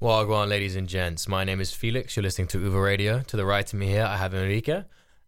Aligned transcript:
Wagwan, 0.00 0.48
ladies 0.48 0.76
and 0.76 0.88
gents. 0.88 1.26
My 1.26 1.42
name 1.42 1.60
is 1.60 1.72
Felix. 1.72 2.14
You're 2.14 2.22
listening 2.22 2.46
to 2.48 2.60
Uva 2.60 2.80
Radio. 2.80 3.20
To 3.22 3.36
the 3.36 3.44
right 3.44 3.66
of 3.66 3.76
me 3.76 3.88
here, 3.88 4.04
I 4.04 4.16
have 4.16 4.32
Enrique. 4.32 4.84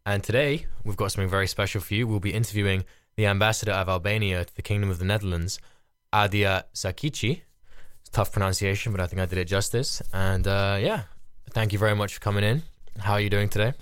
And 0.07 0.23
today, 0.23 0.67
we've 0.85 0.97
got 0.97 1.11
something 1.11 1.29
very 1.29 1.49
special 1.49 1.81
for 1.81 1.93
you. 1.95 2.07
We'll 2.07 2.21
be 2.21 2.33
interviewing 2.33 2.85
the 3.17 3.27
ambassador 3.27 3.73
of 3.73 3.89
Albania 3.89 4.45
to 4.45 4.55
the 4.55 4.63
Kingdom 4.63 4.89
of 4.89 5.01
the 5.01 5.05
Netherlands, 5.05 5.59
Adia 6.13 6.67
Sakiqi. 6.73 7.41
It's 7.99 8.11
tough 8.11 8.31
pronunciation, 8.31 8.93
but 8.93 9.01
I 9.01 9.09
think 9.09 9.21
I 9.21 9.27
did 9.27 9.39
it 9.39 9.47
justice. 9.47 10.03
And 10.13 10.47
uh, 10.47 10.79
yeah, 10.81 11.03
thank 11.51 11.73
you 11.73 11.79
very 11.81 11.97
much 11.97 12.15
for 12.15 12.21
coming 12.21 12.45
in. 12.45 12.63
How 13.01 13.15
are 13.15 13.21
you 13.21 13.29
doing 13.29 13.49
today? 13.49 13.73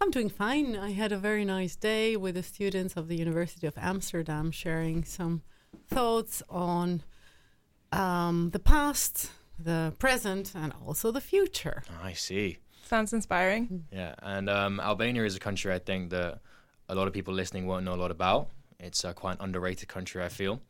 I'm 0.00 0.10
doing 0.10 0.28
fine. 0.28 0.74
I 0.74 0.90
had 0.90 1.12
a 1.12 1.18
very 1.18 1.44
nice 1.44 1.76
day 1.76 2.16
with 2.16 2.34
the 2.34 2.42
students 2.42 2.96
of 2.96 3.06
the 3.06 3.14
University 3.14 3.68
of 3.68 3.74
Amsterdam 3.78 4.50
sharing 4.50 5.04
some 5.04 5.42
thoughts 5.86 6.42
on 6.50 7.04
um, 7.92 8.50
the 8.50 8.58
past, 8.58 9.30
the 9.58 9.92
present, 9.98 10.52
and 10.54 10.72
also 10.86 11.10
the 11.10 11.20
future. 11.20 11.82
I 12.02 12.12
see. 12.14 12.58
Sounds 12.84 13.12
inspiring. 13.12 13.84
Yeah, 13.92 14.14
and 14.22 14.50
um, 14.50 14.80
Albania 14.80 15.24
is 15.24 15.36
a 15.36 15.40
country 15.40 15.72
I 15.72 15.78
think 15.78 16.10
that 16.10 16.40
a 16.88 16.94
lot 16.94 17.06
of 17.08 17.14
people 17.14 17.32
listening 17.34 17.66
won't 17.66 17.84
know 17.84 17.94
a 17.94 18.00
lot 18.04 18.10
about. 18.10 18.50
It's 18.80 19.04
uh, 19.04 19.12
quite 19.12 19.32
an 19.38 19.44
underrated 19.44 19.88
country, 19.88 20.22
I 20.22 20.28
feel. 20.28 20.60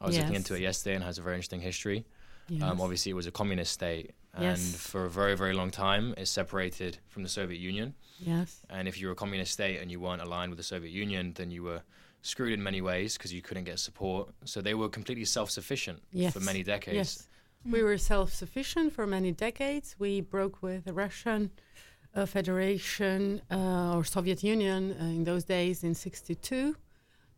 I 0.00 0.06
was 0.06 0.16
looking 0.18 0.34
into 0.34 0.54
it 0.54 0.60
yesterday 0.60 0.94
and 0.94 1.04
has 1.04 1.18
a 1.18 1.22
very 1.22 1.34
interesting 1.36 1.60
history. 1.60 2.04
Yes. 2.48 2.62
Um, 2.62 2.80
obviously, 2.80 3.10
it 3.10 3.14
was 3.14 3.26
a 3.26 3.30
communist 3.30 3.72
state, 3.72 4.12
and 4.32 4.44
Yes. 4.44 4.74
for 4.76 5.04
a 5.04 5.10
very, 5.10 5.36
very 5.36 5.52
long 5.52 5.70
time, 5.70 6.14
it's 6.16 6.30
separated 6.30 6.98
from 7.08 7.22
the 7.22 7.28
Soviet 7.28 7.58
Union. 7.60 7.94
yes. 8.18 8.64
And 8.70 8.88
if 8.88 8.98
you 9.00 9.06
were 9.08 9.12
a 9.12 9.16
communist 9.16 9.52
state 9.52 9.80
and 9.80 9.90
you 9.90 10.00
weren't 10.00 10.22
aligned 10.22 10.50
with 10.50 10.56
the 10.56 10.62
Soviet 10.64 10.90
Union, 10.90 11.34
then 11.34 11.50
you 11.50 11.62
were 11.64 11.82
screwed 12.22 12.52
in 12.52 12.62
many 12.62 12.80
ways 12.80 13.16
because 13.16 13.32
you 13.32 13.42
couldn't 13.42 13.64
get 13.64 13.78
support. 13.78 14.30
So 14.44 14.60
they 14.62 14.74
were 14.74 14.88
completely 14.88 15.24
self-sufficient 15.26 16.02
Yes. 16.12 16.32
for 16.32 16.40
many 16.40 16.62
decades. 16.62 17.28
Yes. 17.68 17.72
We 17.74 17.82
were 17.82 17.98
self 17.98 18.32
sufficient 18.32 18.92
for 18.92 19.06
many 19.06 19.32
decades. 19.32 19.96
We 19.98 20.20
broke 20.22 20.62
with 20.62 20.84
the 20.84 20.92
Russian 20.92 21.50
uh, 22.14 22.26
Federation 22.26 23.42
uh, 23.50 23.96
or 23.96 24.04
Soviet 24.04 24.42
Union 24.42 24.92
uh, 25.00 25.04
in 25.04 25.24
those 25.24 25.44
days 25.44 25.84
in 25.84 25.94
62 25.94 26.74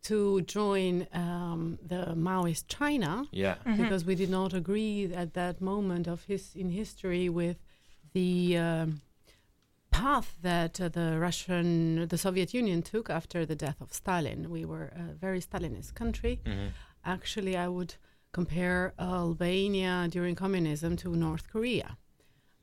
to 0.03 0.41
join 0.41 1.05
um, 1.13 1.77
the 1.87 2.13
Maoist 2.15 2.63
China 2.67 3.25
Yeah. 3.31 3.55
because 3.77 4.03
we 4.05 4.15
did 4.15 4.29
not 4.29 4.53
agree 4.53 5.13
at 5.13 5.33
that 5.33 5.61
moment 5.61 6.07
of 6.07 6.23
his 6.25 6.55
in 6.55 6.69
history 6.69 7.29
with 7.29 7.57
the 8.13 8.57
um, 8.57 9.01
path 9.91 10.37
that 10.41 10.79
uh, 10.81 10.89
the 10.89 11.19
Russian, 11.19 12.07
the 12.07 12.17
Soviet 12.17 12.53
Union 12.53 12.81
took 12.81 13.09
after 13.09 13.45
the 13.45 13.55
death 13.55 13.79
of 13.81 13.93
Stalin. 13.93 14.49
We 14.49 14.65
were 14.65 14.91
a 14.95 15.13
very 15.13 15.39
Stalinist 15.41 15.93
country. 15.93 16.39
hmm 16.45 16.67
Actually, 17.03 17.57
I 17.57 17.67
would 17.67 17.95
compare 18.31 18.93
Albania 18.99 20.07
during 20.09 20.35
communism 20.35 20.95
to 20.97 21.15
North 21.15 21.49
Korea 21.49 21.97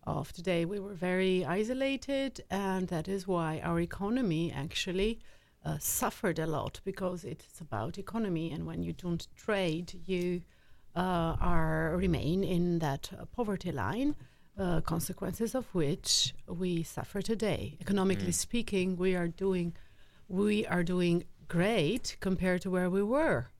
of 0.04 0.32
today. 0.32 0.64
We 0.64 0.80
were 0.80 0.94
very 0.94 1.44
isolated, 1.44 2.40
and 2.50 2.88
that 2.88 3.08
is 3.08 3.26
why 3.26 3.60
our 3.62 3.80
economy 3.80 4.50
actually 4.52 5.20
uh, 5.64 5.76
suffered 5.78 6.38
a 6.38 6.46
lot 6.46 6.80
because 6.84 7.24
it's 7.24 7.60
about 7.60 7.98
economy, 7.98 8.50
and 8.50 8.66
when 8.66 8.82
you 8.82 8.92
don't 8.92 9.26
trade, 9.36 10.00
you 10.06 10.42
uh, 10.96 11.36
are 11.40 11.94
remain 11.96 12.42
in 12.42 12.78
that 12.78 13.10
uh, 13.12 13.24
poverty 13.26 13.72
line. 13.72 14.14
Uh, 14.58 14.80
consequences 14.80 15.54
of 15.54 15.72
which 15.72 16.34
we 16.48 16.82
suffer 16.82 17.22
today. 17.22 17.76
Economically 17.80 18.32
speaking, 18.32 18.96
we 18.96 19.14
are 19.14 19.28
doing 19.28 19.72
we 20.26 20.66
are 20.66 20.82
doing 20.82 21.22
great 21.46 22.16
compared 22.18 22.60
to 22.62 22.68
where 22.68 22.90
we 22.90 23.00
were. 23.00 23.50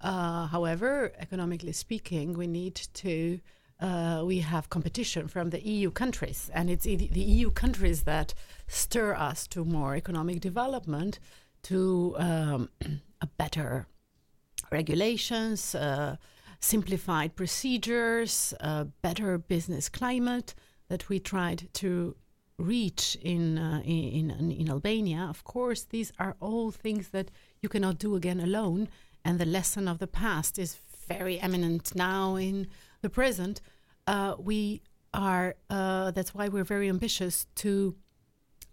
Uh, 0.00 0.46
however, 0.46 1.12
economically 1.18 1.72
speaking, 1.72 2.34
we 2.34 2.46
need 2.46 2.74
to 2.94 3.40
uh, 3.80 4.22
we 4.24 4.40
have 4.40 4.68
competition 4.70 5.28
from 5.28 5.50
the 5.50 5.60
EU 5.60 5.90
countries, 5.90 6.50
and 6.52 6.68
it's 6.68 6.84
the 6.84 6.96
EU 7.14 7.50
countries 7.50 8.02
that 8.02 8.34
stir 8.66 9.14
us 9.14 9.46
to 9.46 9.64
more 9.64 9.94
economic 9.94 10.40
development, 10.40 11.20
to 11.62 12.16
um, 12.18 12.68
a 13.20 13.26
better 13.26 13.86
regulations, 14.72 15.76
uh, 15.76 16.16
simplified 16.58 17.36
procedures, 17.36 18.52
uh, 18.60 18.84
better 19.00 19.38
business 19.38 19.88
climate 19.88 20.54
that 20.88 21.08
we 21.08 21.20
tried 21.20 21.68
to 21.74 22.16
reach 22.58 23.16
in, 23.22 23.56
uh, 23.58 23.80
in 23.84 24.30
in 24.30 24.50
in 24.50 24.68
Albania. 24.68 25.26
Of 25.30 25.44
course, 25.44 25.84
these 25.84 26.12
are 26.18 26.34
all 26.40 26.72
things 26.72 27.10
that 27.10 27.30
you 27.62 27.68
cannot 27.68 27.98
do 27.98 28.16
again 28.16 28.40
alone, 28.40 28.88
and 29.28 29.38
the 29.38 29.44
lesson 29.44 29.86
of 29.88 29.98
the 29.98 30.06
past 30.06 30.58
is 30.58 30.78
very 31.06 31.38
eminent 31.38 31.94
now 31.94 32.36
in 32.36 32.66
the 33.02 33.10
present. 33.10 33.60
Uh, 34.06 34.34
we 34.38 34.80
are. 35.12 35.54
Uh, 35.68 36.10
that's 36.12 36.34
why 36.34 36.48
we're 36.48 36.70
very 36.76 36.88
ambitious 36.88 37.46
to 37.56 37.94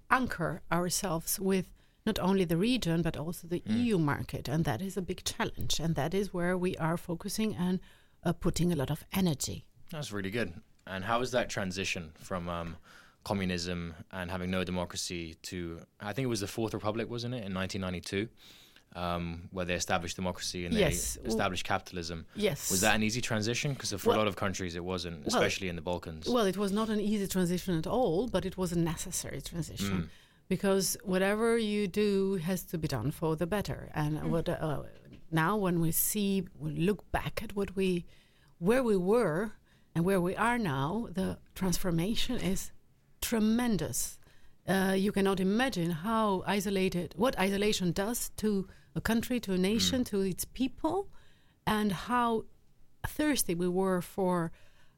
anchor 0.10 0.62
ourselves 0.72 1.40
with 1.42 1.66
not 2.06 2.18
only 2.20 2.46
the 2.46 2.56
region 2.56 3.02
but 3.02 3.18
also 3.18 3.48
the 3.48 3.62
EU 3.66 3.98
market, 3.98 4.48
and 4.48 4.64
that 4.64 4.82
is 4.82 4.96
a 4.96 5.02
big 5.02 5.26
challenge, 5.26 5.78
and 5.78 5.96
that 5.96 6.14
is 6.14 6.34
where 6.34 6.58
we 6.58 6.78
are 6.78 6.96
focusing 6.96 7.54
and 7.56 7.82
uh, 8.24 8.32
putting 8.32 8.72
a 8.72 8.78
lot 8.78 8.90
of 8.90 9.04
energy. 9.12 9.66
That's 9.92 10.14
really 10.14 10.32
good. 10.32 10.54
And 10.88 11.04
how 11.04 11.20
was 11.20 11.32
that 11.32 11.50
transition 11.50 12.14
from 12.20 12.48
um, 12.48 12.78
communism 13.26 13.94
and 14.12 14.32
having 14.32 14.52
no 14.52 14.64
democracy 14.64 15.36
to, 15.50 15.82
I 16.00 16.14
think 16.14 16.26
it 16.26 16.30
was 16.30 16.40
the 16.40 16.48
Fourth 16.48 16.74
Republic, 16.74 17.10
wasn't 17.10 17.34
it, 17.34 17.44
in 17.44 17.54
1992, 17.54 18.30
um, 18.96 19.50
where 19.52 19.66
they 19.66 19.74
established 19.74 20.16
democracy 20.16 20.66
and 20.66 20.74
Yes. 20.74 21.18
they 21.22 21.28
established 21.28 21.66
capitalism. 21.66 22.26
Yes. 22.36 22.72
Was 22.72 22.82
that 22.82 22.96
an 22.96 23.04
easy 23.04 23.22
transition? 23.22 23.74
Because 23.74 23.92
for 23.92 24.10
Well- 24.10 24.18
a 24.18 24.20
lot 24.20 24.28
of 24.28 24.36
countries 24.36 24.76
it 24.76 24.84
wasn't, 24.84 25.18
Well- 25.26 25.36
especially 25.36 25.68
in 25.70 25.76
the 25.76 25.82
Balkans. 25.82 26.28
Well, 26.28 26.46
it 26.46 26.58
was 26.58 26.72
not 26.72 26.90
an 26.90 27.00
easy 27.02 27.28
transition 27.28 27.78
at 27.78 27.88
all, 27.88 28.28
but 28.28 28.46
it 28.46 28.58
was 28.58 28.72
a 28.72 28.80
necessary 28.80 29.42
transition 29.42 30.04
Mm. 30.04 30.10
because 30.48 30.96
whatever 31.04 31.58
you 31.58 31.88
do 31.88 32.36
has 32.36 32.64
to 32.72 32.78
be 32.78 32.88
done 32.88 33.12
for 33.12 33.36
the 33.36 33.46
better. 33.48 33.92
And 33.94 34.32
what 34.32 34.48
uh, 34.48 34.84
now, 35.30 35.58
when 35.58 35.82
we 35.82 35.92
see, 35.92 36.48
we 36.58 36.72
look 36.72 37.02
back 37.12 37.42
at 37.44 37.56
what 37.56 37.76
we, 37.76 38.06
where 38.60 38.84
we 38.84 38.96
were 38.96 39.52
and 39.94 40.06
where 40.06 40.22
we 40.22 40.36
are 40.38 40.58
now, 40.58 41.08
the 41.12 41.38
transformation 41.54 42.38
is 42.38 42.72
tremendous. 43.22 44.18
Uh, 44.68 44.96
you 44.98 45.12
cannot 45.12 45.40
imagine 45.40 45.92
how 45.92 46.44
isolated, 46.48 47.14
what 47.18 47.38
isolation 47.38 47.92
does 47.92 48.30
to 48.38 48.68
a 48.96 49.02
country, 49.02 49.40
to 49.42 49.54
a 49.54 49.58
nation, 49.58 50.04
to 50.06 50.22
its 50.22 50.46
people, 50.46 51.08
and 51.68 51.92
how 51.92 52.46
thirsty 53.08 53.54
we 53.56 53.68
were 53.68 54.02
for 54.02 54.52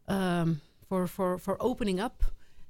um, 0.07 0.61
for 0.87 1.07
for 1.07 1.37
for 1.37 1.57
opening 1.59 1.99
up. 1.99 2.23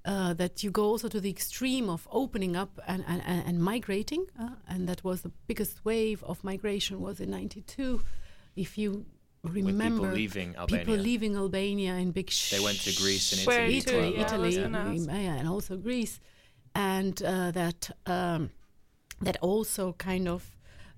Uh, 0.05 0.33
that 0.33 0.63
you 0.63 0.71
go 0.71 0.83
also 0.85 1.09
to 1.09 1.19
the 1.19 1.29
extreme 1.29 1.89
of 1.89 2.07
opening 2.11 2.55
up 2.55 2.79
and 2.87 3.03
and, 3.07 3.21
and, 3.25 3.43
and 3.45 3.59
migrating, 3.61 4.25
uh, 4.39 4.51
and 4.69 4.87
that 4.87 5.03
was 5.03 5.21
the 5.21 5.31
biggest 5.47 5.83
wave 5.83 6.23
of 6.23 6.41
migration 6.45 7.01
was 7.01 7.19
in 7.19 7.29
'92. 7.29 8.01
If 8.55 8.77
you 8.77 9.05
With 9.43 9.53
remember, 9.55 10.03
people 10.03 10.15
leaving 10.15 10.55
Albania. 10.55 10.85
people 10.85 10.95
leaving 10.95 11.35
Albania 11.35 11.95
in 11.95 12.11
big. 12.11 12.31
They 12.51 12.59
went 12.61 12.79
to 12.81 12.95
Greece 12.95 13.33
and 13.33 13.45
Where 13.47 13.65
Italy. 13.65 13.77
as 13.77 13.83
Italy, 13.83 13.99
well. 13.99 14.11
yeah, 14.13 14.21
Italy, 14.25 14.55
gonna 14.55 14.79
mm, 14.95 15.07
yeah, 15.07 15.35
and 15.39 15.47
also 15.49 15.75
Greece, 15.75 16.21
and 16.73 17.21
uh, 17.21 17.51
that 17.51 17.91
um, 18.05 18.51
that 19.21 19.35
also 19.41 19.91
kind 19.93 20.27
of 20.29 20.55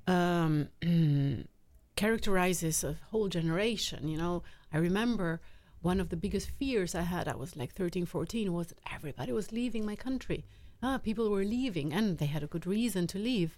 um, 0.08 0.70
characterizes 1.96 2.84
a 2.84 2.98
whole 3.12 3.28
generation. 3.28 4.08
You 4.08 4.18
know, 4.18 4.44
I 4.74 4.78
remember 4.78 5.42
one 5.82 6.00
of 6.00 6.10
the 6.10 6.18
biggest 6.18 6.50
fears 6.52 6.96
I 6.96 7.02
had. 7.02 7.28
I 7.28 7.36
was 7.36 7.56
like 7.56 7.74
13, 7.74 8.06
14, 8.06 8.54
was 8.54 8.68
that 8.68 8.80
everybody 8.94 9.32
was 9.32 9.52
leaving 9.52 9.86
my 9.86 9.96
country. 9.96 10.46
Ah, 10.82 10.98
people 10.98 11.30
were 11.30 11.44
leaving, 11.44 11.94
and 11.94 12.18
they 12.18 12.26
had 12.26 12.44
a 12.44 12.48
good 12.48 12.66
reason 12.66 13.08
to 13.08 13.20
leave. 13.20 13.58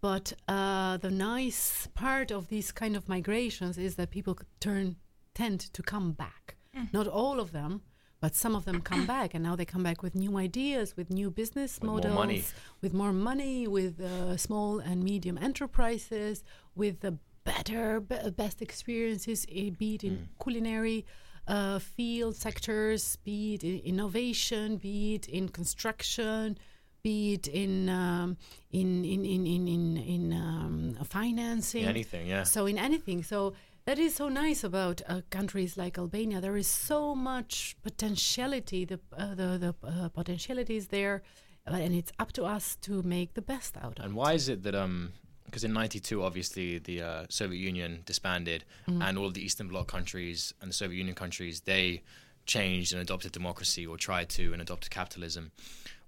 But 0.00 0.32
uh, 0.48 0.96
the 0.96 1.10
nice 1.10 1.88
part 1.94 2.30
of 2.30 2.48
these 2.48 2.72
kind 2.72 2.96
of 2.96 3.08
migrations 3.08 3.76
is 3.76 3.96
that 3.96 4.10
people 4.10 4.34
could 4.34 4.60
turn 4.60 4.96
tend 5.34 5.60
to 5.60 5.82
come 5.82 6.12
back. 6.12 6.56
Not 6.92 7.06
all 7.06 7.40
of 7.40 7.52
them, 7.52 7.82
but 8.20 8.34
some 8.34 8.54
of 8.54 8.64
them 8.66 8.80
come 8.82 9.06
back, 9.06 9.34
and 9.34 9.42
now 9.42 9.56
they 9.56 9.64
come 9.64 9.82
back 9.82 10.02
with 10.02 10.14
new 10.14 10.36
ideas, 10.36 10.94
with 10.96 11.08
new 11.10 11.30
business 11.30 11.78
With 11.80 11.84
more 11.88 11.96
models, 11.96 12.14
money. 12.14 12.44
with 12.82 12.92
more 12.94 13.12
money, 13.12 13.66
with 13.66 14.00
uh, 14.00 14.36
small 14.36 14.78
and 14.78 15.02
medium 15.02 15.38
enterprises, 15.38 16.44
with 16.74 17.00
the 17.00 17.16
better, 17.44 18.00
be- 18.00 18.30
best 18.36 18.60
experiences, 18.60 19.46
eh, 19.50 19.70
be 19.70 19.94
it 19.94 20.04
in 20.04 20.28
culinary 20.42 21.06
uh, 21.48 21.78
field 21.78 22.36
sectors, 22.36 23.16
be 23.24 23.54
it 23.54 23.64
in 23.64 23.78
innovation, 23.80 24.76
be 24.76 25.14
it 25.14 25.26
in 25.26 25.48
construction, 25.48 26.58
be 27.02 27.32
it 27.32 27.48
in 27.48 27.88
um, 27.88 28.36
in 28.70 29.02
in 29.04 29.24
in 29.24 29.46
in 29.46 29.66
in, 29.66 29.96
in 29.96 30.32
um, 30.34 30.98
financing. 31.04 31.86
Anything, 31.86 32.26
yeah. 32.26 32.42
So 32.44 32.66
in 32.66 32.76
anything, 32.78 33.22
so 33.22 33.54
that 33.86 33.98
is 33.98 34.14
so 34.14 34.28
nice 34.28 34.62
about 34.64 35.02
uh, 35.08 35.20
countries 35.30 35.76
like 35.76 35.98
Albania. 35.98 36.40
There 36.40 36.56
is 36.56 36.66
so 36.68 37.14
much 37.14 37.76
potentiality. 37.82 38.84
The 38.84 39.00
uh, 39.16 39.34
the 39.34 39.58
the 39.58 39.74
uh, 39.86 40.08
potentiality 40.10 40.76
is 40.76 40.88
there, 40.88 41.22
uh, 41.66 41.74
and 41.74 41.94
it's 41.94 42.12
up 42.18 42.32
to 42.32 42.44
us 42.44 42.76
to 42.82 43.02
make 43.02 43.34
the 43.34 43.42
best 43.42 43.76
out 43.76 43.98
of 43.98 44.04
it. 44.04 44.04
And 44.04 44.14
why 44.14 44.32
is 44.34 44.48
it 44.48 44.62
that 44.62 44.74
um 44.74 45.12
because 45.46 45.64
in 45.64 45.72
'92 45.72 46.22
obviously 46.22 46.78
the 46.78 47.02
uh, 47.02 47.24
Soviet 47.28 47.58
Union 47.58 48.02
disbanded 48.06 48.64
Mm-hmm. 48.88 49.02
and 49.02 49.18
all 49.18 49.26
of 49.26 49.34
the 49.34 49.42
Eastern 49.44 49.68
Bloc 49.68 49.86
countries 49.88 50.54
and 50.60 50.70
the 50.70 50.74
Soviet 50.74 50.98
Union 50.98 51.14
countries 51.16 51.62
they 51.62 52.02
changed 52.46 52.92
and 52.92 53.02
adopted 53.02 53.32
democracy 53.32 53.86
or 53.86 53.96
tried 53.96 54.28
to 54.28 54.52
and 54.52 54.62
adopted 54.62 54.90
capitalism. 54.90 55.50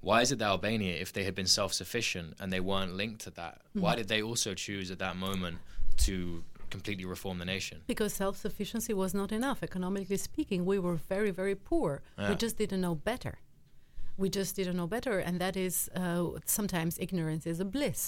Why 0.01 0.21
is 0.23 0.33
it 0.33 0.39
that 0.39 0.47
Albania, 0.47 0.95
if 0.97 1.13
they 1.13 1.25
had 1.25 1.35
been 1.35 1.47
self 1.47 1.73
sufficient 1.73 2.35
and 2.41 2.53
they 2.53 2.61
weren't 2.61 2.95
linked 2.95 3.21
to 3.23 3.31
that, 3.33 3.61
why 3.73 3.95
did 3.97 4.09
they 4.09 4.23
also 4.23 4.55
choose 4.55 4.91
at 4.91 4.99
that 4.99 5.17
moment 5.17 5.59
to 5.99 6.43
completely 6.77 7.07
reform 7.17 7.37
the 7.43 7.51
nation? 7.57 7.77
Because 7.95 8.13
self 8.25 8.35
sufficiency 8.47 8.93
was 9.03 9.13
not 9.21 9.31
enough. 9.41 9.59
Economically 9.71 10.21
speaking, 10.31 10.61
we 10.73 10.79
were 10.85 10.99
very, 11.15 11.33
very 11.41 11.57
poor. 11.71 11.91
Yeah. 12.19 12.31
We 12.31 12.35
just 12.45 12.57
didn't 12.63 12.83
know 12.87 12.97
better. 13.13 13.35
We 14.23 14.29
just 14.39 14.57
didn't 14.59 14.77
know 14.81 14.89
better. 14.97 15.17
And 15.27 15.35
that 15.45 15.57
is 15.67 15.75
uh, 15.95 16.25
sometimes 16.59 16.93
ignorance 17.07 17.45
is 17.53 17.61
a 17.61 17.69
bliss. 17.77 18.03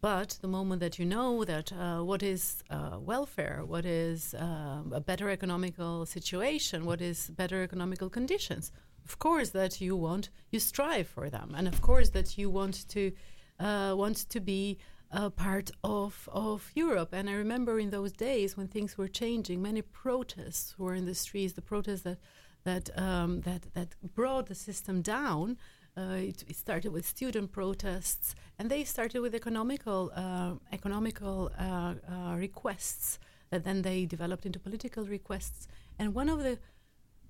But 0.00 0.30
the 0.44 0.52
moment 0.58 0.80
that 0.84 0.98
you 0.98 1.06
know 1.16 1.44
that 1.44 1.72
uh, 1.72 2.00
what 2.10 2.22
is 2.22 2.42
uh, 2.70 2.98
welfare, 3.12 3.58
what 3.74 3.84
is 3.86 4.34
uh, 4.34 4.82
a 5.00 5.00
better 5.00 5.28
economical 5.30 6.06
situation, 6.16 6.78
what 6.90 7.00
is 7.00 7.18
better 7.42 7.58
economical 7.62 8.08
conditions, 8.18 8.72
of 9.08 9.18
course 9.18 9.50
that 9.50 9.80
you 9.80 9.96
want, 9.96 10.24
you 10.52 10.60
strive 10.60 11.08
for 11.08 11.30
them, 11.30 11.54
and 11.56 11.66
of 11.66 11.80
course 11.80 12.10
that 12.10 12.36
you 12.38 12.50
want 12.50 12.76
to 12.88 13.12
uh, 13.58 13.94
want 13.96 14.18
to 14.34 14.40
be 14.40 14.78
a 15.10 15.30
part 15.30 15.70
of 15.82 16.28
of 16.32 16.70
Europe. 16.74 17.12
And 17.12 17.28
I 17.30 17.34
remember 17.34 17.78
in 17.78 17.90
those 17.90 18.12
days 18.12 18.56
when 18.56 18.68
things 18.68 18.98
were 18.98 19.08
changing, 19.08 19.62
many 19.62 19.82
protests 19.82 20.78
were 20.78 20.94
in 20.94 21.06
the 21.06 21.14
streets. 21.14 21.54
The 21.54 21.62
protests 21.62 22.02
that 22.02 22.18
that 22.64 22.90
um, 22.98 23.40
that 23.42 23.72
that 23.74 23.94
brought 24.14 24.46
the 24.46 24.54
system 24.54 25.02
down. 25.02 25.58
Uh, 25.98 26.18
it, 26.18 26.44
it 26.46 26.56
started 26.56 26.92
with 26.92 27.06
student 27.06 27.50
protests, 27.52 28.34
and 28.58 28.70
they 28.70 28.84
started 28.84 29.20
with 29.20 29.34
economical 29.34 30.12
uh, 30.14 30.52
economical 30.70 31.50
uh, 31.58 31.94
uh, 32.06 32.34
requests 32.36 33.18
that 33.48 33.64
then 33.64 33.80
they 33.80 34.04
developed 34.04 34.44
into 34.44 34.58
political 34.58 35.06
requests. 35.06 35.66
And 35.98 36.14
one 36.14 36.28
of 36.28 36.42
the 36.42 36.58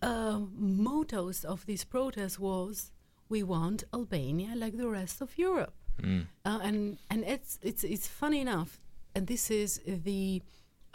uh, 0.02 0.40
mottos 0.52 1.44
of 1.44 1.64
these 1.66 1.84
protests 1.84 2.40
was, 2.40 2.90
"We 3.28 3.44
want 3.44 3.84
Albania 3.92 4.56
like 4.56 4.76
the 4.76 4.88
rest 4.88 5.20
of 5.20 5.38
Europe." 5.38 5.85
Mm. 6.02 6.26
Uh, 6.44 6.60
and 6.62 6.98
and 7.10 7.24
it's 7.24 7.58
it's 7.62 7.84
it's 7.84 8.06
funny 8.06 8.40
enough, 8.40 8.80
and 9.14 9.26
this 9.26 9.50
is 9.50 9.80
the 9.86 10.42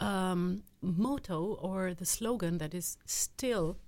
um, 0.00 0.62
motto 0.80 1.58
or 1.60 1.94
the 1.94 2.04
slogan 2.04 2.58
that 2.58 2.74
is 2.74 2.96
still 3.04 3.78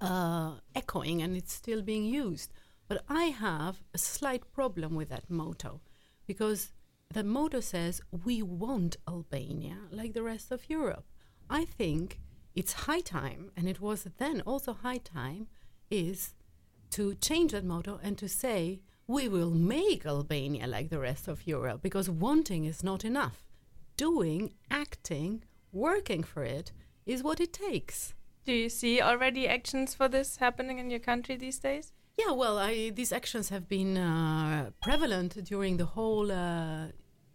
uh, 0.00 0.52
echoing 0.74 1.22
and 1.22 1.36
it's 1.36 1.52
still 1.52 1.82
being 1.82 2.04
used. 2.04 2.52
But 2.88 3.04
I 3.08 3.24
have 3.24 3.82
a 3.94 3.98
slight 3.98 4.52
problem 4.52 4.94
with 4.94 5.08
that 5.10 5.30
motto 5.30 5.80
because 6.26 6.72
the 7.12 7.24
motto 7.24 7.60
says 7.60 8.00
we 8.24 8.42
want 8.42 8.96
Albania 9.08 9.78
like 9.90 10.12
the 10.12 10.22
rest 10.22 10.50
of 10.50 10.68
Europe. 10.68 11.04
I 11.48 11.64
think 11.64 12.20
it's 12.54 12.84
high 12.84 13.00
time, 13.00 13.52
and 13.56 13.68
it 13.68 13.80
was 13.80 14.06
then 14.18 14.40
also 14.42 14.72
high 14.72 14.98
time, 14.98 15.46
is 15.90 16.34
to 16.90 17.14
change 17.14 17.52
that 17.52 17.64
motto 17.64 18.00
and 18.02 18.18
to 18.18 18.28
say 18.28 18.80
we 19.10 19.26
will 19.26 19.50
make 19.50 20.06
Albania 20.06 20.68
like 20.68 20.88
the 20.88 21.00
rest 21.00 21.26
of 21.26 21.44
Europe 21.44 21.82
because 21.82 22.08
wanting 22.08 22.64
is 22.64 22.84
not 22.84 23.04
enough. 23.04 23.44
Doing, 23.96 24.52
acting, 24.70 25.42
working 25.72 26.22
for 26.22 26.44
it 26.44 26.70
is 27.06 27.20
what 27.20 27.40
it 27.40 27.52
takes. 27.52 28.14
Do 28.46 28.52
you 28.52 28.68
see 28.68 29.00
already 29.00 29.48
actions 29.48 29.94
for 29.94 30.06
this 30.06 30.36
happening 30.36 30.78
in 30.78 30.90
your 30.90 31.00
country 31.00 31.34
these 31.36 31.58
days? 31.58 31.92
Yeah, 32.16 32.30
well, 32.30 32.56
I, 32.56 32.90
these 32.90 33.12
actions 33.12 33.48
have 33.48 33.68
been 33.68 33.96
uh, 33.96 34.70
prevalent 34.80 35.42
during 35.42 35.76
the 35.76 35.86
whole 35.86 36.30
uh, 36.30 36.86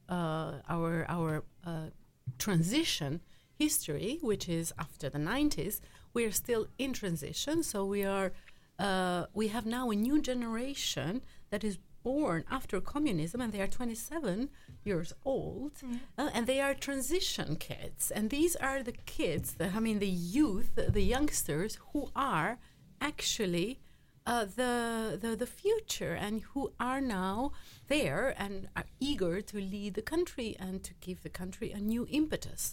uh, 0.07 0.51
our 0.69 1.05
our 1.09 1.43
uh, 1.65 1.89
transition 2.37 3.19
history, 3.59 4.19
which 4.21 4.47
is 4.47 4.71
after 4.79 5.09
the 5.09 5.19
90s. 5.19 5.81
We 6.13 6.23
are 6.23 6.31
still 6.31 6.67
in 6.77 6.93
transition, 6.93 7.63
so 7.63 7.83
we 7.83 8.05
are 8.05 8.31
uh, 8.79 9.25
we 9.33 9.47
have 9.49 9.65
now 9.65 9.89
a 9.89 9.95
new 9.95 10.21
generation 10.21 11.21
that 11.55 11.63
is 11.63 11.77
born 12.03 12.43
after 12.51 12.81
communism, 12.81 13.39
and 13.41 13.51
they 13.53 13.61
are 13.61 13.67
27 13.67 14.49
years 14.83 15.13
old, 15.23 15.71
uh, 16.17 16.29
and 16.35 16.45
they 16.47 16.59
are 16.59 16.73
transition 16.73 17.55
kids, 17.55 18.11
and 18.11 18.29
these 18.29 18.55
are 18.57 18.83
the 18.83 18.91
kids, 19.17 19.47
the, 19.59 19.67
I 19.77 19.79
mean, 19.79 19.99
the 19.99 20.15
youth, 20.37 20.75
the, 20.75 20.91
the 20.91 21.01
youngsters 21.15 21.79
who 21.93 22.01
are 22.15 22.59
actually 22.99 23.79
uh, 24.27 24.43
the, 24.59 25.17
the 25.23 25.31
the 25.43 25.45
future 25.61 26.13
and 26.25 26.41
who 26.51 26.63
are 26.79 26.99
now 26.99 27.51
there 27.93 28.33
and 28.43 28.67
are 28.75 28.85
eager 28.99 29.35
to 29.51 29.57
lead 29.73 29.93
the 29.93 30.01
country 30.13 30.49
and 30.59 30.83
to 30.83 30.93
give 31.05 31.21
the 31.21 31.29
country 31.41 31.71
a 31.71 31.79
new 31.79 32.03
impetus. 32.19 32.63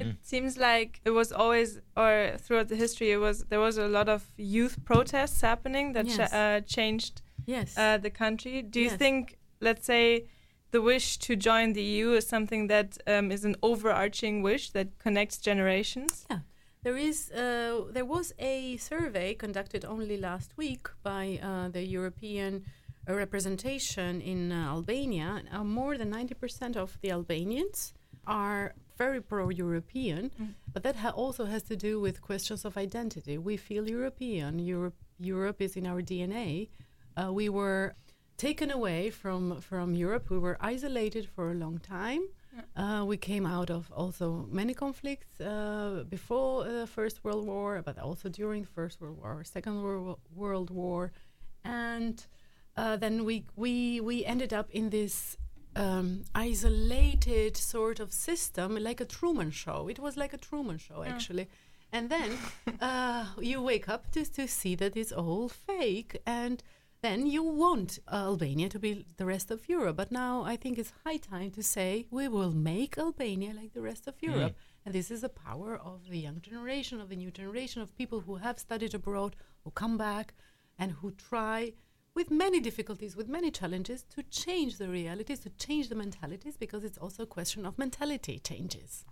It 0.00 0.16
seems 0.22 0.56
like 0.56 1.00
it 1.04 1.10
was 1.20 1.30
always, 1.42 1.70
or 1.96 2.14
throughout 2.42 2.68
the 2.72 2.76
history, 2.84 3.08
it 3.12 3.18
was 3.28 3.36
there 3.52 3.60
was 3.68 3.76
a 3.78 3.86
lot 3.98 4.08
of 4.08 4.20
youth 4.56 4.76
protests 4.90 5.40
happening 5.42 5.86
that 5.92 6.06
Yes. 6.06 6.16
cha- 6.16 6.36
uh, 6.42 6.60
changed 6.76 7.21
Yes. 7.46 7.76
uh, 7.76 7.98
the 7.98 8.10
country. 8.10 8.62
Do 8.62 8.78
you 8.80 8.86
Yes. 8.90 8.96
think, 8.98 9.38
let's 9.60 9.84
say, 9.86 10.26
the 10.70 10.80
wish 10.80 11.18
to 11.18 11.36
join 11.36 11.72
the 11.74 11.82
EU 11.82 12.12
is 12.12 12.26
something 12.26 12.68
that 12.68 12.96
um, 13.06 13.30
is 13.30 13.44
an 13.44 13.56
overarching 13.62 14.42
wish 14.42 14.70
that 14.70 14.98
connects 14.98 15.38
generations? 15.38 16.26
Yeah, 16.30 16.40
there 16.82 16.96
is. 16.96 17.30
Uh, 17.30 17.84
there 17.92 18.06
was 18.06 18.32
a 18.38 18.76
survey 18.78 19.34
conducted 19.34 19.84
only 19.84 20.16
last 20.16 20.56
week 20.56 20.88
by 21.02 21.38
uh, 21.42 21.68
the 21.68 21.84
European 21.86 22.64
uh, 23.08 23.14
representation 23.14 24.20
in 24.20 24.50
uh, 24.52 24.68
Albania. 24.76 25.42
Uh, 25.52 25.64
more 25.64 25.98
than 25.98 26.08
ninety 26.10 26.34
percent 26.34 26.76
of 26.76 26.98
the 27.02 27.10
Albanians 27.10 27.92
are 28.26 28.74
very 28.96 29.20
pro-European, 29.20 30.30
but 30.72 30.82
that 30.84 30.96
ha- 30.96 31.10
also 31.10 31.44
has 31.46 31.62
to 31.64 31.76
do 31.76 32.00
with 32.00 32.20
questions 32.22 32.64
of 32.64 32.76
identity. 32.76 33.36
We 33.36 33.56
feel 33.56 33.88
European. 33.88 34.58
Europe, 34.60 34.94
Europe 35.18 35.60
is 35.60 35.76
in 35.76 35.86
our 35.86 36.00
DNA. 36.02 36.68
Uh, 37.16 37.32
we 37.32 37.48
were 37.48 37.94
taken 38.36 38.70
away 38.70 39.10
from 39.10 39.60
from 39.60 39.94
Europe. 39.94 40.30
We 40.30 40.38
were 40.38 40.56
isolated 40.60 41.28
for 41.34 41.50
a 41.50 41.54
long 41.54 41.78
time. 41.78 42.22
Uh, 42.76 43.04
we 43.06 43.16
came 43.16 43.46
out 43.46 43.70
of 43.70 43.90
also 43.92 44.46
many 44.50 44.74
conflicts 44.74 45.40
uh, 45.40 46.04
before 46.08 46.64
the 46.64 46.86
First 46.86 47.24
World 47.24 47.46
War, 47.46 47.80
but 47.82 47.98
also 47.98 48.28
during 48.28 48.62
the 48.62 48.68
First 48.68 49.00
World 49.00 49.18
War, 49.18 49.42
Second 49.44 49.82
World, 49.82 50.18
World 50.34 50.70
War, 50.70 51.12
and 51.64 52.26
uh, 52.76 52.96
then 52.96 53.24
we 53.24 53.44
we 53.56 54.00
we 54.00 54.24
ended 54.24 54.52
up 54.52 54.70
in 54.70 54.90
this 54.90 55.38
um, 55.76 56.24
isolated 56.34 57.56
sort 57.56 58.00
of 58.00 58.12
system, 58.12 58.76
like 58.76 59.00
a 59.00 59.06
Truman 59.06 59.50
Show. 59.50 59.88
It 59.88 59.98
was 59.98 60.16
like 60.16 60.34
a 60.34 60.38
Truman 60.38 60.78
Show 60.78 61.02
actually, 61.02 61.48
and 61.90 62.10
then 62.10 62.38
uh, 62.80 63.26
you 63.40 63.62
wake 63.62 63.88
up 63.88 64.10
to 64.12 64.24
to 64.24 64.46
see 64.46 64.74
that 64.76 64.96
it's 64.96 65.12
all 65.12 65.48
fake 65.48 66.20
and 66.26 66.62
then 67.02 67.26
you 67.26 67.42
want 67.42 67.98
uh, 68.06 68.14
Albania 68.14 68.68
to 68.68 68.78
be 68.78 69.04
the 69.16 69.26
rest 69.26 69.50
of 69.50 69.68
Europe. 69.68 69.96
But 69.96 70.12
now 70.12 70.44
I 70.44 70.56
think 70.56 70.78
it's 70.78 70.92
high 71.04 71.16
time 71.16 71.50
to 71.50 71.62
say 71.62 72.06
we 72.10 72.28
will 72.28 72.52
make 72.52 72.96
Albania 72.96 73.52
like 73.54 73.74
the 73.74 73.82
rest 73.82 74.06
of 74.06 74.14
hmm. 74.20 74.30
Europe. 74.30 74.56
And 74.86 74.94
this 74.94 75.10
is 75.10 75.20
the 75.20 75.28
power 75.28 75.76
of 75.76 76.08
the 76.08 76.18
young 76.18 76.40
generation, 76.40 77.00
of 77.00 77.08
the 77.08 77.16
new 77.16 77.30
generation 77.30 77.82
of 77.82 77.96
people 77.96 78.20
who 78.20 78.36
have 78.36 78.58
studied 78.58 78.94
abroad, 78.94 79.36
who 79.64 79.70
come 79.70 79.96
back, 79.98 80.34
and 80.78 80.92
who 80.92 81.12
try, 81.12 81.72
with 82.14 82.30
many 82.30 82.58
difficulties, 82.60 83.16
with 83.16 83.28
many 83.28 83.50
challenges, 83.50 84.04
to 84.14 84.22
change 84.24 84.78
the 84.78 84.88
realities, 84.88 85.38
to 85.40 85.50
change 85.50 85.88
the 85.88 85.94
mentalities, 85.94 86.56
because 86.56 86.82
it's 86.82 86.98
also 86.98 87.22
a 87.22 87.26
question 87.26 87.64
of 87.64 87.78
mentality 87.78 88.40
changes. 88.40 89.04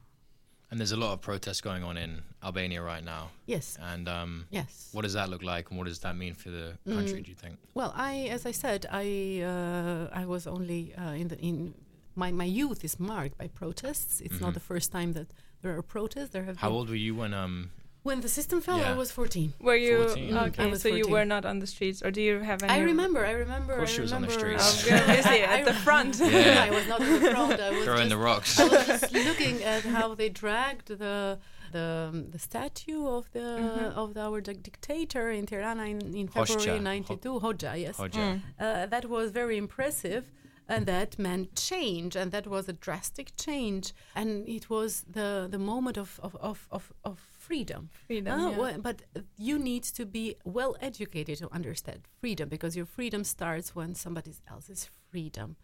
And 0.70 0.78
there's 0.78 0.92
a 0.92 0.96
lot 0.96 1.12
of 1.12 1.20
protests 1.20 1.60
going 1.60 1.82
on 1.82 1.96
in 1.96 2.22
Albania 2.44 2.80
right 2.82 3.02
now. 3.04 3.30
Yes. 3.46 3.76
And 3.92 4.08
um, 4.08 4.46
Yes. 4.50 4.88
what 4.92 5.02
does 5.02 5.14
that 5.14 5.28
look 5.28 5.42
like, 5.42 5.70
and 5.70 5.78
what 5.78 5.86
does 5.88 5.98
that 6.00 6.16
mean 6.16 6.34
for 6.34 6.50
the 6.50 6.78
country? 6.86 7.20
Mm. 7.20 7.24
Do 7.24 7.30
you 7.30 7.36
think? 7.36 7.56
Well, 7.74 7.92
I, 7.96 8.28
as 8.30 8.46
I 8.46 8.52
said, 8.52 8.86
I 8.90 9.42
uh, 9.42 10.08
I 10.22 10.26
was 10.26 10.46
only 10.46 10.94
uh, 10.94 11.12
in 11.22 11.28
the 11.28 11.38
in 11.40 11.74
my 12.14 12.30
my 12.32 12.44
youth 12.44 12.84
is 12.84 13.00
marked 13.00 13.36
by 13.38 13.48
protests. 13.48 14.20
It's 14.20 14.40
not 14.40 14.50
Mhm. 14.50 14.54
the 14.54 14.60
first 14.60 14.92
time 14.92 15.12
that 15.14 15.28
there 15.62 15.76
are 15.76 15.82
protests. 15.82 16.30
There 16.30 16.44
have 16.44 16.56
How 16.58 16.70
old 16.70 16.88
were 16.88 16.94
you 17.06 17.14
when 17.16 17.34
um? 17.34 17.70
When 18.02 18.20
the 18.20 18.28
system 18.28 18.60
fell. 18.60 18.80
I 18.82 18.94
was 18.94 19.10
fourteen. 19.12 19.52
Were 19.60 19.76
you 19.76 20.04
14. 20.08 20.30
Mm, 20.32 20.46
okay? 20.48 20.64
I 20.64 20.66
was 20.66 20.82
so 20.82 20.88
you 20.88 21.06
were 21.08 21.24
not 21.24 21.44
on 21.44 21.58
the 21.58 21.66
streets, 21.66 22.02
or 22.02 22.10
do 22.10 22.20
you 22.22 22.38
have 22.40 22.62
any? 22.62 22.72
I 22.72 22.80
remember. 22.80 23.24
I 23.26 23.32
remember. 23.32 23.72
Of 23.74 23.78
course 23.80 23.90
I 23.90 23.94
she 23.96 24.00
was 24.00 24.12
on 24.12 24.22
the 24.22 24.28
remember, 24.28 24.58
streets. 24.58 24.84
Oh, 24.84 24.88
very 24.96 25.16
busy 25.16 25.40
at 25.54 25.64
the 25.64 25.70
I- 25.82 25.86
front. 25.86 26.18
Yeah. 26.18 26.64
I 26.66 26.70
was 26.70 26.86
not 26.88 27.00
at 27.02 27.20
the 27.20 27.30
front. 27.30 27.60
I 27.60 27.70
was 27.70 27.84
Throwing 27.84 28.08
just, 28.08 28.10
the 28.10 28.16
rocks. 28.16 28.60
I 28.60 28.68
was 28.68 28.86
just 28.86 29.12
looking 29.12 29.62
at 29.64 29.82
how 29.84 30.14
they 30.14 30.28
dragged 30.28 30.88
the 30.88 31.38
the 31.72 31.88
the 32.34 32.38
statue 32.38 33.06
of 33.06 33.30
the 33.36 33.46
Mhm. 33.60 33.94
of 34.02 34.16
our 34.16 34.40
di- 34.40 34.54
dictator 34.68 35.30
in 35.30 35.46
Tirana 35.46 35.84
in, 35.84 36.00
in 36.14 36.26
February 36.28 36.80
'92. 36.80 37.40
Hoxha, 37.40 37.72
yes. 37.80 37.96
Hoxha. 37.96 38.24
Mm. 38.28 38.40
Uh, 38.58 38.86
that 38.86 39.04
was 39.08 39.30
very 39.30 39.56
impressive. 39.56 40.24
And 40.76 40.86
that 40.86 41.18
meant 41.18 41.56
change, 41.56 42.14
and 42.14 42.30
that 42.30 42.46
was 42.46 42.68
a 42.68 42.72
drastic 42.72 43.32
change, 43.36 43.92
and 44.14 44.48
it 44.48 44.70
was 44.70 45.04
the, 45.10 45.48
the 45.50 45.58
moment 45.58 45.96
of, 45.98 46.20
of, 46.22 46.36
of, 46.36 46.68
of, 46.70 46.92
of 47.04 47.18
freedom. 47.50 47.88
Freedom. 48.06 48.32
Ah, 48.40 48.50
yeah. 48.50 48.58
well, 48.58 48.78
but 48.80 48.96
uh, 49.16 49.20
you 49.48 49.58
need 49.58 49.82
to 49.98 50.04
be 50.06 50.34
well 50.44 50.72
educated 50.80 51.38
to 51.38 51.48
understand 51.52 51.98
freedom 52.20 52.48
because 52.48 52.76
your 52.78 52.86
freedom 52.86 53.24
starts 53.24 53.74
when 53.76 53.94
somebody 53.94 54.32
else's 54.54 54.88
freedom 55.10 55.56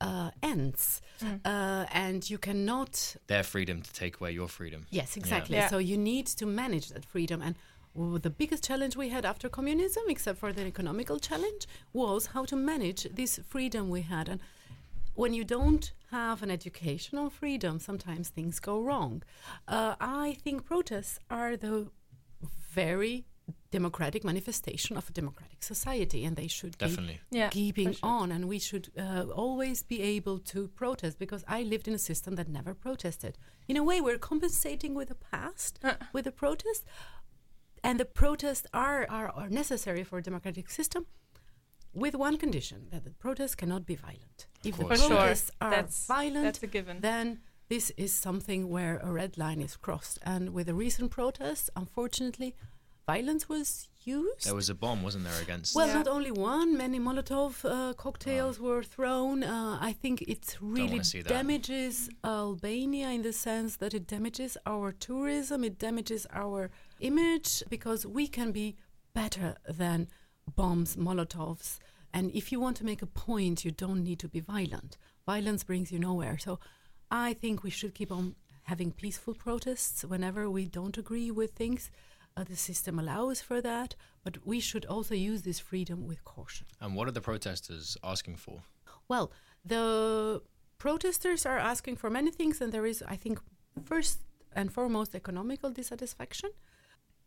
uh, 0.00 0.30
ends, 0.42 1.00
Mm. 1.20 1.40
uh, 1.44 1.86
and 2.06 2.28
you 2.30 2.38
cannot 2.38 3.16
Their 3.28 3.44
freedom 3.44 3.82
to 3.82 3.90
take 3.92 4.14
away 4.20 4.32
your 4.34 4.48
freedom. 4.48 4.80
Yes, 4.90 5.16
exactly. 5.16 5.56
Yeah. 5.56 5.68
So 5.70 5.78
you 5.78 5.96
need 5.96 6.26
to 6.40 6.46
manage 6.46 6.86
that 6.88 7.04
freedom. 7.04 7.40
And 7.42 7.54
w- 7.94 8.18
the 8.18 8.30
biggest 8.30 8.64
challenge 8.64 8.96
we 8.96 9.08
had 9.10 9.24
after 9.24 9.48
communism, 9.48 10.02
except 10.08 10.38
for 10.40 10.52
the 10.52 10.66
economical 10.66 11.18
challenge, 11.28 11.66
was 11.92 12.26
how 12.34 12.44
to 12.46 12.56
manage 12.56 13.02
this 13.14 13.40
freedom 13.48 13.84
we 13.90 14.02
had. 14.02 14.28
And 14.28 14.40
when 15.14 15.32
you 15.34 15.44
don't 15.44 15.92
have 16.10 16.42
an 16.42 16.50
educational 16.50 17.30
freedom, 17.30 17.78
sometimes 17.78 18.28
things 18.28 18.60
go 18.60 18.80
wrong. 18.80 19.22
Uh, 19.68 19.94
I 20.00 20.36
think 20.42 20.64
protests 20.64 21.18
are 21.30 21.56
the 21.56 21.90
very 22.70 23.26
democratic 23.70 24.24
manifestation 24.24 24.96
of 24.96 25.08
a 25.08 25.12
democratic 25.12 25.62
society, 25.62 26.24
and 26.24 26.36
they 26.36 26.46
should 26.46 26.76
be 26.78 26.86
Definitely. 26.86 27.20
Yeah, 27.30 27.48
keeping 27.48 27.92
sure. 27.92 28.08
on 28.08 28.30
and 28.32 28.46
we 28.48 28.58
should 28.58 28.90
uh, 28.98 29.24
always 29.34 29.82
be 29.82 30.00
able 30.02 30.38
to 30.38 30.68
protest 30.68 31.18
because 31.18 31.42
i 31.48 31.62
lived 31.62 31.88
in 31.88 31.94
a 31.94 31.98
system 31.98 32.36
that 32.36 32.48
never 32.48 32.74
protested 32.74 33.38
in 33.68 33.76
a 33.78 33.82
way 33.82 34.00
we're 34.00 34.18
compensating 34.18 34.94
with 34.94 35.08
the 35.08 35.14
past 35.14 35.78
Uh. 35.82 35.94
with 36.12 36.24
the 36.24 36.32
protest 36.32 36.84
and 37.82 37.98
the 37.98 38.04
protests 38.04 38.66
are, 38.72 39.06
are, 39.08 39.30
are 39.30 39.48
necessary 39.48 40.04
for 40.04 40.18
a 40.18 40.22
democratic 40.22 40.70
system 40.70 41.06
with 41.94 42.14
one 42.14 42.36
condition 42.38 42.88
that 42.90 43.04
the 43.04 43.10
protests 43.10 43.54
cannot 43.54 43.84
be 43.86 43.94
violent 43.96 44.46
if 44.64 44.76
the 44.76 44.84
course. 44.84 45.02
For 45.02 45.08
sure. 45.08 45.34
are 45.60 45.70
That's- 45.70 46.06
violent 46.06 46.44
That's 46.44 46.62
a 46.62 46.66
given. 46.66 47.00
then 47.00 47.40
this 47.68 47.90
is 47.96 48.12
something 48.12 48.68
where 48.68 48.98
a 48.98 49.10
red 49.12 49.36
line 49.38 49.60
is 49.60 49.76
crossed 49.76 50.18
and 50.22 50.50
with 50.54 50.66
the 50.66 50.74
recent 50.74 51.10
protests 51.10 51.70
unfortunately 51.76 52.54
violence 53.06 53.48
was 53.48 53.88
used 54.04 54.44
There 54.46 54.54
was 54.54 54.68
a 54.70 54.74
bomb, 54.74 55.02
wasn't 55.02 55.24
there, 55.24 55.40
against 55.42 55.74
well, 55.74 55.86
Yeah. 55.88 55.94
not 56.00 56.08
only 56.08 56.30
one, 56.30 56.76
many 56.76 56.98
Molotov 57.00 57.64
uh, 57.64 57.92
cocktails 57.94 58.58
were 58.60 58.82
thrown. 58.82 59.42
Uh, 59.44 59.78
I 59.80 59.92
think 59.92 60.22
it 60.22 60.56
really 60.60 60.88
wanna 60.98 61.04
see 61.04 61.22
that. 61.22 61.28
damages 61.28 62.08
Albania 62.24 63.10
in 63.10 63.22
the 63.22 63.32
sense 63.32 63.76
that 63.76 63.92
it 63.94 64.06
damages 64.06 64.56
our 64.66 64.92
tourism, 64.92 65.62
it 65.64 65.78
damages 65.78 66.26
our 66.32 66.70
image 67.00 67.62
because 67.68 68.06
we 68.06 68.26
can 68.28 68.50
be 68.52 68.76
better 69.14 69.56
than 69.68 70.08
bombs, 70.56 70.96
Molotovs. 70.96 71.78
And 72.12 72.30
if 72.34 72.52
you 72.52 72.60
want 72.60 72.76
to 72.78 72.84
make 72.84 73.02
a 73.02 73.06
point, 73.06 73.64
you 73.64 73.70
don't 73.70 74.04
need 74.04 74.18
to 74.20 74.28
be 74.28 74.40
violent. 74.40 74.98
Violence 75.26 75.64
brings 75.64 75.90
you 75.90 75.98
nowhere. 75.98 76.38
So 76.38 76.58
I 77.10 77.32
think 77.32 77.62
we 77.62 77.70
should 77.70 77.94
keep 77.94 78.12
on 78.12 78.34
having 78.64 78.92
peaceful 78.92 79.34
protests 79.34 80.04
whenever 80.04 80.48
we 80.48 80.66
don't 80.66 80.98
agree 80.98 81.30
with 81.30 81.52
things. 81.52 81.90
Uh, 82.36 82.44
the 82.44 82.56
system 82.56 82.98
allows 82.98 83.40
for 83.40 83.60
that, 83.60 83.94
but 84.24 84.46
we 84.46 84.60
should 84.60 84.86
also 84.86 85.14
use 85.14 85.42
this 85.42 85.58
freedom 85.58 86.06
with 86.06 86.24
caution. 86.24 86.66
And 86.80 86.94
what 86.94 87.08
are 87.08 87.12
the 87.12 87.20
protesters 87.20 87.96
asking 88.02 88.36
for? 88.36 88.62
Well, 89.08 89.32
the 89.64 90.42
protesters 90.78 91.44
are 91.44 91.58
asking 91.58 91.96
for 91.96 92.08
many 92.08 92.30
things, 92.30 92.60
and 92.60 92.72
there 92.72 92.86
is, 92.86 93.02
I 93.06 93.16
think, 93.16 93.38
first 93.84 94.20
and 94.54 94.72
foremost, 94.72 95.14
economical 95.14 95.70
dissatisfaction. 95.70 96.50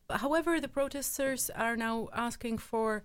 However, 0.09 0.59
the 0.61 0.67
protesters 0.67 1.49
are 1.49 1.75
now 1.75 2.09
asking 2.13 2.59
for 2.59 3.03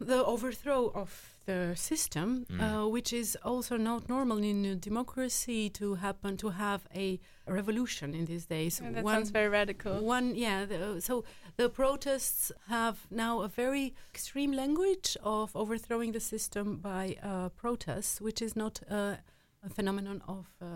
the 0.00 0.24
overthrow 0.24 0.92
of 0.94 1.34
the 1.46 1.74
system, 1.74 2.46
uh, 2.60 2.86
which 2.86 3.12
is 3.12 3.36
also 3.42 3.76
not 3.76 4.08
normal 4.08 4.38
in 4.38 4.64
a 4.64 4.76
democracy 4.76 5.70
to 5.70 5.94
happen 5.94 6.36
to 6.36 6.50
have 6.50 6.86
a 6.94 7.18
revolution 7.46 8.14
in 8.14 8.26
these 8.26 8.46
days. 8.46 8.80
Yeah, 8.80 8.92
that 8.92 9.04
One- 9.04 9.14
sounds 9.14 9.30
very 9.30 9.48
radical. 9.48 10.04
one, 10.04 10.34
yeah. 10.36 10.66
The, 10.66 11.00
so 11.00 11.24
the 11.56 11.68
protests 11.68 12.52
have 12.68 13.06
now 13.10 13.40
a 13.40 13.48
very 13.48 13.94
extreme 14.14 14.52
language 14.52 15.16
of 15.22 15.56
overthrowing 15.56 16.12
the 16.12 16.20
system 16.20 16.76
by 16.76 17.16
uh, 17.22 17.48
protests, 17.48 18.20
which 18.20 18.42
is 18.42 18.54
not 18.54 18.80
uh, 18.90 19.16
a 19.64 19.70
phenomenon 19.70 20.22
of 20.28 20.46
uh, 20.60 20.66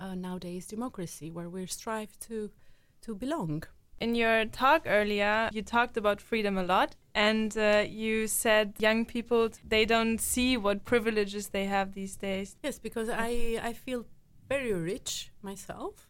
uh, 0.00 0.14
nowadays 0.14 0.66
democracy, 0.66 1.30
where 1.30 1.48
we 1.48 1.64
strive 1.66 2.18
to 2.28 2.50
to 3.00 3.14
belong. 3.14 3.62
In 4.00 4.14
your 4.14 4.44
talk 4.44 4.82
earlier, 4.86 5.50
you 5.52 5.62
talked 5.62 5.96
about 5.96 6.20
freedom 6.20 6.56
a 6.56 6.62
lot, 6.62 6.94
and 7.14 7.56
uh, 7.58 7.84
you 7.88 8.28
said 8.28 8.74
young 8.78 9.04
people 9.04 9.50
they 9.66 9.84
don't 9.84 10.20
see 10.20 10.56
what 10.56 10.84
privileges 10.84 11.48
they 11.48 11.64
have 11.64 11.94
these 11.94 12.16
days. 12.16 12.56
Yes, 12.62 12.78
because 12.78 13.08
I 13.08 13.58
I 13.60 13.72
feel 13.72 14.06
very 14.48 14.72
rich 14.72 15.32
myself. 15.42 16.08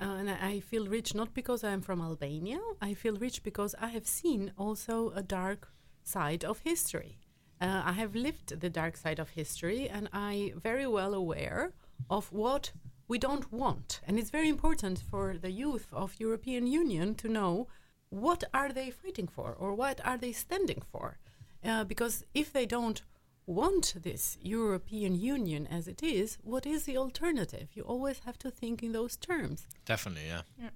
Uh, 0.00 0.04
and 0.20 0.30
I 0.30 0.60
feel 0.60 0.86
rich 0.86 1.14
not 1.14 1.32
because 1.32 1.64
I 1.64 1.72
am 1.72 1.80
from 1.80 2.00
Albania. 2.00 2.60
I 2.82 2.94
feel 2.94 3.16
rich 3.16 3.42
because 3.42 3.74
I 3.80 3.88
have 3.88 4.06
seen 4.06 4.52
also 4.58 5.10
a 5.14 5.22
dark 5.22 5.72
side 6.04 6.44
of 6.44 6.60
history. 6.60 7.18
Uh, 7.60 7.82
I 7.84 7.92
have 7.92 8.14
lived 8.14 8.60
the 8.60 8.68
dark 8.68 8.96
side 8.96 9.18
of 9.18 9.30
history, 9.30 9.88
and 9.88 10.08
I 10.12 10.52
very 10.56 10.86
well 10.86 11.14
aware 11.14 11.72
of 12.10 12.30
what 12.32 12.72
we 13.08 13.18
don't 13.18 13.52
want. 13.52 14.00
And 14.06 14.18
it's 14.18 14.30
very 14.30 14.48
important 14.48 14.98
for 15.10 15.36
the 15.36 15.50
youth 15.50 15.86
of 15.92 16.14
European 16.18 16.66
Union 16.66 17.14
to 17.16 17.28
know 17.28 17.68
what 18.08 18.44
are 18.54 18.72
they 18.72 18.90
fighting 18.90 19.28
for 19.28 19.54
or 19.58 19.74
what 19.74 20.00
are 20.04 20.18
they 20.18 20.32
standing 20.32 20.82
for. 20.92 21.18
Uh, 21.64 21.84
because 21.84 22.24
if 22.34 22.52
they 22.52 22.66
don't 22.66 23.02
want 23.46 23.94
this 24.02 24.36
European 24.40 25.14
Union 25.14 25.66
as 25.66 25.86
it 25.88 26.02
is, 26.02 26.38
what 26.42 26.66
is 26.66 26.84
the 26.84 26.96
alternative? 26.96 27.68
You 27.74 27.82
always 27.82 28.20
have 28.26 28.38
to 28.40 28.50
think 28.50 28.82
in 28.82 28.92
those 28.92 29.16
terms. 29.16 29.66
Definitely, 29.84 30.26
yeah. 30.28 30.70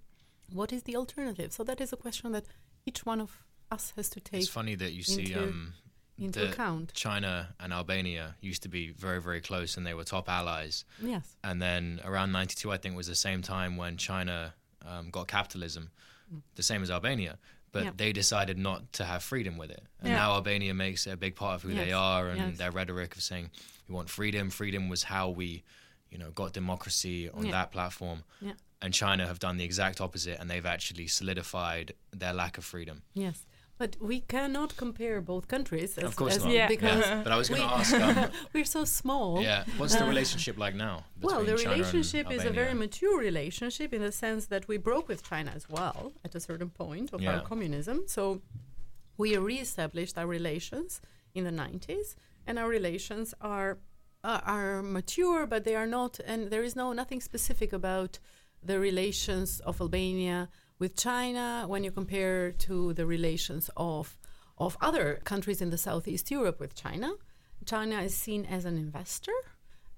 What 0.53 0.73
is 0.73 0.85
the 0.85 0.97
alternative? 0.97 1.53
So 1.53 1.65
that 1.65 1.81
is 1.81 1.93
a 1.93 1.97
question 1.97 2.33
that 2.33 2.47
each 2.87 3.05
one 3.07 3.21
of 3.21 3.45
us 3.71 3.93
has 3.97 4.09
to 4.11 4.21
take 4.21 4.41
It's 4.41 4.49
funny 4.49 4.75
that 4.77 4.93
you 4.93 5.03
see 5.03 5.35
um, 5.35 5.75
into 6.21 6.49
account. 6.51 6.93
China 6.95 7.55
and 7.59 7.73
Albania 7.73 8.37
used 8.41 8.63
to 8.63 8.69
be 8.69 8.91
very, 8.91 9.21
very 9.21 9.41
close 9.41 9.77
and 9.77 9.87
they 9.87 9.95
were 9.95 10.05
top 10.05 10.29
allies. 10.29 10.85
Yes. 11.03 11.37
And 11.43 11.61
then 11.61 12.01
around 12.05 12.33
92, 12.33 12.71
I 12.71 12.77
think, 12.77 12.97
was 12.97 13.07
the 13.07 13.15
same 13.15 13.43
time 13.43 13.77
when 13.77 13.97
China 13.97 14.55
um, 14.87 15.11
got 15.11 15.29
capitalism, 15.29 15.91
the 16.55 16.63
same 16.63 16.83
as 16.83 16.91
Albania. 16.91 17.39
But 17.73 17.83
Mm. 17.83 17.85
Yeah. 17.87 17.93
they 17.97 18.13
decided 18.13 18.59
not 18.59 18.93
to 18.95 19.05
have 19.05 19.23
freedom 19.23 19.57
with 19.59 19.71
it. 19.71 19.83
And 20.01 20.09
Yeah. 20.09 20.17
now 20.17 20.33
Albania 20.33 20.75
makes 20.75 21.07
it 21.07 21.11
a 21.13 21.17
big 21.17 21.37
part 21.37 21.55
of 21.57 21.63
who 21.63 21.75
they 21.75 21.93
are 21.93 22.29
and 22.31 22.39
Yes. 22.39 22.59
their 22.59 22.71
rhetoric 22.73 23.15
of 23.17 23.23
saying, 23.23 23.51
we 23.89 23.95
want 23.95 24.09
freedom. 24.11 24.51
Freedom 24.51 24.89
was 24.89 25.05
how 25.05 25.29
we, 25.29 25.63
you 26.11 26.19
know, 26.19 26.31
got 26.31 26.53
democracy 26.53 27.29
on 27.31 27.45
Yeah. 27.47 27.53
that 27.53 27.73
platform. 27.73 28.25
Yeah. 28.41 28.55
And 28.83 28.93
China 28.95 29.27
have 29.27 29.39
done 29.39 29.57
the 29.59 29.65
exact 29.65 30.01
opposite 30.01 30.41
and 30.41 30.49
they've 30.51 30.67
actually 30.67 31.07
solidified 31.07 31.93
their 32.11 32.33
lack 32.33 32.59
of 32.59 32.65
freedom. 32.65 33.03
Yes. 33.15 33.45
But 33.83 33.97
we 34.13 34.21
cannot 34.35 34.71
compare 34.77 35.17
both 35.33 35.45
countries. 35.55 35.97
As, 35.97 36.05
Of 36.05 36.15
course 36.21 36.37
as- 36.37 36.45
not. 36.45 36.53
Yeah. 36.53 36.69
Because 36.69 37.03
But 37.25 37.33
I 37.33 37.39
was 37.43 37.49
going 37.49 37.63
to 37.63 37.67
we- 37.67 37.81
ask, 37.81 37.95
um, 38.07 38.31
we're 38.55 38.71
so 38.79 38.85
small. 39.01 39.41
yeah, 39.51 39.65
what's 39.79 39.95
the 40.01 40.05
Uh, 40.05 40.15
relationship 40.15 40.55
like 40.65 40.75
now? 40.89 40.97
Well, 41.27 41.39
the 41.41 41.53
between 41.53 41.59
China 41.59 41.71
and 41.71 41.81
relationship 41.81 42.25
is 42.37 42.45
a 42.45 42.55
very 42.63 42.75
mature 42.85 43.17
relationship 43.29 43.89
in 43.97 44.03
the 44.09 44.13
sense 44.25 44.43
that 44.53 44.63
we 44.71 44.77
broke 44.89 45.07
with 45.13 45.21
China 45.31 45.51
as 45.61 45.65
well 45.77 46.13
at 46.27 46.33
a 46.35 46.41
certain 46.49 46.71
point 46.83 47.07
of 47.15 47.19
our 47.31 47.41
communism. 47.51 47.97
So 48.17 48.23
we 49.23 49.29
reestablished 49.53 50.15
our 50.21 50.27
relations 50.39 51.01
in 51.39 51.43
the 51.49 51.55
90s, 51.65 52.09
and 52.47 52.55
our 52.61 52.69
relations 52.79 53.27
are 53.55 53.71
uh, 54.23 54.41
are 54.59 54.83
mature, 54.99 55.41
but 55.53 55.61
they 55.67 55.77
are 55.83 55.91
not. 55.99 56.13
And 56.31 56.41
there 56.53 56.65
is 56.69 56.75
no 56.83 56.87
nothing 57.01 57.21
specific 57.31 57.71
about 57.81 58.13
the 58.71 58.77
relations 58.89 59.49
of 59.69 59.81
Albania 59.81 60.39
with 60.81 60.97
China 60.97 61.65
when 61.69 61.85
you 61.85 61.93
compare 61.93 62.51
to 62.51 62.93
the 62.95 63.07
relations 63.07 63.71
of 63.77 64.19
of 64.59 64.77
other 64.81 65.21
countries 65.25 65.63
in 65.63 65.71
the 65.71 65.79
Southeast 65.79 66.31
Europe 66.31 66.61
with 66.61 66.75
China. 66.75 67.13
China 67.65 68.03
is 68.03 68.15
seen 68.15 68.45
as 68.45 68.65
an 68.67 68.77
investor, 68.77 69.39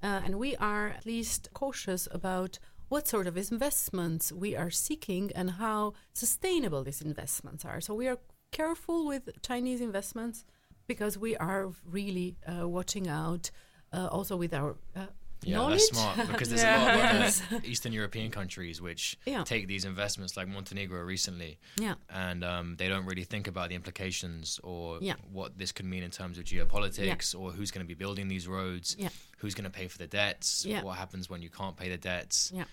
uh, 0.03 0.21
and 0.25 0.39
we 0.39 0.55
are 0.57 0.89
at 0.89 1.07
least 1.07 1.49
cautious 1.53 2.07
about 2.13 2.59
what 2.89 3.09
sort 3.09 3.27
of 3.27 3.37
investments 3.37 4.31
we 4.31 4.55
are 4.55 4.71
seeking 4.71 5.33
and 5.35 5.53
how 5.53 5.95
sustainable 6.13 6.85
these 6.85 7.01
investments 7.01 7.65
are. 7.65 7.81
So 7.81 7.95
we 7.95 8.07
are 8.07 8.19
careful 8.53 9.07
with 9.07 9.31
Chinese 9.43 9.81
investments 9.81 10.45
because 10.87 11.17
we 11.17 11.37
are 11.37 11.71
really 11.85 12.37
uh, 12.47 12.69
watching 12.69 13.09
out 13.09 13.51
uh, 13.93 14.09
also 14.13 14.37
with 14.37 14.53
our 14.53 14.77
uh, 14.95 15.07
Yeah, 15.45 15.57
knowledge. 15.57 15.81
that's 15.81 15.89
smart 15.99 16.29
because 16.33 16.49
there's 16.49 16.63
Yeah. 16.63 16.77
a 16.77 16.81
lot 16.85 17.15
of 17.27 17.53
other 17.53 17.67
Eastern 17.67 17.93
European 17.93 18.31
countries 18.31 18.81
which 18.81 19.17
Yeah. 19.27 19.45
take 19.45 19.67
these 19.67 19.85
investments, 19.85 20.37
like 20.37 20.49
Montenegro 20.49 21.01
recently, 21.03 21.59
yeah. 21.77 21.95
and 22.09 22.45
um, 22.45 22.77
they 22.77 22.89
don't 22.89 23.05
really 23.07 23.25
think 23.25 23.47
about 23.49 23.69
the 23.71 23.75
implications 23.75 24.61
or 24.63 25.01
what 25.33 25.59
this 25.59 25.73
could 25.73 25.87
mean 25.87 26.03
in 26.03 26.11
terms 26.11 26.39
of 26.39 26.45
geopolitics 26.45 27.39
or 27.39 27.53
who's 27.53 27.71
going 27.71 27.85
to 27.85 27.89
be 27.89 27.95
building 27.95 28.29
these 28.29 28.47
roads, 28.49 28.97
who's 29.39 29.55
going 29.55 29.65
to 29.65 29.71
pay 29.71 29.89
for 29.89 29.99
the 29.99 30.07
debts, 30.07 30.67
what 30.83 30.97
happens 30.97 31.29
when 31.31 31.43
you 31.43 31.51
can't 31.51 31.77
pay 31.77 31.89
the 31.89 31.99
debts. 31.99 32.53
Yeah. 32.55 32.65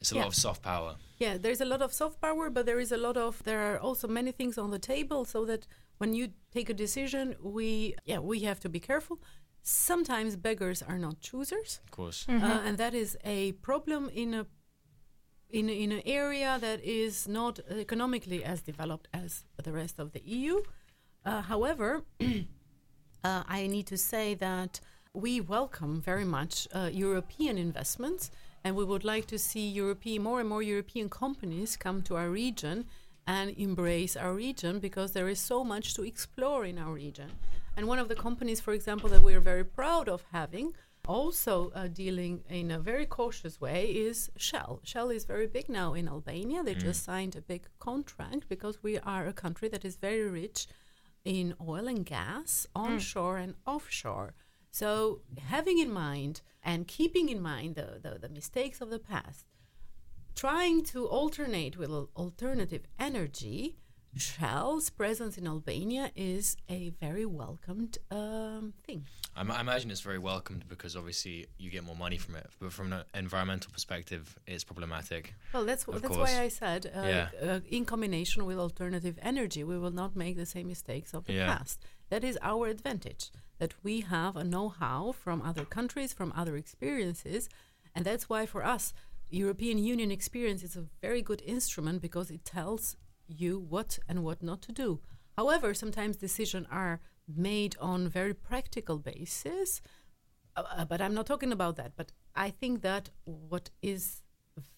It's 0.00 0.12
a 0.12 0.14
lot 0.16 0.28
of 0.28 0.34
soft 0.36 0.62
power. 0.62 0.94
Yeah, 1.18 1.38
there's 1.38 1.60
a 1.60 1.64
lot 1.64 1.82
of 1.82 1.92
soft 1.92 2.20
power, 2.20 2.50
but 2.50 2.66
there 2.66 2.78
is 2.78 2.92
a 2.92 2.96
lot 2.96 3.16
of 3.16 3.42
there 3.42 3.58
are 3.74 3.78
also 3.80 4.06
many 4.06 4.30
things 4.30 4.56
on 4.56 4.70
the 4.70 4.78
table 4.78 5.24
so 5.24 5.44
that 5.46 5.66
when 5.98 6.14
you 6.14 6.28
take 6.52 6.70
a 6.70 6.74
decision, 6.74 7.34
we 7.42 7.96
yeah, 8.04 8.20
we 8.20 8.40
have 8.40 8.60
to 8.60 8.68
be 8.68 8.78
careful. 8.78 9.18
Sometimes 9.70 10.36
beggars 10.36 10.82
are 10.82 10.98
not 10.98 11.20
choosers, 11.20 11.80
Of 11.84 11.90
course. 11.90 12.24
Mm-hmm. 12.26 12.44
uh, 12.44 12.60
and 12.64 12.78
that 12.78 12.94
is 12.94 13.18
a 13.24 13.52
problem 13.52 14.08
in 14.14 14.34
a 14.34 14.46
in 15.50 15.68
in 15.68 15.92
an 15.92 16.02
area 16.04 16.58
that 16.60 16.80
is 16.82 17.28
not 17.28 17.58
economically 17.70 18.42
as 18.44 18.62
developed 18.62 19.08
as 19.12 19.44
the 19.62 19.72
rest 19.72 19.98
of 19.98 20.12
the 20.12 20.22
EU. 20.24 20.62
Uh, 21.24 21.42
however, 21.42 22.02
uh, 23.24 23.42
I 23.58 23.66
need 23.66 23.86
to 23.86 23.96
say 23.96 24.34
that 24.34 24.80
we 25.12 25.40
welcome 25.40 26.00
very 26.00 26.24
much 26.24 26.68
uh, 26.72 26.90
European 26.92 27.58
investments, 27.58 28.30
and 28.64 28.74
we 28.76 28.84
would 28.84 29.04
like 29.04 29.26
to 29.26 29.38
see 29.38 29.68
European 29.68 30.22
more 30.22 30.40
and 30.40 30.48
more 30.48 30.62
European 30.62 31.08
companies 31.08 31.76
come 31.76 32.02
to 32.02 32.16
our 32.16 32.30
region 32.30 32.84
and 33.26 33.50
embrace 33.58 34.16
our 34.16 34.32
region 34.32 34.78
because 34.80 35.12
there 35.12 35.28
is 35.28 35.40
so 35.40 35.62
much 35.62 35.94
to 35.94 36.02
explore 36.02 36.64
in 36.64 36.78
our 36.78 36.94
region. 36.94 37.30
And 37.78 37.86
one 37.86 38.00
of 38.00 38.08
the 38.08 38.16
companies, 38.16 38.60
for 38.60 38.72
example, 38.72 39.08
that 39.10 39.22
we 39.22 39.34
are 39.34 39.40
very 39.40 39.64
proud 39.64 40.08
of 40.08 40.24
having, 40.32 40.74
also 41.06 41.70
uh, 41.76 41.86
dealing 41.86 42.42
in 42.50 42.72
a 42.72 42.80
very 42.80 43.06
cautious 43.06 43.60
way, 43.60 43.84
is 43.92 44.32
Shell. 44.36 44.80
Shell 44.82 45.10
is 45.10 45.24
very 45.24 45.46
big 45.46 45.68
now 45.68 45.94
in 45.94 46.08
Albania. 46.08 46.64
They 46.64 46.74
just 46.74 47.04
signed 47.04 47.36
a 47.36 47.40
big 47.40 47.68
contract 47.78 48.48
because 48.48 48.82
we 48.82 48.98
are 48.98 49.28
a 49.28 49.32
country 49.32 49.68
that 49.68 49.84
is 49.84 49.94
very 49.94 50.28
rich 50.28 50.66
in 51.24 51.54
oil 51.64 51.86
and 51.86 52.04
gas, 52.04 52.66
onshore 52.74 53.36
and 53.36 53.54
offshore. 53.64 54.34
So, 54.72 55.20
having 55.46 55.78
in 55.78 55.92
mind 55.92 56.40
and 56.64 56.88
keeping 56.88 57.28
in 57.28 57.40
mind 57.40 57.76
the, 57.76 58.00
the, 58.02 58.18
the 58.18 58.28
mistakes 58.28 58.80
of 58.80 58.90
the 58.90 58.98
past, 58.98 59.46
trying 60.34 60.82
to 60.86 61.06
alternate 61.06 61.76
with 61.78 61.92
alternative 62.16 62.88
energy, 62.98 63.76
Shell's 64.16 64.90
presence 64.90 65.38
in 65.38 65.46
Albania 65.46 66.10
is 66.16 66.56
a 66.68 66.90
very 67.00 67.24
welcomed 67.26 67.98
um, 68.10 68.72
thing. 68.84 69.06
I, 69.36 69.40
m- 69.40 69.50
I 69.52 69.60
imagine 69.60 69.90
it's 69.90 70.00
very 70.00 70.18
welcomed 70.18 70.64
because 70.68 70.96
obviously 70.96 71.46
you 71.58 71.70
get 71.70 71.84
more 71.84 71.94
money 71.96 72.18
from 72.18 72.34
it, 72.36 72.46
but 72.60 72.72
from 72.72 72.92
an 72.92 73.04
environmental 73.14 73.70
perspective, 73.72 74.36
it's 74.46 74.64
problematic. 74.64 75.34
Well, 75.52 75.64
that's 75.64 75.84
that's 75.84 76.06
course. 76.08 76.18
why 76.18 76.40
I 76.42 76.48
said, 76.48 76.86
uh, 76.86 77.02
Yeah. 77.06 77.28
uh, 77.42 77.60
in 77.68 77.84
combination 77.84 78.44
with 78.44 78.58
alternative 78.58 79.18
energy, 79.22 79.62
we 79.62 79.78
will 79.78 79.92
not 79.92 80.16
make 80.16 80.36
the 80.36 80.46
same 80.46 80.66
mistakes 80.68 81.14
of 81.14 81.26
the 81.26 81.34
Yeah. 81.34 81.46
past. 81.56 81.80
That 82.08 82.24
is 82.24 82.38
our 82.42 82.66
advantage. 82.68 83.30
That 83.58 83.74
we 83.82 84.00
have 84.02 84.36
a 84.36 84.44
know-how 84.44 85.12
from 85.12 85.42
other 85.42 85.64
countries, 85.64 86.12
from 86.12 86.32
other 86.36 86.56
experiences, 86.56 87.48
and 87.94 88.04
that's 88.04 88.28
why 88.28 88.46
for 88.46 88.64
us, 88.64 88.92
European 89.30 89.78
Union 89.78 90.10
experience 90.10 90.62
is 90.62 90.76
a 90.76 90.86
very 91.02 91.22
good 91.22 91.42
instrument 91.44 92.00
because 92.00 92.30
it 92.30 92.44
tells 92.44 92.96
you 93.28 93.58
what 93.58 93.98
and 94.08 94.24
what 94.24 94.42
not 94.42 94.62
to 94.62 94.72
do. 94.72 95.00
However, 95.36 95.72
sometimes 95.74 96.16
decisions 96.16 96.66
are 96.70 97.00
made 97.26 97.76
on 97.80 98.08
very 98.08 98.34
practical 98.34 98.98
basis, 98.98 99.80
uh, 100.56 100.64
uh, 100.76 100.84
but 100.84 101.00
I'm 101.00 101.14
not 101.14 101.26
talking 101.26 101.52
about 101.52 101.76
that. 101.76 101.92
But 101.96 102.12
I 102.34 102.50
think 102.50 102.82
that 102.82 103.10
what 103.24 103.70
is 103.82 104.22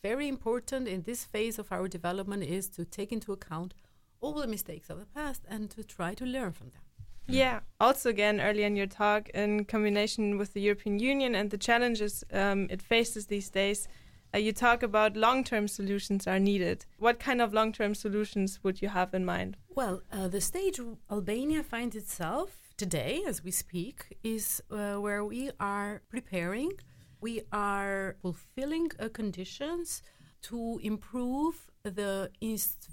very 0.02 0.28
important 0.28 0.88
in 0.88 1.02
this 1.02 1.24
phase 1.24 1.58
of 1.58 1.72
our 1.72 1.88
development 1.88 2.42
is 2.42 2.68
to 2.70 2.84
take 2.84 3.12
into 3.12 3.32
account 3.32 3.74
all 4.20 4.34
the 4.34 4.46
mistakes 4.46 4.90
of 4.90 4.98
the 4.98 5.06
past 5.06 5.42
and 5.48 5.70
to 5.70 5.82
try 5.82 6.14
to 6.14 6.26
learn 6.26 6.52
from 6.52 6.68
them. 6.70 6.82
Yeah. 7.26 7.60
Also, 7.78 8.10
again, 8.10 8.40
earlier 8.40 8.66
in 8.66 8.76
your 8.76 8.86
talk, 8.86 9.28
in 9.30 9.64
combination 9.64 10.36
with 10.36 10.52
the 10.52 10.60
European 10.60 10.98
Union 10.98 11.34
and 11.34 11.50
the 11.50 11.58
challenges 11.58 12.24
um, 12.32 12.66
it 12.70 12.82
faces 12.82 13.26
these 13.26 13.48
days, 13.48 13.88
uh, 14.34 14.38
you 14.38 14.52
talk 14.52 14.82
about 14.82 15.16
long-term 15.16 15.68
solutions 15.68 16.26
are 16.26 16.38
needed. 16.38 16.86
What 16.98 17.18
kind 17.18 17.40
of 17.40 17.52
long-term 17.52 17.94
solutions 17.94 18.60
would 18.62 18.80
you 18.80 18.88
have 18.88 19.12
in 19.14 19.24
mind? 19.24 19.56
Well, 19.68 20.02
uh, 20.12 20.28
the 20.28 20.40
stage 20.40 20.80
Albania 21.10 21.62
finds 21.62 21.96
itself 21.96 22.72
today, 22.76 23.22
as 23.26 23.42
we 23.42 23.50
speak, 23.50 24.16
is 24.22 24.62
uh, 24.70 24.94
where 24.94 25.24
we 25.24 25.50
are 25.58 26.02
preparing, 26.08 26.72
we 27.20 27.42
are 27.52 28.16
fulfilling 28.22 28.90
uh, 28.98 29.08
conditions 29.12 30.02
to 30.42 30.80
improve 30.82 31.70
the 31.82 32.30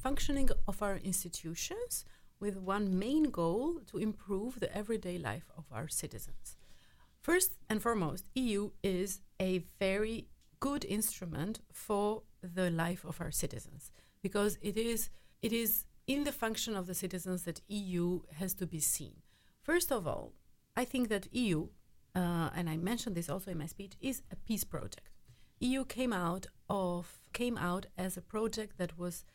functioning 0.01 0.49
of 0.67 0.81
our 0.81 0.97
institutions 0.97 2.05
with 2.39 2.57
one 2.57 2.97
main 2.97 3.23
goal 3.23 3.79
to 3.87 3.97
improve 3.97 4.59
the 4.59 4.75
everyday 4.75 5.17
life 5.17 5.49
of 5.57 5.65
our 5.71 5.87
citizens. 5.87 6.57
First 7.21 7.57
and 7.69 7.81
foremost, 7.81 8.25
EU 8.35 8.71
is 8.83 9.21
a 9.41 9.63
very 9.79 10.27
good 10.59 10.85
instrument 10.85 11.59
for 11.71 12.23
the 12.41 12.69
life 12.69 13.03
of 13.05 13.19
our 13.21 13.31
citizens 13.31 13.91
because 14.21 14.57
it 14.61 14.77
is 14.77 15.09
it 15.41 15.53
is 15.53 15.85
in 16.07 16.23
the 16.23 16.31
function 16.31 16.75
of 16.75 16.87
the 16.87 16.95
citizens 16.95 17.43
that 17.43 17.61
EU 17.67 18.21
has 18.39 18.53
to 18.55 18.65
be 18.65 18.79
seen. 18.79 19.17
First 19.61 19.91
of 19.91 20.07
all, 20.07 20.33
I 20.75 20.85
think 20.85 21.09
that 21.09 21.27
EU, 21.33 21.67
uh, 22.15 22.49
and 22.55 22.69
I 22.69 22.77
mentioned 22.77 23.15
this 23.15 23.29
also 23.29 23.51
in 23.51 23.57
my 23.57 23.65
speech, 23.65 23.93
is 23.99 24.21
a 24.31 24.35
peace 24.35 24.63
project. 24.63 25.09
EU 25.59 25.83
came 25.83 26.13
out 26.13 26.47
of 26.69 27.19
came 27.33 27.57
out 27.57 27.87
as 27.97 28.15
a 28.15 28.21
project 28.21 28.77
that 28.77 28.97
was 28.97 29.25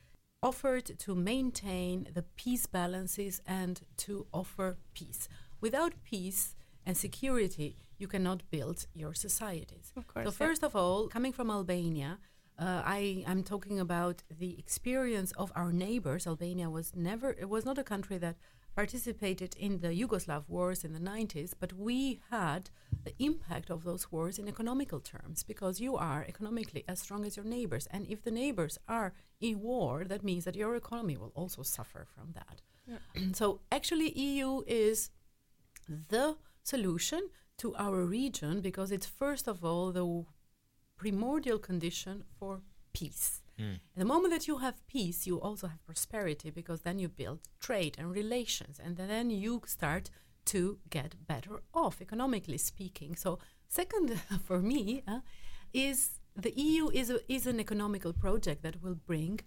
offered 0.42 0.98
to 0.98 1.14
maintain 1.14 2.08
the 2.14 2.22
peace 2.22 2.66
balances 2.66 3.40
and 3.46 3.82
to 3.96 4.26
offer 4.32 4.78
peace. 4.94 5.28
Without 5.60 5.94
peace 6.02 6.56
and 6.84 6.96
security, 6.96 7.76
you 8.02 8.08
cannot 8.08 8.40
build 8.50 8.78
your 9.02 9.14
societies. 9.14 9.86
Of 9.96 10.04
course. 10.06 10.24
So 10.26 10.32
yeah. 10.32 10.46
first 10.46 10.62
of 10.68 10.72
all, 10.80 10.98
coming 11.16 11.32
from 11.38 11.48
Albania, 11.50 12.10
uh, 12.58 12.82
I 12.98 13.24
am 13.32 13.40
talking 13.52 13.78
about 13.86 14.16
the 14.42 14.52
experience 14.58 15.30
of 15.42 15.48
our 15.60 15.72
neighbors. 15.72 16.26
Albania 16.26 16.68
was 16.78 16.86
never 16.94 17.28
it 17.44 17.48
was 17.48 17.64
not 17.64 17.78
a 17.78 17.86
country 17.94 18.18
that 18.18 18.36
participated 18.80 19.50
in 19.66 19.72
the 19.84 19.92
Yugoslav 20.00 20.42
wars 20.48 20.82
in 20.86 20.92
the 20.94 21.04
90s, 21.14 21.50
but 21.62 21.72
we 21.88 22.20
had 22.30 22.62
the 23.04 23.14
impact 23.18 23.68
of 23.70 23.84
those 23.84 24.10
wars 24.10 24.38
in 24.40 24.48
economical 24.48 25.00
terms 25.14 25.38
because 25.52 25.74
you 25.86 25.92
are 25.96 26.24
economically 26.32 26.82
as 26.88 26.98
strong 27.04 27.24
as 27.26 27.36
your 27.36 27.44
neighbors, 27.56 27.86
and 27.94 28.06
if 28.14 28.22
the 28.22 28.30
neighbors 28.30 28.78
are 28.88 29.12
in 29.40 29.60
war, 29.60 30.04
that 30.04 30.24
means 30.24 30.44
that 30.46 30.56
your 30.56 30.74
economy 30.74 31.16
will 31.18 31.32
also 31.34 31.62
suffer 31.62 32.06
from 32.14 32.26
that. 32.38 32.56
so 33.40 33.60
actually, 33.70 34.08
EU 34.28 34.62
is 34.66 35.10
the 36.14 36.36
solution 36.62 37.22
to 37.58 37.74
our 37.76 38.04
region 38.04 38.60
because 38.60 38.90
it's 38.90 39.06
first 39.06 39.46
of 39.48 39.64
all 39.64 39.92
the 39.92 40.24
primordial 40.96 41.58
condition 41.58 42.24
for 42.38 42.62
peace. 42.92 43.42
The 43.96 44.04
moment 44.04 44.32
that 44.32 44.48
you 44.48 44.58
have 44.58 44.86
peace, 44.86 45.26
you 45.26 45.40
also 45.40 45.68
have 45.68 45.84
prosperity 45.86 46.50
because 46.50 46.80
then 46.80 46.98
you 46.98 47.08
build 47.08 47.40
trade 47.60 47.96
and 47.98 48.10
relations, 48.10 48.80
and 48.82 48.96
then 48.96 49.30
you 49.30 49.62
start 49.66 50.10
to 50.46 50.78
get 50.90 51.26
better 51.26 51.62
off 51.72 52.00
economically 52.00 52.58
speaking. 52.58 53.14
So, 53.14 53.38
second 53.68 54.20
for 54.46 54.58
me 54.60 55.02
uh, 55.06 55.20
is 55.72 56.18
the 56.34 56.52
EU 56.56 56.88
is 56.92 57.10
a, 57.10 57.20
is 57.32 57.46
an 57.46 57.60
economical 57.60 58.12
project 58.12 58.62
that 58.62 58.82
will 58.82 58.94
bring 58.94 59.40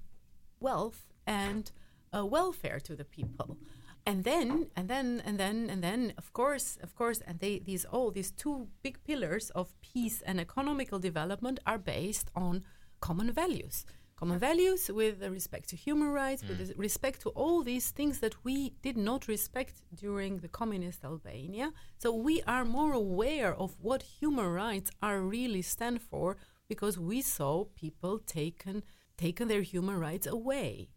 wealth 0.59 1.07
and 1.27 1.71
uh, 2.15 2.25
welfare 2.25 2.79
to 2.79 2.95
the 2.95 3.03
people 3.03 3.57
and 4.05 4.23
then 4.23 4.67
and 4.75 4.87
then 4.87 5.21
and 5.25 5.39
then 5.39 5.69
and 5.69 5.83
then 5.83 6.13
of 6.17 6.31
course 6.33 6.77
of 6.81 6.95
course 6.95 7.21
and 7.27 7.39
they 7.39 7.59
these 7.59 7.85
all 7.85 8.11
these 8.11 8.31
two 8.31 8.67
big 8.83 9.03
pillars 9.03 9.49
of 9.51 9.73
peace 9.81 10.21
and 10.21 10.39
economical 10.39 10.99
development 10.99 11.59
are 11.65 11.79
based 11.79 12.29
on 12.35 12.63
common 12.99 13.31
values. 13.31 13.85
Common 14.15 14.39
values 14.39 14.89
with 14.89 15.21
respect 15.23 15.67
to 15.69 15.75
human 15.75 16.07
rights 16.07 16.41
with 16.47 16.59
mm. 16.61 16.77
respect 16.77 17.19
to 17.21 17.29
all 17.31 17.63
these 17.63 17.91
things 17.91 18.19
that 18.19 18.35
we 18.45 18.73
did 18.81 18.95
not 18.95 19.27
respect 19.27 19.81
during 19.93 20.37
the 20.37 20.47
communist 20.47 21.03
albania. 21.03 21.73
So 21.97 22.13
we 22.13 22.41
are 22.43 22.63
more 22.63 22.93
aware 22.93 23.53
of 23.53 23.75
what 23.81 24.03
human 24.03 24.47
rights 24.47 24.89
are 25.01 25.19
really 25.19 25.61
stand 25.61 26.01
for 26.01 26.37
because 26.69 26.97
we 26.97 27.21
saw 27.21 27.65
people 27.75 28.19
taken 28.19 28.83
taken 29.17 29.47
their 29.47 29.61
human 29.61 29.99
rights 29.99 30.27
away 30.27 30.89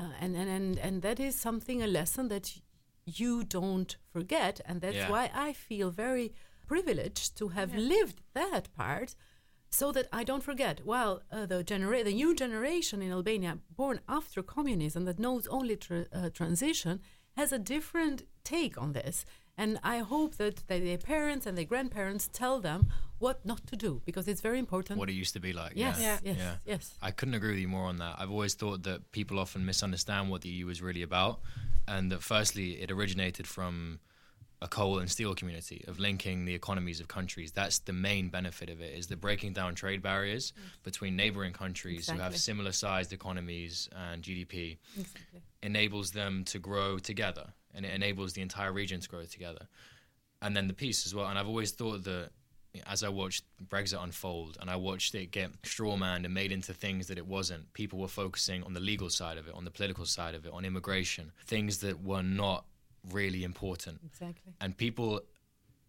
uh, 0.00 0.12
and, 0.22 0.32
and 0.40 0.48
and 0.56 0.78
and 0.86 1.02
that 1.06 1.18
is 1.20 1.34
something 1.48 1.78
a 1.82 1.86
lesson 1.98 2.24
that 2.28 2.46
you 3.20 3.32
don't 3.58 3.92
forget. 4.14 4.54
And 4.66 4.76
that's 4.80 4.96
Yeah. 5.02 5.10
why 5.14 5.24
i 5.46 5.48
feel 5.68 5.88
very 6.06 6.26
privileged 6.72 7.28
to 7.38 7.44
have 7.58 7.70
lived 7.94 8.18
that 8.40 8.64
part 8.82 9.10
so 9.80 9.86
that 9.96 10.06
i 10.20 10.22
don't 10.28 10.44
forget. 10.50 10.76
Well 10.94 11.12
uh, 11.36 11.46
the 11.52 11.58
genera- 11.70 12.04
the 12.08 12.14
new 12.22 12.30
generation 12.44 12.98
in 13.02 13.10
albania 13.18 13.52
born 13.80 13.96
after 14.18 14.40
communism 14.56 15.02
that 15.06 15.18
knows 15.24 15.44
only 15.58 15.76
tra- 15.76 16.08
uh, 16.12 16.30
transition 16.40 16.94
has 17.40 17.52
a 17.52 17.58
different 17.74 18.18
take 18.44 18.76
on 18.84 18.92
this 18.92 19.16
and 19.60 19.78
i 19.94 19.98
hope 19.98 20.32
that 20.42 20.56
they, 20.68 20.80
their 20.80 21.02
parents 21.14 21.44
and 21.46 21.54
their 21.58 21.68
grandparents 21.72 22.28
tell 22.32 22.56
them 22.60 22.80
what 23.20 23.44
not 23.44 23.66
to 23.66 23.76
do 23.76 24.00
because 24.06 24.26
it's 24.26 24.40
very 24.40 24.58
important 24.58 24.98
What 24.98 25.10
it 25.10 25.18
used 25.24 25.34
to 25.34 25.40
be 25.40 25.52
like. 25.52 25.72
yes 25.74 26.00
yeah. 26.00 26.18
yes 26.22 26.36
Yeah. 26.38 26.54
yes 26.72 26.94
I 27.02 27.10
couldn't 27.10 27.34
agree 27.34 27.50
with 27.50 27.60
you 27.60 27.68
more 27.68 27.84
on 27.92 27.98
that. 27.98 28.14
I've 28.18 28.30
always 28.30 28.54
thought 28.54 28.82
that 28.84 29.12
people 29.12 29.38
often 29.38 29.64
misunderstand 29.64 30.30
what 30.30 30.40
the 30.40 30.48
EU 30.48 30.68
is 30.74 30.80
really 30.80 31.02
about, 31.02 31.40
and 31.86 32.10
that 32.12 32.22
firstly, 32.22 32.80
it 32.82 32.90
originated 32.90 33.46
from 33.46 34.00
a 34.62 34.68
coal 34.68 34.98
and 34.98 35.10
steel 35.10 35.34
community 35.34 35.84
of 35.88 35.98
linking 35.98 36.44
the 36.44 36.54
economies 36.54 37.00
of 37.00 37.08
countries. 37.08 37.52
That's 37.52 37.78
the 37.80 37.92
main 37.92 38.28
benefit 38.28 38.68
of 38.70 38.80
it 38.80 38.92
is 38.98 39.06
the 39.06 39.16
breaking 39.16 39.52
down 39.54 39.74
trade 39.74 40.02
barriers 40.02 40.52
mm. 40.52 40.82
between 40.82 41.16
neighboring 41.16 41.52
countries 41.52 42.08
who 42.10 42.18
have 42.18 42.36
similar 42.36 42.72
sized 42.72 43.12
economies 43.12 43.88
and 43.94 44.22
GDP 44.22 44.78
exactly 44.98 45.40
enables 45.62 46.12
them 46.12 46.44
to 46.44 46.58
grow 46.58 46.98
together 46.98 47.52
and 47.74 47.84
it 47.84 47.94
enables 47.94 48.32
the 48.32 48.42
entire 48.42 48.72
region 48.72 49.00
to 49.00 49.08
grow 49.08 49.24
together. 49.24 49.66
And 50.42 50.56
then 50.56 50.68
the 50.68 50.74
peace 50.74 51.06
as 51.06 51.14
well. 51.14 51.26
And 51.26 51.38
I've 51.38 51.48
always 51.48 51.72
thought 51.72 52.04
that 52.04 52.30
as 52.86 53.02
I 53.02 53.08
watched 53.08 53.44
Brexit 53.68 54.02
unfold 54.02 54.56
and 54.60 54.70
I 54.70 54.76
watched 54.76 55.14
it 55.14 55.30
get 55.30 55.60
strawmanned 55.62 56.24
and 56.24 56.32
made 56.32 56.52
into 56.52 56.72
things 56.72 57.08
that 57.08 57.18
it 57.18 57.26
wasn't, 57.26 57.72
people 57.72 57.98
were 57.98 58.08
focusing 58.08 58.62
on 58.64 58.74
the 58.74 58.80
legal 58.80 59.10
side 59.10 59.38
of 59.38 59.48
it, 59.48 59.54
on 59.54 59.64
the 59.64 59.70
political 59.70 60.06
side 60.06 60.34
of 60.34 60.46
it, 60.46 60.52
on 60.52 60.64
immigration, 60.64 61.32
things 61.46 61.78
that 61.78 62.02
were 62.02 62.22
not 62.22 62.64
really 63.10 63.44
important. 63.44 63.98
exactly 64.04 64.52
And 64.60 64.76
people 64.76 65.20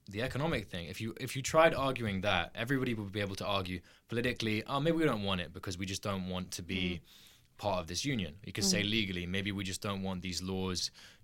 the 0.09 0.21
economic 0.21 0.67
thing, 0.67 0.87
if 0.87 0.99
you 0.99 1.13
if 1.19 1.35
you 1.35 1.41
tried 1.41 1.73
arguing 1.73 2.21
that, 2.21 2.51
everybody 2.55 2.93
would 2.93 3.11
be 3.11 3.21
able 3.21 3.35
to 3.35 3.45
argue 3.45 3.79
politically, 4.07 4.63
oh 4.65 4.79
maybe 4.79 4.97
we 4.97 5.05
don't 5.05 5.23
want 5.23 5.41
it 5.41 5.53
because 5.53 5.77
we 5.77 5.85
just 5.85 6.01
don't 6.01 6.27
want 6.27 6.51
to 6.51 6.61
be 6.63 6.75
mm. 6.75 6.99
Part 7.65 7.79
of 7.81 7.87
this 7.87 8.03
union. 8.13 8.33
You 8.47 8.53
could 8.55 8.63
say 8.73 8.81
Mm. 8.81 8.89
legally, 8.97 9.25
maybe 9.37 9.51
we 9.51 9.63
just 9.63 9.81
don't 9.87 10.01
want 10.07 10.21
these 10.23 10.41
laws. 10.41 10.79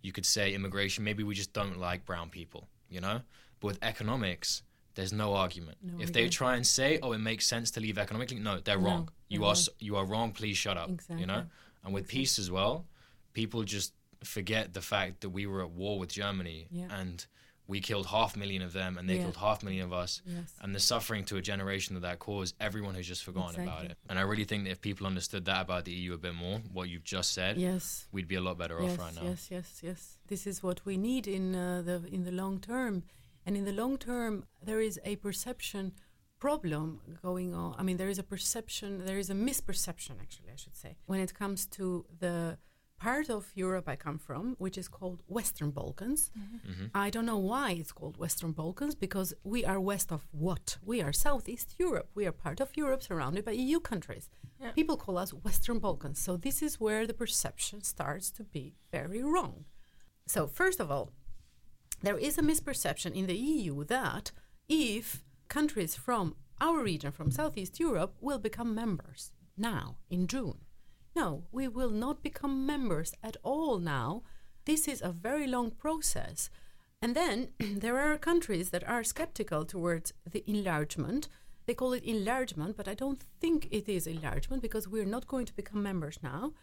You 0.06 0.12
could 0.12 0.26
say 0.36 0.54
immigration, 0.54 1.04
maybe 1.04 1.24
we 1.24 1.34
just 1.44 1.52
don't 1.60 1.78
like 1.88 2.06
brown 2.06 2.30
people, 2.30 2.70
you 2.96 3.02
know? 3.02 3.18
But 3.60 3.68
with 3.70 3.80
economics, 3.92 4.62
there's 4.96 5.12
no 5.24 5.34
argument. 5.34 5.78
No 5.82 6.00
if 6.06 6.10
they 6.14 6.30
try 6.30 6.56
and 6.56 6.66
say, 6.66 7.00
"Oh, 7.04 7.12
it 7.18 7.24
makes 7.32 7.46
sense 7.48 7.72
to 7.72 7.80
leave 7.80 7.98
economically," 7.98 8.40
no, 8.40 8.54
they're 8.66 8.80
No, 8.80 8.88
wrong. 8.88 9.10
You 9.30 9.40
they're 9.40 9.48
are 9.50 9.56
wrong. 9.56 9.66
you 9.88 9.96
are 10.00 10.06
wrong. 10.06 10.32
Please 10.32 10.58
shut 10.58 10.78
up. 10.78 10.90
You 11.22 11.26
know. 11.32 11.42
And 11.84 11.94
with 11.96 12.08
peace 12.08 12.38
as 12.44 12.50
well, 12.52 12.86
people 13.34 13.64
just 13.64 13.94
forget 14.24 14.74
the 14.74 14.82
fact 14.94 15.22
that 15.22 15.30
we 15.38 15.44
were 15.48 15.62
at 15.68 15.72
war 15.72 15.98
with 16.02 16.12
Germany 16.12 16.68
Yeah. 16.72 17.00
and 17.00 17.26
we 17.68 17.82
killed 17.82 18.08
half 18.08 18.36
a 18.36 18.40
million 18.40 18.62
of 18.62 18.74
them 18.74 18.98
and 18.98 19.10
they 19.10 19.16
Yeah. 19.18 19.24
killed 19.24 19.38
half 19.38 19.62
a 19.62 19.66
million 19.66 19.84
of 19.86 19.94
us. 19.94 20.22
Yes. 20.26 20.54
And 20.62 20.74
the 20.74 20.80
suffering 20.80 21.26
to 21.26 21.36
a 21.38 21.42
generation 21.42 21.96
that 21.96 22.02
that 22.02 22.20
caused, 22.20 22.56
everyone 22.60 22.96
has 22.96 23.06
just 23.06 23.24
forgotten 23.24 23.62
about 23.62 23.86
it. 23.86 23.98
And 24.10 24.18
I 24.18 24.22
really 24.22 24.46
think 24.46 24.64
that 24.66 24.72
if 24.72 24.82
people 24.82 25.06
understood 25.06 25.46
that 25.46 25.62
about 25.62 25.86
the 25.86 25.92
EU 25.92 26.14
a 26.14 26.18
bit 26.18 26.34
more, 26.34 26.60
what 26.72 26.88
you've 26.90 27.04
just 27.04 27.34
said, 27.34 27.58
Yes. 27.58 28.08
we'd 28.12 28.28
be 28.28 28.36
a 28.36 28.42
lot 28.42 28.58
better 28.58 28.82
yes, 28.82 28.92
off 28.94 29.00
right 29.00 29.16
now. 29.16 29.24
Yes, 29.24 29.48
yes, 29.52 29.80
yes. 29.84 30.18
This 30.28 30.48
is 30.48 30.64
what 30.64 30.86
we 30.86 30.98
need 30.98 31.28
in 31.28 31.56
uh, 31.56 31.82
the 31.82 31.98
in 32.16 32.24
the 32.24 32.32
long 32.32 32.60
term, 32.60 33.04
and 33.46 33.56
in 33.58 33.66
the 33.66 33.74
long 33.74 33.98
term, 33.98 34.46
there 34.64 34.82
is 34.82 35.00
a 35.04 35.16
perception 35.18 35.94
problem 36.40 37.02
going 37.22 37.54
on. 37.54 37.76
I 37.78 37.84
mean, 37.84 37.98
there 37.98 38.10
is 38.10 38.20
a 38.20 38.24
perception, 38.24 39.06
there 39.06 39.18
is 39.18 39.30
a 39.30 39.34
misperception, 39.34 40.20
actually, 40.22 40.52
I 40.52 40.56
should 40.56 40.76
say, 40.76 40.98
when 41.06 41.20
it 41.20 41.34
comes 41.34 41.66
to 41.78 42.06
the 42.20 42.58
part 42.98 43.30
of 43.30 43.52
Europe 43.56 43.88
I 43.88 43.96
come 43.96 44.18
from, 44.18 44.56
which 44.58 44.78
is 44.78 44.88
called 44.88 45.22
Western 45.28 45.72
Balkans. 45.72 46.32
Mhm. 46.38 46.90
I 46.94 47.10
don't 47.10 47.26
know 47.26 47.38
why 47.38 47.72
it's 47.72 47.92
called 47.92 48.18
Western 48.18 48.52
Balkans 48.52 48.96
because 48.96 49.34
we 49.44 49.64
are 49.64 49.80
west 49.80 50.12
of 50.12 50.28
what? 50.32 50.78
We 50.84 51.02
are 51.02 51.14
Southeast 51.14 51.76
Europe. 51.78 52.10
We 52.16 52.26
are 52.26 52.32
part 52.32 52.60
of 52.60 52.76
Europe 52.76 53.04
surrounded 53.04 53.46
by 53.46 53.52
EU 53.52 53.80
countries. 53.80 54.30
Yeah. 54.60 54.72
People 54.72 54.98
call 54.98 55.18
us 55.18 55.32
Western 55.34 55.80
Balkans. 55.80 56.20
So 56.20 56.38
this 56.38 56.62
is 56.62 56.80
where 56.80 57.06
the 57.06 57.14
perception 57.14 57.82
starts 57.84 58.32
to 58.32 58.44
be 58.44 58.74
very 58.92 59.24
wrong. 59.24 59.66
So, 60.26 60.48
first 60.48 60.80
of 60.80 60.92
all, 60.92 61.12
there 62.02 62.18
is 62.18 62.38
a 62.38 62.42
misperception 62.42 63.14
in 63.14 63.28
the 63.28 63.38
EU 63.38 63.84
that 63.86 64.32
if 64.68 65.24
countries 65.48 65.96
from 65.96 66.36
our 66.60 66.82
region, 66.84 67.12
from 67.12 67.32
Southeast 67.32 67.80
Europe, 67.80 68.16
will 68.20 68.40
become 68.40 68.74
members 68.76 69.34
now 69.56 69.98
in 70.10 70.28
June. 70.28 70.60
No, 71.18 71.46
we 71.52 71.68
will 71.68 71.90
not 71.90 72.22
become 72.22 72.68
members 72.68 73.12
at 73.24 73.38
all 73.42 73.80
now. 73.80 74.22
This 74.66 74.88
is 74.88 75.02
a 75.02 75.12
very 75.12 75.48
long 75.48 75.72
process. 75.72 76.52
And 77.02 77.16
then 77.16 77.50
there 77.60 77.98
are 77.98 78.20
countries 78.20 78.70
that 78.70 78.88
are 78.88 79.04
skeptical 79.04 79.66
towards 79.66 80.14
the 80.32 80.44
enlargement. 80.46 81.28
They 81.66 81.74
call 81.74 81.94
it 81.94 82.04
enlargement, 82.04 82.78
but 82.78 82.88
I 82.88 82.94
don't 82.94 83.24
think 83.42 83.68
it 83.72 83.90
is 83.90 84.06
enlargement 84.06 84.62
because 84.62 84.88
we're 84.88 85.14
not 85.16 85.26
going 85.28 85.48
to 85.48 85.56
become 85.56 85.82
members 85.82 86.20
now. 86.22 86.54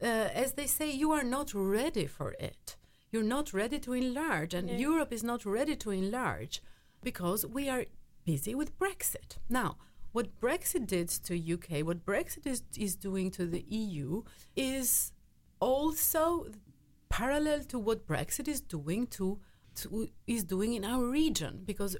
Uh, 0.00 0.28
as 0.42 0.52
they 0.52 0.68
say, 0.68 0.92
you 0.92 1.10
are 1.10 1.24
not 1.24 1.52
ready 1.52 2.06
for 2.06 2.36
it. 2.38 2.76
You're 3.10 3.32
not 3.36 3.52
ready 3.52 3.80
to 3.80 3.92
enlarge, 3.94 4.54
and 4.54 4.68
Yeah. 4.68 4.78
Europe 4.88 5.12
is 5.12 5.24
not 5.24 5.44
ready 5.44 5.74
to 5.76 5.90
enlarge 5.90 6.62
because 7.02 7.44
we 7.44 7.68
are 7.68 7.86
busy 8.24 8.54
with 8.54 8.78
Brexit. 8.78 9.38
Now, 9.48 9.76
what 10.14 10.40
Brexit 10.40 10.86
did 10.86 11.08
to 11.08 11.34
UK, 11.54 11.84
what 11.84 12.06
Brexit 12.06 12.46
is, 12.46 12.62
is 12.78 12.94
doing 12.94 13.32
to 13.32 13.46
the 13.46 13.64
EU, 13.68 14.22
is 14.54 15.10
also 15.58 16.46
parallel 17.08 17.64
to 17.64 17.80
what 17.80 18.06
Brexit 18.06 18.46
is 18.46 18.60
doing 18.60 19.08
to, 19.08 19.40
to 19.74 20.08
is 20.28 20.44
doing 20.44 20.72
in 20.74 20.84
our 20.84 21.04
region 21.04 21.62
because 21.64 21.96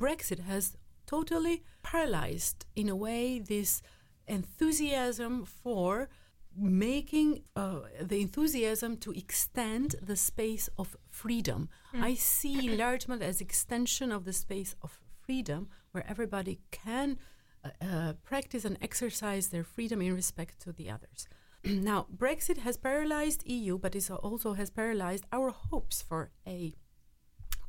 Brexit 0.00 0.40
has 0.40 0.78
totally 1.06 1.62
paralyzed 1.82 2.64
in 2.74 2.88
a 2.88 2.96
way 2.96 3.38
this 3.38 3.82
enthusiasm 4.26 5.44
for 5.44 6.08
making 6.56 7.42
uh, 7.54 7.80
the 8.00 8.22
enthusiasm 8.22 8.96
to 8.96 9.12
extend 9.12 9.94
the 10.02 10.16
space 10.16 10.70
of 10.78 10.96
freedom. 11.10 11.68
I 11.92 12.14
see 12.14 12.66
enlargement 12.72 13.22
as 13.22 13.42
extension 13.42 14.10
of 14.10 14.24
the 14.24 14.32
space 14.32 14.74
of 14.80 14.98
freedom 15.20 15.68
where 15.92 16.06
everybody 16.08 16.60
can 16.70 17.18
uh, 17.64 17.84
uh, 17.84 18.12
practice 18.24 18.64
and 18.64 18.78
exercise 18.80 19.48
their 19.48 19.64
freedom 19.64 20.00
in 20.00 20.14
respect 20.14 20.60
to 20.60 20.72
the 20.72 20.90
others. 20.90 21.28
now, 21.64 22.06
Brexit 22.14 22.58
has 22.58 22.76
paralyzed 22.76 23.46
EU, 23.46 23.78
but 23.78 23.94
it 23.94 24.10
also 24.10 24.54
has 24.54 24.70
paralyzed 24.70 25.24
our 25.32 25.50
hopes 25.50 26.02
for 26.02 26.30
a 26.46 26.74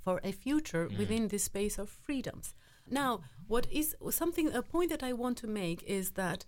for 0.03 0.21
a 0.23 0.31
future 0.31 0.89
within 0.97 1.27
this 1.27 1.43
space 1.43 1.77
of 1.77 1.89
freedoms. 1.89 2.53
Now, 2.89 3.21
what 3.47 3.67
is 3.71 3.95
something 4.09 4.53
a 4.53 4.61
point 4.61 4.89
that 4.91 5.03
I 5.03 5.13
want 5.13 5.37
to 5.39 5.47
make 5.47 5.83
is 5.83 6.11
that 6.11 6.45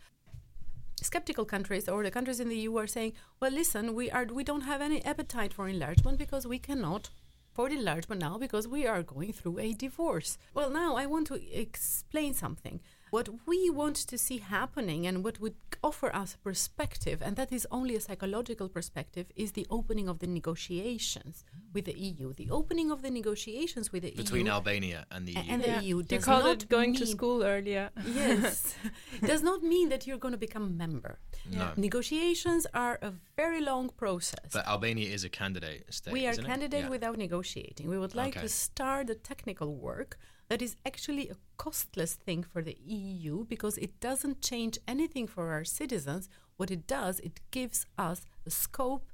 skeptical 1.01 1.45
countries 1.45 1.89
or 1.89 2.03
the 2.03 2.11
countries 2.11 2.39
in 2.39 2.49
the 2.49 2.57
EU 2.57 2.77
are 2.77 2.87
saying, 2.87 3.13
well, 3.39 3.51
listen, 3.51 3.93
we 3.93 4.09
are 4.09 4.25
we 4.25 4.43
don't 4.43 4.61
have 4.61 4.81
any 4.81 5.03
appetite 5.03 5.53
for 5.53 5.67
enlargement 5.67 6.17
because 6.17 6.47
we 6.47 6.59
cannot 6.59 7.09
for 7.53 7.69
enlargement 7.69 8.21
now 8.21 8.37
because 8.37 8.67
we 8.67 8.87
are 8.87 9.03
going 9.03 9.33
through 9.33 9.59
a 9.59 9.73
divorce. 9.73 10.37
Well, 10.53 10.69
now 10.69 10.95
I 10.95 11.05
want 11.05 11.27
to 11.27 11.59
explain 11.59 12.33
something. 12.33 12.79
What 13.11 13.27
we 13.45 13.69
want 13.69 13.97
to 14.07 14.17
see 14.17 14.37
happening 14.37 15.05
and 15.05 15.21
what 15.21 15.41
would 15.41 15.55
offer 15.83 16.15
us 16.15 16.35
a 16.35 16.37
perspective, 16.37 17.21
and 17.21 17.35
that 17.35 17.51
is 17.51 17.67
only 17.69 17.93
a 17.97 17.99
psychological 17.99 18.69
perspective, 18.69 19.25
is 19.35 19.51
the 19.51 19.67
opening 19.69 20.07
of 20.07 20.19
the 20.19 20.27
negotiations 20.27 21.43
with 21.73 21.83
the 21.85 21.99
EU. 21.99 22.31
The 22.33 22.49
opening 22.49 22.89
of 22.89 23.01
the 23.01 23.09
negotiations 23.11 23.91
with 23.91 24.03
the 24.03 24.11
Between 24.11 24.21
EU 24.21 24.23
between 24.23 24.47
Albania 24.47 25.05
and 25.11 25.27
the 25.27 25.35
A- 25.35 25.41
EU. 25.43 25.51
and 25.53 25.61
the 25.61 25.67
Yeah. 25.67 25.81
EU 25.81 25.97
You 25.97 26.03
does 26.03 26.23
called 26.23 26.45
not 26.45 26.63
it 26.63 26.69
going 26.69 26.93
to 26.95 27.05
school 27.05 27.43
earlier. 27.43 27.89
yes 28.05 28.75
does 29.31 29.43
not 29.43 29.61
mean 29.61 29.89
that 29.89 30.07
you're 30.07 30.17
going 30.25 30.31
to 30.39 30.43
become 30.47 30.63
a 30.63 30.75
member 30.85 31.19
no. 31.51 31.73
negotiations 31.75 32.65
are 32.73 32.97
a 33.01 33.11
very 33.35 33.59
long 33.59 33.89
process 34.03 34.47
But 34.53 34.65
Albania 34.67 35.09
is 35.13 35.25
a 35.25 35.29
candidate 35.29 35.83
state. 35.93 36.13
we 36.13 36.25
are 36.27 36.31
isn't 36.31 36.45
it? 36.45 36.47
candidate 36.47 36.83
Yeah. 36.85 36.89
without 36.95 37.17
negotiating 37.17 37.89
we 37.89 37.97
would 38.03 38.15
like 38.15 38.35
Okay. 38.37 38.43
to 38.47 38.49
start 38.49 39.07
the 39.07 39.15
technical 39.15 39.69
work 39.75 40.17
that 40.51 40.61
is 40.61 40.75
actually 40.85 41.29
a 41.29 41.37
costless 41.55 42.13
thing 42.25 42.43
for 42.51 42.61
the 42.61 42.75
eu 42.85 43.45
because 43.53 43.77
it 43.85 43.93
doesn't 44.01 44.41
change 44.41 44.75
anything 44.95 45.25
for 45.35 45.43
our 45.55 45.63
citizens 45.63 46.27
what 46.57 46.69
it 46.69 46.83
does 46.99 47.15
it 47.29 47.39
gives 47.51 47.85
us 47.97 48.19
a 48.45 48.51
scope 48.63 49.05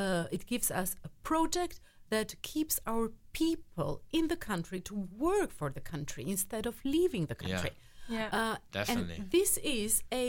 uh, 0.00 0.24
it 0.36 0.46
gives 0.46 0.70
us 0.70 0.94
a 1.08 1.10
project 1.30 1.80
that 2.10 2.28
keeps 2.42 2.78
our 2.86 3.10
people 3.32 4.02
in 4.12 4.28
the 4.28 4.36
country 4.50 4.80
to 4.88 4.94
work 5.28 5.50
for 5.60 5.68
the 5.76 5.80
country 5.80 6.24
instead 6.34 6.64
of 6.70 6.76
leaving 6.84 7.24
the 7.26 7.36
Yeah. 7.40 7.48
country 7.48 7.72
Yeah. 8.16 8.28
uh, 8.38 8.56
Definitely. 8.70 9.16
And 9.16 9.30
this 9.36 9.50
is 9.80 9.92
a 10.12 10.26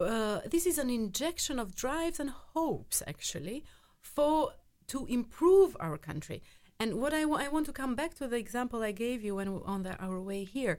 uh, 0.00 0.38
this 0.54 0.64
is 0.70 0.78
an 0.84 0.90
injection 1.00 1.56
of 1.58 1.74
drives 1.84 2.18
and 2.22 2.30
hopes 2.54 3.02
actually 3.12 3.58
for 4.00 4.52
to 4.92 4.98
improve 5.06 5.76
our 5.80 5.98
country. 5.98 6.38
And 6.80 7.00
what 7.00 7.12
I, 7.12 7.24
want 7.24 7.66
to 7.66 7.72
come 7.72 7.96
back 7.96 8.14
to 8.14 8.28
the 8.28 8.36
example 8.36 8.82
I 8.82 8.92
gave 8.92 9.24
you 9.24 9.34
when 9.34 9.48
on 9.48 9.82
the, 9.82 9.96
our 10.00 10.20
way 10.20 10.44
here. 10.44 10.78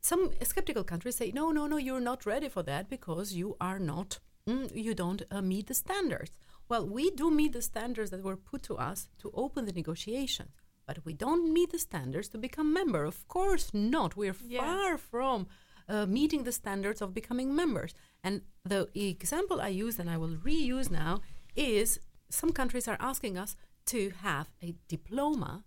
Some 0.00 0.30
skeptical 0.42 0.84
countries 0.84 1.16
say, 1.16 1.32
no, 1.34 1.50
no, 1.50 1.66
no, 1.66 1.78
you're 1.78 2.00
not 2.00 2.24
ready 2.26 2.48
for 2.48 2.62
that 2.62 2.88
because 2.88 3.32
you 3.32 3.56
are 3.60 3.80
not, 3.80 4.20
mm, 4.48 4.70
you 4.72 4.94
don't 4.94 5.22
uh, 5.32 5.42
meet 5.42 5.66
the 5.66 5.74
standards. 5.74 6.30
Well, 6.68 6.86
we 6.86 7.10
do 7.10 7.28
meet 7.28 7.54
the 7.54 7.62
standards 7.62 8.10
that 8.12 8.22
were 8.22 8.36
put 8.36 8.62
to 8.64 8.76
us 8.76 9.08
to 9.18 9.32
open 9.34 9.64
the 9.66 9.72
negotiations, 9.72 10.50
but 10.86 11.04
we 11.04 11.12
don't 11.12 11.52
meet 11.52 11.72
the 11.72 11.78
standards 11.78 12.28
to 12.28 12.38
become 12.38 12.72
member. 12.72 13.04
Of 13.04 13.26
course 13.26 13.70
not. 13.74 14.16
We're 14.16 14.36
Yeah. 14.46 14.60
far 14.60 14.96
from 14.96 15.48
uh, 15.88 16.06
meeting 16.06 16.44
the 16.44 16.52
standards 16.52 17.02
of 17.02 17.14
becoming 17.14 17.52
members. 17.54 17.94
And 18.22 18.42
the 18.64 18.88
example 18.94 19.60
I 19.60 19.68
used 19.68 19.98
and 19.98 20.08
I 20.08 20.18
will 20.18 20.36
reuse 20.36 20.88
now 20.88 21.20
is 21.56 21.98
some 22.30 22.52
countries 22.52 22.86
are 22.86 22.96
asking 23.00 23.36
us 23.36 23.56
to 23.86 24.10
have 24.22 24.48
a 24.62 24.74
diploma 24.88 25.64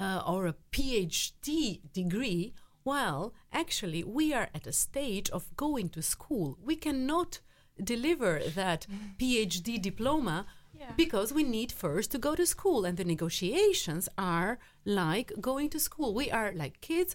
uh, 0.00 0.22
or 0.26 0.46
a 0.46 0.54
PhD 0.72 1.80
degree. 1.92 2.52
Well, 2.84 3.32
actually, 3.52 4.04
we 4.04 4.34
are 4.34 4.48
at 4.54 4.66
a 4.66 4.72
stage 4.72 5.30
of 5.30 5.54
going 5.56 5.88
to 5.90 6.02
school. 6.02 6.58
We 6.62 6.76
cannot 6.76 7.40
deliver 7.82 8.40
that 8.54 8.86
PhD 9.18 9.80
diploma 9.80 10.46
Yeah. 10.76 10.92
because 10.96 11.32
we 11.32 11.44
need 11.44 11.70
first 11.72 12.10
to 12.12 12.18
go 12.18 12.34
to 12.34 12.44
school, 12.46 12.84
and 12.84 12.96
the 12.98 13.04
negotiations 13.04 14.08
are 14.18 14.58
like 14.84 15.32
going 15.40 15.70
to 15.70 15.78
school. 15.78 16.12
We 16.14 16.30
are 16.32 16.52
like 16.52 16.80
kids 16.80 17.14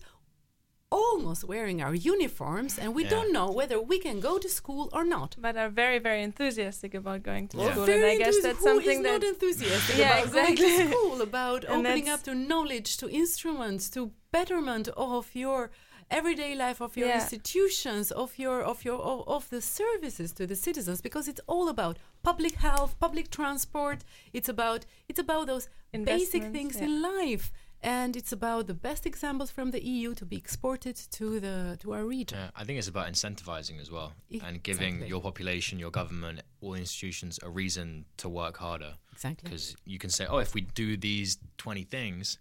almost 0.92 1.44
wearing 1.44 1.82
our 1.82 1.94
uniforms, 1.94 2.78
and 2.80 2.96
we 2.96 3.04
Yeah. 3.04 3.10
don't 3.12 3.32
know 3.32 3.52
whether 3.52 3.80
we 3.80 4.00
can 4.00 4.20
go 4.20 4.38
to 4.40 4.50
school 4.50 4.90
or 4.92 5.04
not. 5.06 5.36
but 5.38 5.56
are 5.56 5.70
very, 5.70 6.00
very 6.00 6.22
enthusiastic 6.24 6.94
about 6.94 7.22
going 7.24 7.48
to 7.50 7.58
Yeah. 7.58 7.72
school. 7.72 7.86
Very 7.86 7.98
and 8.00 8.22
I 8.22 8.26
guess 8.26 8.42
that's 8.42 8.64
something 8.64 8.98
is 9.00 9.04
that 9.04 9.22
not 9.22 9.24
enthusiastic 9.24 9.98
Yeah, 10.04 10.20
about 10.20 10.34
going 10.34 10.56
to 10.56 10.70
school, 10.88 11.22
about 11.30 11.64
And 11.66 11.86
opening 11.86 12.10
up 12.10 12.24
to 12.24 12.34
knowledge, 12.34 12.98
to 12.98 13.10
instruments, 13.10 13.90
to 13.92 14.12
betterment 14.32 14.88
of 14.98 15.36
your 15.36 15.70
everyday 16.10 16.56
life, 16.56 16.82
of 16.82 16.98
your 16.98 17.10
Yeah. 17.10 17.22
institutions, 17.22 18.12
of 18.12 18.40
your 18.40 18.64
of 18.64 18.84
your 18.84 19.00
of, 19.12 19.20
of 19.28 19.50
the 19.50 19.62
services 19.62 20.32
to 20.34 20.48
the 20.48 20.56
citizens, 20.56 21.02
because 21.02 21.28
it's 21.32 21.42
all 21.48 21.68
about 21.70 21.98
public 22.24 22.56
health, 22.56 22.92
public 23.00 23.30
transport. 23.30 24.00
It's 24.34 24.50
about 24.50 24.86
it's 25.08 25.20
about 25.20 25.46
those 25.48 25.70
basic 25.92 26.44
things 26.52 26.76
yeah. 26.78 26.86
in 26.86 27.02
life. 27.02 27.52
And 27.82 28.16
it's 28.16 28.32
about 28.32 28.68
the 28.68 28.74
best 28.74 29.06
examples 29.06 29.52
from 29.52 29.72
the 29.72 29.84
EU 29.84 30.14
to 30.16 30.26
be 30.26 30.36
exported 30.38 30.96
to 31.12 31.40
the 31.40 31.78
to 31.82 31.94
our 31.94 32.06
region. 32.06 32.38
Yeah, 32.38 32.50
I 32.56 32.64
think 32.64 32.80
it's 32.80 32.88
about 32.88 33.08
incentivizing 33.08 33.80
as 33.80 33.90
well 33.90 34.14
and 34.44 34.62
giving 34.64 34.88
Exactly. 34.88 35.08
your 35.10 35.22
population, 35.22 35.80
your 35.80 35.92
government, 35.92 36.42
all 36.62 36.74
institutions 36.76 37.40
a 37.42 37.50
reason 37.50 38.06
to 38.18 38.30
work 38.30 38.58
harder. 38.58 38.96
Exactly. 39.14 39.50
Because 39.50 39.76
you 39.86 40.00
can 40.00 40.10
say, 40.10 40.26
oh, 40.26 40.38
if 40.38 40.54
we 40.54 40.62
do 40.62 40.98
these 40.98 41.38
20 41.58 41.84
things, 41.84 42.38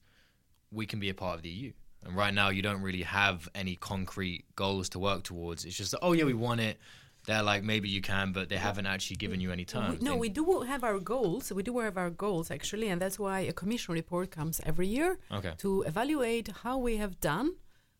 we 0.71 0.87
can 0.87 1.01
be 1.01 1.09
a 1.09 1.15
part 1.15 1.37
of 1.37 1.43
the 1.43 1.49
EU. 1.49 1.73
And 2.05 2.17
right 2.17 2.33
now, 2.33 2.49
you 2.51 2.63
don't 2.63 2.83
really 2.83 3.03
have 3.03 3.49
any 3.55 3.75
concrete 3.75 4.45
goals 4.55 4.89
to 4.91 4.99
work 4.99 5.25
towards. 5.25 5.65
It's 5.65 5.77
just, 5.77 5.95
oh, 6.01 6.13
yeah, 6.13 6.25
we 6.25 6.35
want 6.35 6.61
it. 6.61 6.79
They're 7.29 7.43
like, 7.53 7.63
maybe 7.73 7.89
you 7.97 8.01
can, 8.13 8.33
but 8.33 8.49
they 8.49 8.61
haven't 8.69 8.87
actually 8.95 9.17
given 9.25 9.39
you 9.45 9.51
any 9.59 9.67
time 9.67 9.99
no, 10.01 10.17
we 10.25 10.31
do 10.41 10.45
have 10.73 10.83
our 10.91 10.99
goals. 11.15 11.53
We 11.59 11.63
do 11.71 11.75
have 11.87 11.97
our 12.05 12.13
goals 12.25 12.47
actually, 12.57 12.89
and 12.93 12.99
that's 13.03 13.19
why 13.25 13.39
a 13.41 13.55
commission 13.61 13.93
report 14.01 14.27
comes 14.39 14.55
every 14.71 14.89
year 14.97 15.11
Okay. 15.39 15.53
to 15.65 15.71
evaluate 15.93 16.47
how 16.65 16.77
we 16.89 16.97
have 16.97 17.15
done 17.33 17.49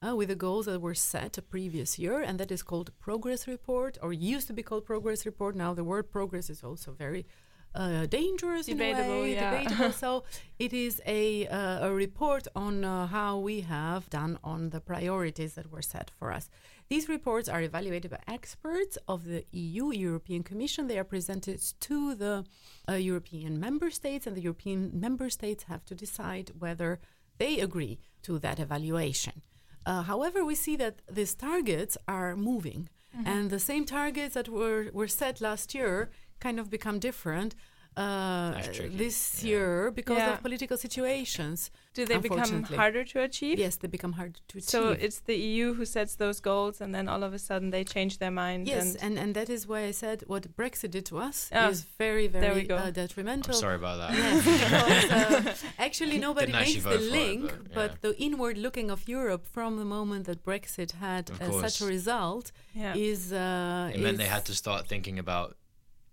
uh, 0.05 0.17
with 0.19 0.29
the 0.29 0.41
goals 0.47 0.65
that 0.67 0.81
were 0.81 0.95
set 0.95 1.37
a 1.37 1.43
previous 1.43 1.91
year, 1.99 2.17
and 2.27 2.35
that 2.41 2.51
is 2.57 2.63
called 2.63 2.89
progress 3.07 3.47
report, 3.47 3.93
or 4.05 4.11
used 4.35 4.47
to 4.47 4.55
be 4.55 4.63
called 4.69 4.85
progress 4.93 5.21
report. 5.27 5.53
Now 5.65 5.75
the 5.75 5.85
word 5.93 6.05
progress 6.11 6.49
is 6.55 6.61
also 6.69 6.93
very 6.93 7.27
uh, 7.75 8.07
dangerous 8.07 8.65
Debatable, 8.67 9.03
in 9.03 9.19
a 9.19 9.23
way, 9.23 9.35
yeah. 9.35 9.51
debatable. 9.63 9.93
so 10.05 10.25
it 10.59 10.73
is 10.73 11.03
a 11.07 11.47
uh, 11.49 11.89
a 11.89 11.91
report 11.93 12.45
on 12.57 12.75
uh, 12.85 13.07
how 13.17 13.33
we 13.49 13.57
have 13.61 14.09
done 14.21 14.39
on 14.43 14.71
the 14.71 14.81
priorities 14.81 15.53
that 15.57 15.71
were 15.71 15.83
set 15.83 16.11
for 16.19 16.33
us. 16.33 16.49
These 16.89 17.09
reports 17.09 17.51
are 17.51 17.61
evaluated 17.61 18.11
by 18.11 18.21
experts 18.27 18.97
of 19.07 19.25
the 19.25 19.45
EU, 19.53 19.93
European 19.93 20.43
Commission. 20.43 20.87
They 20.87 20.99
are 20.99 21.05
presented 21.05 21.61
to 21.81 22.15
the 22.15 22.45
uh, 22.89 22.95
European 22.95 23.61
member 23.61 23.91
states, 23.91 24.27
and 24.27 24.35
the 24.35 24.41
European 24.41 24.91
member 24.95 25.29
states 25.29 25.65
have 25.65 25.85
to 25.87 25.95
decide 25.95 26.53
whether 26.59 26.99
they 27.37 27.61
agree 27.61 27.99
to 28.23 28.39
that 28.39 28.59
evaluation. 28.59 29.43
Uh, 29.85 30.03
however, 30.03 30.45
we 30.45 30.55
see 30.55 30.77
that 30.77 31.03
these 31.11 31.35
targets 31.35 31.99
are 32.07 32.35
moving, 32.37 32.89
and 33.25 33.51
the 33.51 33.59
same 33.59 33.85
targets 33.85 34.35
that 34.35 34.49
were, 34.49 34.91
were 34.93 35.09
set 35.09 35.41
last 35.41 35.75
year 35.75 36.11
kind 36.41 36.61
of 36.61 36.71
become 36.71 36.99
different 36.99 37.55
uh, 37.99 38.63
this 39.03 39.19
yeah. 39.43 39.49
year 39.51 39.91
because 39.99 40.19
Yeah. 40.19 40.33
of 40.35 40.43
political 40.47 40.77
situations. 40.87 41.59
Do 41.99 42.05
they 42.11 42.19
become 42.31 42.63
harder 42.83 43.05
to 43.13 43.17
achieve? 43.29 43.57
Yes, 43.65 43.75
they 43.81 43.89
become 43.97 44.13
harder 44.21 44.39
to 44.51 44.55
achieve. 44.59 44.71
So 44.77 44.81
it's 45.07 45.19
the 45.31 45.37
EU 45.51 45.67
who 45.79 45.85
sets 45.97 46.13
those 46.25 46.39
goals, 46.51 46.75
and 46.83 46.91
then 46.97 47.05
all 47.13 47.23
of 47.29 47.33
a 47.39 47.41
sudden 47.49 47.69
they 47.77 47.85
change 47.95 48.13
their 48.23 48.31
mind. 48.45 48.61
Yes, 48.69 48.95
and 48.95 48.97
and, 49.07 49.15
and 49.23 49.31
that 49.39 49.49
is 49.57 49.61
why 49.71 49.81
I 49.91 49.93
said 50.05 50.17
what 50.33 50.43
Brexit 50.61 50.91
did 50.97 51.05
to 51.11 51.15
us 51.29 51.37
Ah, 51.53 51.71
is 51.75 51.81
very, 52.05 52.27
there 52.33 52.43
very 52.49 52.65
go. 52.73 52.77
uh, 52.77 52.87
I'm 52.89 52.93
detrimental. 53.03 53.55
sorry 53.65 53.79
about 53.83 53.97
that. 54.03 54.13
Yes, 54.23 54.37
because, 54.63 55.65
uh, 55.65 55.85
actually 55.87 56.19
nobody 56.29 56.53
Didn't 56.53 56.61
makes 56.67 56.75
the 56.75 56.91
vote 56.91 57.01
for 57.01 57.05
it, 57.05 57.19
link, 57.21 57.45
but, 57.79 57.91
but, 57.91 57.91
the 58.05 58.13
inward 58.27 58.57
looking 58.67 58.89
of 58.95 59.01
Europe 59.19 59.45
from 59.57 59.71
the 59.83 59.89
moment 59.97 60.23
that 60.29 60.39
Brexit 60.51 60.91
had 61.07 61.25
uh, 61.31 61.37
such 61.67 61.77
a 61.85 61.87
result 61.97 62.47
yeah. 62.83 62.95
is. 63.11 63.21
Uh, 63.33 63.95
It 63.95 64.01
meant 64.07 64.19
they 64.25 64.33
had 64.39 64.45
to 64.51 64.55
start 64.63 64.81
thinking 64.93 65.17
about, 65.27 65.49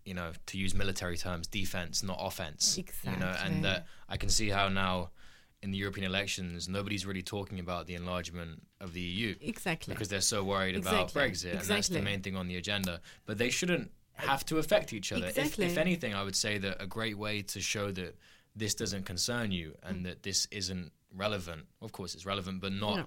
you 0.06 0.14
know, 0.14 0.32
to 0.46 0.58
use 0.58 0.74
military 0.76 1.18
terms, 1.18 1.48
defense, 1.48 2.04
not 2.04 2.18
offense. 2.22 2.78
You 2.78 3.18
know, 3.18 3.36
and 3.44 3.66
that 3.66 3.88
I 4.08 4.18
can 4.18 4.30
see 4.30 4.50
how 4.50 4.70
now 4.70 5.10
in 5.62 5.72
the 5.72 5.78
European 5.78 6.06
elections, 6.06 6.70
nobody's 6.70 7.06
really 7.08 7.24
talking 7.24 7.60
about 7.60 7.88
the 7.88 7.96
enlargement 7.96 8.62
of 8.80 8.94
the 8.94 9.02
EU 9.02 9.36
Exactly. 9.42 9.94
because 9.94 10.08
they're 10.10 10.22
so 10.22 10.44
worried 10.44 10.76
about 10.76 11.06
Exactly. 11.10 11.22
Brexit, 11.52 11.60
and 11.60 11.68
that's 11.68 11.88
the 11.88 12.02
main 12.02 12.22
thing 12.22 12.36
on 12.36 12.48
the 12.48 12.56
agenda. 12.58 13.02
But 13.26 13.40
they 13.40 13.50
shouldn't 13.50 13.90
have 14.14 14.46
to 14.46 14.60
affect 14.60 14.94
each 14.94 15.12
other. 15.12 15.26
If, 15.26 15.38
Exactly. 15.38 15.66
if 15.66 15.78
anything, 15.78 16.14
I 16.14 16.24
would 16.24 16.36
say 16.36 16.60
that 16.60 16.82
a 16.82 16.86
great 16.86 17.18
way 17.18 17.42
to 17.42 17.60
show 17.60 17.92
that 17.92 18.16
this 18.56 18.76
doesn't 18.76 19.04
concern 19.06 19.52
you 19.52 19.76
and 19.84 20.02
Mm. 20.02 20.04
that 20.04 20.24
this 20.24 20.48
isn't 20.52 20.92
relevant. 21.12 21.66
Of 21.82 21.92
course, 21.94 22.14
it's 22.14 22.26
relevant, 22.28 22.62
but 22.62 22.72
not 22.72 22.96
No. 22.98 23.06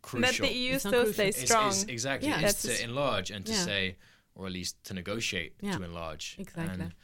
crucial. 0.00 0.46
That 0.46 0.50
the 0.52 0.56
EU 0.58 0.74
It's 0.74 0.82
still 0.82 0.92
crucial. 0.92 1.12
stays 1.12 1.36
Is- 1.36 1.44
strong. 1.44 1.68
is- 1.70 1.84
exactly. 1.84 2.28
Yeah. 2.30 2.40
Is 2.46 2.62
to 2.62 2.82
enlarge 2.82 3.30
and 3.30 3.44
to 3.46 3.52
Yeah. 3.52 3.64
say, 3.64 3.96
or 4.34 4.46
at 4.46 4.52
least 4.52 4.76
to 4.84 4.94
negotiate 4.94 5.52
Yeah. 5.60 5.76
to 5.76 5.82
enlarge. 5.82 6.36
Exactly. 6.38 6.84
And 6.84 6.94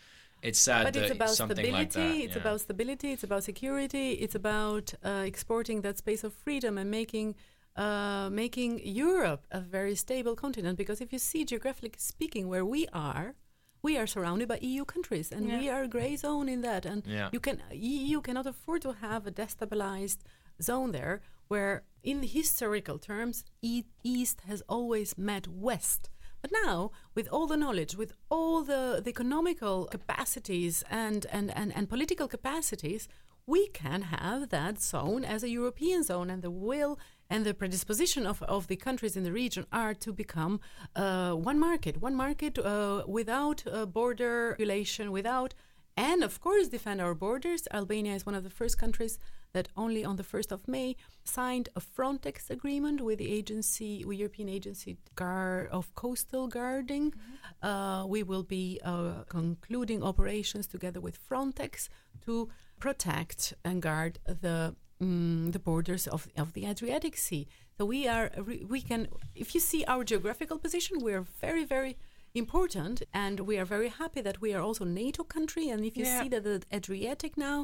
it's 0.43 0.59
sad 0.59 0.85
but 0.85 0.95
that 0.95 1.03
it's 1.05 1.13
about 1.13 1.31
something 1.31 1.57
stability. 1.57 1.73
like 1.73 1.93
that. 1.93 2.17
it's 2.25 2.35
yeah. 2.35 2.41
about 2.41 2.61
stability. 2.61 3.13
It's 3.13 3.25
about 3.25 3.43
security. 3.45 4.13
It's 4.13 4.35
about 4.35 4.95
uh, 5.05 5.25
exporting 5.27 5.83
that 5.83 5.99
space 5.99 6.23
of 6.25 6.33
freedom 6.33 6.79
and 6.79 6.91
making 6.91 7.35
uh, 7.77 8.29
making 8.33 8.81
Europe 8.85 9.47
a 9.53 9.61
very 9.61 9.95
stable 9.95 10.35
continent. 10.35 10.77
Because 10.77 11.01
if 11.01 11.13
you 11.13 11.19
see 11.19 11.45
geographically 11.45 11.93
speaking, 11.99 12.49
where 12.49 12.65
we 12.65 12.89
are, 12.93 13.35
we 13.83 13.97
are 13.97 14.07
surrounded 14.07 14.49
by 14.49 14.59
EU 14.61 14.85
countries, 14.85 15.31
and 15.31 15.47
Yeah. 15.47 15.61
we 15.61 15.69
are 15.69 15.83
a 15.85 15.89
grey 15.89 16.17
zone 16.17 16.49
in 16.49 16.63
that. 16.63 16.85
And 16.85 17.07
Yeah. 17.07 17.29
you 17.33 17.39
can 17.41 17.63
EU 17.71 18.21
cannot 18.21 18.47
afford 18.47 18.83
to 18.83 18.93
have 18.95 19.29
a 19.29 19.31
destabilized 19.31 20.19
zone 20.61 20.91
there, 20.91 21.21
where 21.47 21.85
in 22.03 22.23
historical 22.25 22.99
terms, 22.99 23.45
e- 23.63 23.85
East 24.03 24.41
has 24.49 24.61
always 24.69 25.17
met 25.17 25.47
West. 25.47 26.11
But 26.41 26.53
now, 26.65 26.93
with 27.15 27.29
all 27.33 27.47
the 27.47 27.57
knowledge, 27.57 27.97
with 27.97 28.13
all 28.31 28.63
the, 28.63 29.01
the 29.03 29.11
economical 29.11 29.87
capacities 29.87 30.85
and, 30.91 31.27
and, 31.33 31.51
and, 31.57 31.75
and 31.75 31.89
political 31.89 32.29
capacities, 32.29 33.09
we 33.47 33.69
can 33.69 34.03
have 34.03 34.51
that 34.51 34.81
zone 34.81 35.25
as 35.25 35.43
a 35.43 35.49
European 35.49 36.03
zone, 36.03 36.29
and 36.29 36.43
the 36.43 36.51
will 36.51 36.99
and 37.31 37.47
the 37.47 37.55
predisposition 37.55 38.27
of, 38.27 38.43
of 38.43 38.67
the 38.67 38.77
countries 38.77 39.17
in 39.17 39.25
the 39.25 39.33
region 39.33 39.67
are 39.73 39.95
to 39.95 40.13
become 40.13 40.61
uh, 40.95 41.33
one 41.33 41.59
market, 41.59 42.01
one 42.01 42.15
market 42.15 42.59
uh, 42.59 43.05
without 43.07 43.65
uh, 43.67 43.87
border 43.87 44.55
relation, 44.59 45.11
without, 45.11 45.55
and 45.97 46.23
of 46.23 46.41
course, 46.41 46.69
defend 46.69 47.01
our 47.01 47.15
borders. 47.15 47.67
Albania 47.73 48.15
is 48.15 48.27
one 48.27 48.35
of 48.35 48.45
the 48.45 48.51
first 48.51 48.77
countries 48.79 49.19
that 49.53 49.69
only 49.77 50.05
on 50.05 50.17
the 50.17 50.23
1st 50.23 50.53
of 50.53 50.69
May 50.69 50.97
signed 51.25 51.69
a 51.75 51.81
Frontex 51.81 52.51
agreement 52.51 53.01
with 53.01 53.19
the 53.19 53.33
agency, 53.33 54.05
with 54.05 54.19
European 54.19 54.49
Agency 54.49 54.99
of 55.21 55.95
Coastal 55.95 56.49
Guarding. 56.49 57.15
Uh, 57.63 58.05
we 58.07 58.23
will 58.23 58.43
be 58.43 58.81
uh, 58.85 59.25
concluding 59.29 60.03
operations 60.03 60.67
together 60.67 61.01
with 61.01 61.19
Frontex 61.29 61.89
to 62.25 62.49
protect 62.79 63.55
and 63.65 63.83
guard 63.83 64.19
the 64.25 64.75
mm, 65.03 65.53
the 65.53 65.59
borders 65.59 66.07
of, 66.07 66.29
of 66.37 66.53
the 66.53 66.67
Adriatic 66.67 67.17
Sea. 67.17 67.49
So 67.77 67.85
we 67.85 68.09
are 68.09 68.31
we 68.69 68.81
can 68.81 69.09
if 69.35 69.55
you 69.55 69.61
see 69.61 69.85
our 69.85 70.05
geographical 70.05 70.59
position, 70.59 70.99
we 71.01 71.13
are 71.15 71.25
very 71.41 71.65
very 71.65 71.97
important 72.39 73.03
and 73.13 73.41
we 73.41 73.59
are 73.59 73.65
very 73.77 73.89
happy 73.89 74.21
that 74.23 74.41
we 74.41 74.55
are 74.55 74.63
also 74.69 74.85
NATO 74.85 75.23
country 75.25 75.69
and 75.73 75.85
if 75.85 75.97
you 75.99 76.05
Yeah. 76.05 76.23
see 76.23 76.29
that 76.35 76.45
the 76.45 76.63
Adriatic 76.79 77.37
now 77.37 77.59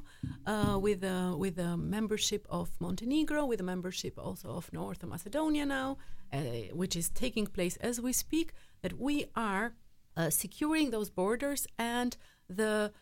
uh, 0.46 0.76
with 0.86 0.98
the 1.00 1.18
with 1.42 1.54
the 1.56 1.76
membership 1.96 2.42
of 2.58 2.66
Montenegro 2.80 3.40
with 3.50 3.58
the 3.58 3.64
membership 3.74 4.14
also 4.26 4.48
of 4.58 4.64
North 4.72 5.02
Macedonia 5.12 5.64
now 5.78 5.90
uh, 6.32 6.38
which 6.80 6.94
is 6.96 7.06
taking 7.24 7.46
place 7.56 7.76
as 7.90 8.00
we 8.06 8.12
speak 8.12 8.48
that 8.82 8.94
we 9.08 9.16
are 9.50 9.66
uh, 10.16 10.30
securing 10.30 10.90
those 10.90 11.10
borders 11.20 11.66
and 11.78 12.16
the 12.48 12.92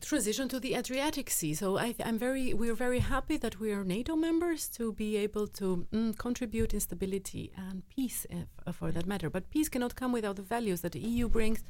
transition 0.00 0.48
to 0.48 0.60
the 0.60 0.74
Adriatic 0.74 1.30
Sea. 1.30 1.54
So 1.54 1.78
I, 1.78 1.94
I'm 2.04 2.18
very, 2.18 2.54
we're 2.54 2.74
very 2.74 3.00
happy 3.00 3.36
that 3.38 3.60
we 3.60 3.72
are 3.72 3.84
NATO 3.84 4.16
members 4.16 4.68
to 4.70 4.92
be 4.92 5.16
able 5.16 5.46
to 5.48 5.86
mm, 5.92 6.16
contribute 6.18 6.74
in 6.74 6.80
stability 6.80 7.52
and 7.56 7.82
peace, 7.88 8.26
if, 8.30 8.46
uh, 8.66 8.72
for 8.72 8.90
that 8.92 9.06
matter. 9.06 9.30
But 9.30 9.50
peace 9.50 9.68
cannot 9.68 9.94
come 9.94 10.12
without 10.12 10.36
the 10.36 10.42
values 10.42 10.80
that 10.82 10.92
the 10.92 11.00
EU 11.00 11.28
brings, 11.28 11.62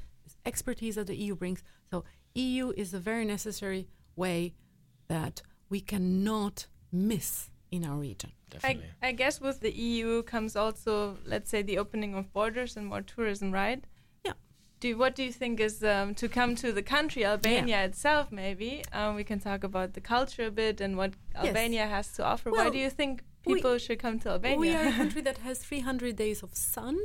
expertise 0.46 0.94
that 0.94 1.06
the 1.08 1.16
EU 1.16 1.34
brings. 1.34 1.62
So 1.90 2.04
EU 2.34 2.72
is 2.76 2.94
a 2.94 2.98
very 2.98 3.24
necessary 3.24 3.88
way 4.16 4.54
that 5.08 5.42
we 5.68 5.80
cannot 5.80 6.66
miss 6.92 7.50
in 7.70 7.84
our 7.84 7.96
region. 7.96 8.32
I, 8.64 8.78
I 9.00 9.12
guess 9.12 9.40
with 9.40 9.60
the 9.60 9.70
EU 9.70 10.22
comes 10.22 10.56
also, 10.56 11.18
let's 11.24 11.50
say, 11.50 11.62
the 11.62 11.78
opening 11.78 12.14
of 12.14 12.32
borders 12.32 12.76
and 12.76 12.86
more 12.86 13.02
tourism, 13.02 13.52
right? 13.52 13.84
Yeah. 14.82 14.92
Do 14.92 14.98
what 14.98 15.14
do 15.14 15.22
you 15.22 15.32
think 15.32 15.60
is 15.60 15.82
um, 15.84 16.14
to 16.14 16.28
come 16.28 16.54
to 16.56 16.72
the 16.72 16.82
country 16.82 17.24
Albania 17.24 17.84
itself? 17.84 18.30
Maybe 18.32 18.82
um, 18.92 19.14
we 19.16 19.24
can 19.24 19.38
talk 19.40 19.64
about 19.64 19.92
the 19.94 20.00
culture 20.00 20.46
a 20.46 20.50
bit 20.50 20.80
and 20.80 20.96
what 20.96 21.10
Yes. 21.34 21.46
Albania 21.48 21.86
has 21.86 22.12
to 22.16 22.24
offer. 22.24 22.50
Why 22.50 22.70
do 22.70 22.78
you 22.78 22.90
think 22.90 23.22
we- 23.46 23.54
people 23.54 23.78
should 23.78 23.98
come 23.98 24.18
to 24.20 24.30
Albania? 24.30 24.58
We 24.58 24.74
are 24.74 24.86
a 24.88 24.92
country 24.92 25.22
that 25.22 25.38
has 25.38 25.58
300 25.70 26.16
days 26.16 26.42
of 26.42 26.50
sun. 26.54 26.96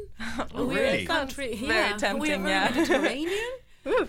Oh, 0.54 0.66
we 0.66 0.80
are 0.80 0.86
a 0.86 1.06
country, 1.06 1.58
Sounds 1.58 1.68
very 1.68 1.90
yeah, 1.90 2.14
we 2.14 2.32
are 2.34 2.48
yeah. 2.48 2.70
Mediterranean. 2.76 3.52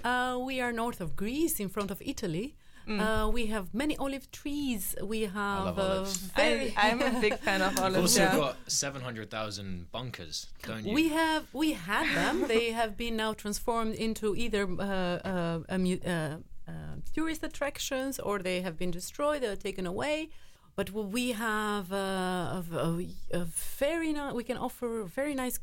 Uh, 0.04 0.38
we 0.40 0.60
are 0.60 0.72
north 0.72 1.00
of 1.00 1.14
Greece, 1.16 1.60
in 1.60 1.68
front 1.68 1.90
of 1.90 2.00
Italy. 2.00 2.54
Mm. 2.88 3.00
Uh, 3.00 3.28
we 3.30 3.46
have 3.46 3.74
many 3.74 3.96
olive 3.96 4.30
trees. 4.30 4.94
We 5.02 5.22
have 5.22 5.64
love 5.64 5.78
uh, 5.78 5.82
olives. 5.82 6.30
I, 6.36 6.72
I'm 6.76 7.02
a 7.02 7.20
big 7.26 7.36
fan 7.38 7.60
of 7.62 7.78
olives. 7.78 8.16
You've 8.16 8.28
olives. 8.28 8.36
also 8.36 8.36
Yeah. 8.36 8.36
got 8.36 8.56
700,000 8.70 9.90
bunkers, 9.92 10.46
don't 10.62 10.84
you? 10.86 10.92
We 10.94 11.08
have 11.08 11.44
we 11.52 11.72
had 11.72 12.06
them. 12.14 12.46
they 12.48 12.70
have 12.72 12.96
been 12.96 13.16
now 13.16 13.32
transformed 13.34 13.94
into 13.94 14.36
either 14.36 14.62
uh, 14.78 14.84
uh, 14.84 15.60
a 15.68 15.76
uh, 15.76 16.36
uh, 16.68 16.72
tourist 17.14 17.42
attractions 17.42 18.18
or 18.18 18.38
they 18.38 18.60
have 18.60 18.76
been 18.78 18.90
destroyed 18.90 19.42
or 19.42 19.56
taken 19.56 19.86
away. 19.86 20.28
But 20.76 20.90
we 20.90 21.32
have 21.32 21.90
uh, 21.92 21.96
a, 21.96 22.64
a, 22.72 23.40
a 23.40 23.44
very 23.80 24.12
nice. 24.12 24.34
We 24.34 24.44
can 24.44 24.58
offer 24.58 25.04
very 25.04 25.34
nice 25.34 25.58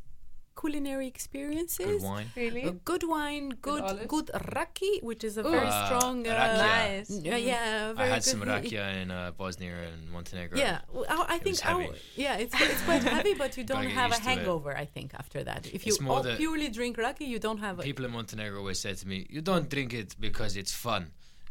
culinary 0.60 1.06
experiences. 1.06 1.86
Good 1.86 2.02
wine. 2.02 2.26
Really? 2.36 2.62
A 2.64 2.72
good 2.72 3.02
wine, 3.06 3.50
good 3.60 3.82
olives? 3.82 4.06
good 4.06 4.30
raki, 4.54 5.00
which 5.02 5.22
is 5.24 5.36
a 5.36 5.40
Ooh. 5.46 5.50
very 5.50 5.66
Ah, 5.70 5.86
strong. 5.86 6.26
Uh, 6.26 6.30
rakia. 6.30 6.58
Nice. 6.58 7.10
yeah, 7.10 7.36
yeah, 7.36 7.92
I 7.96 8.06
had 8.06 8.14
good. 8.22 8.30
some 8.32 8.42
rakia 8.42 8.84
in 9.02 9.10
uh, 9.10 9.32
Bosnia 9.36 9.74
and 9.92 10.10
Montenegro. 10.10 10.58
Yeah, 10.58 10.78
well, 10.92 11.04
I 11.08 11.14
I 11.34 11.36
It 11.36 11.42
think 11.42 11.54
was 11.54 11.60
heavy. 11.60 11.86
our, 11.88 11.94
yeah, 12.16 12.36
it's 12.42 12.54
it's 12.60 12.82
quite 12.88 13.02
heavy, 13.16 13.34
but 13.34 13.56
you 13.58 13.64
don't 13.64 13.90
have 14.00 14.10
a 14.12 14.14
used 14.14 14.24
to 14.24 14.30
it. 14.30 14.38
hangover. 14.38 14.72
I 14.84 14.86
think 14.86 15.08
after 15.22 15.40
that, 15.44 15.62
if 15.76 15.80
you 15.86 15.92
It's 15.94 16.00
more 16.00 16.22
purely 16.36 16.68
drink 16.78 16.96
raki, 16.98 17.24
you 17.34 17.38
don't 17.46 17.58
have. 17.66 17.74
A, 17.80 17.82
People 17.82 18.04
in 18.08 18.12
Montenegro 18.12 18.58
always 18.62 18.78
said 18.78 18.96
to 19.02 19.06
me, 19.08 19.26
"You 19.36 19.40
don't 19.50 19.68
drink 19.74 19.90
it 20.02 20.10
because 20.26 20.52
it's 20.56 20.72
fun. 20.88 21.02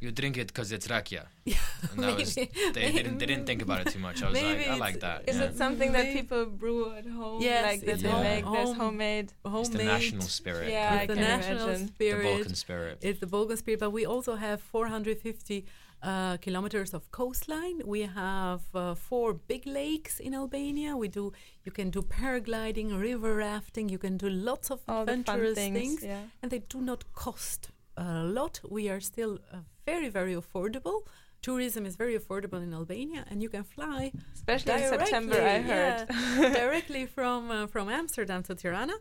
You 0.03 0.11
drink 0.21 0.35
it 0.41 0.47
because 0.51 0.69
it's 0.75 0.87
rakia." 0.95 1.23
And 1.91 1.97
that 2.03 2.15
was 2.19 2.35
they, 2.35 2.49
Maybe- 2.53 2.73
they 2.77 2.91
didn't 2.97 3.17
they 3.21 3.27
didn't 3.31 3.47
think 3.49 3.61
about 3.67 3.79
it 3.83 3.87
too 3.95 4.01
much. 4.07 4.17
I 4.23 4.29
was 4.29 4.41
like, 4.41 4.67
I 4.75 4.77
like 4.87 4.99
that. 5.07 5.19
Is 5.31 5.37
yeah. 5.37 5.45
it 5.47 5.53
something 5.63 5.89
that 5.97 6.05
people 6.17 6.41
brew 6.61 6.81
at 6.99 7.07
home? 7.19 7.37
Yes, 7.49 7.63
like 7.69 7.81
that 7.87 7.93
it's 7.93 8.03
they 8.03 8.09
home- 8.15 8.23
make. 8.31 8.43
There's 8.55 8.69
home- 8.69 8.81
homemade. 8.83 9.27
It's 9.59 9.69
the 9.77 9.83
national 9.95 10.27
spirit. 10.39 10.67
Yeah, 10.77 10.89
I 10.93 10.95
It's 10.95 11.07
the 11.11 11.17
can 11.19 11.23
national 11.35 11.63
imagine. 11.67 11.85
the 11.87 11.93
spirit. 11.95 12.23
Balkan 12.29 12.55
spirit. 12.65 12.95
It's 13.07 13.19
the 13.23 13.29
Balkan 13.35 13.57
spirit, 13.63 13.79
but 13.85 13.91
we 13.99 14.03
also 14.13 14.33
have 14.45 14.59
450 14.61 15.65
uh, 16.11 16.37
kilometers 16.45 16.93
of 16.93 17.01
coastline. 17.19 17.77
We 17.95 18.01
have 18.25 18.61
uh, 18.75 18.93
four 19.09 19.27
big 19.51 19.63
lakes 19.65 20.19
in 20.19 20.31
Albania. 20.43 20.91
We 21.03 21.07
do. 21.19 21.25
You 21.65 21.71
can 21.79 21.87
do 21.97 22.01
paragliding, 22.01 22.87
river 23.09 23.31
rafting. 23.35 23.85
You 23.89 23.99
can 24.05 24.17
do 24.17 24.29
lots 24.49 24.67
of 24.69 24.79
All 24.87 25.05
the 25.05 25.11
fun 25.11 25.19
adventurous 25.21 25.55
things. 25.55 25.77
things, 25.79 26.03
Yeah. 26.03 26.23
and 26.41 26.47
they 26.51 26.61
do 26.75 26.79
not 26.81 27.01
cost 27.13 27.61
a 27.97 28.23
lot. 28.23 28.59
We 28.69 28.89
are 28.89 28.99
still 28.99 29.39
uh, 29.51 29.57
very, 29.85 30.09
very 30.09 30.35
affordable. 30.35 31.01
Tourism 31.41 31.85
is 31.85 31.95
very 31.97 32.17
affordable 32.17 32.61
in 32.63 32.73
Albania, 32.73 33.25
and 33.29 33.41
you 33.43 33.49
can 33.49 33.63
fly 33.63 34.11
Especially 34.33 34.73
in 34.73 34.89
September, 34.89 35.35
I 35.35 35.61
Directly, 35.61 35.73
heard. 35.73 36.53
directly 36.61 37.05
from 37.05 37.51
uh, 37.51 37.67
from 37.67 37.89
Amsterdam 37.89 38.43
to 38.43 38.55
Tirana. 38.55 38.93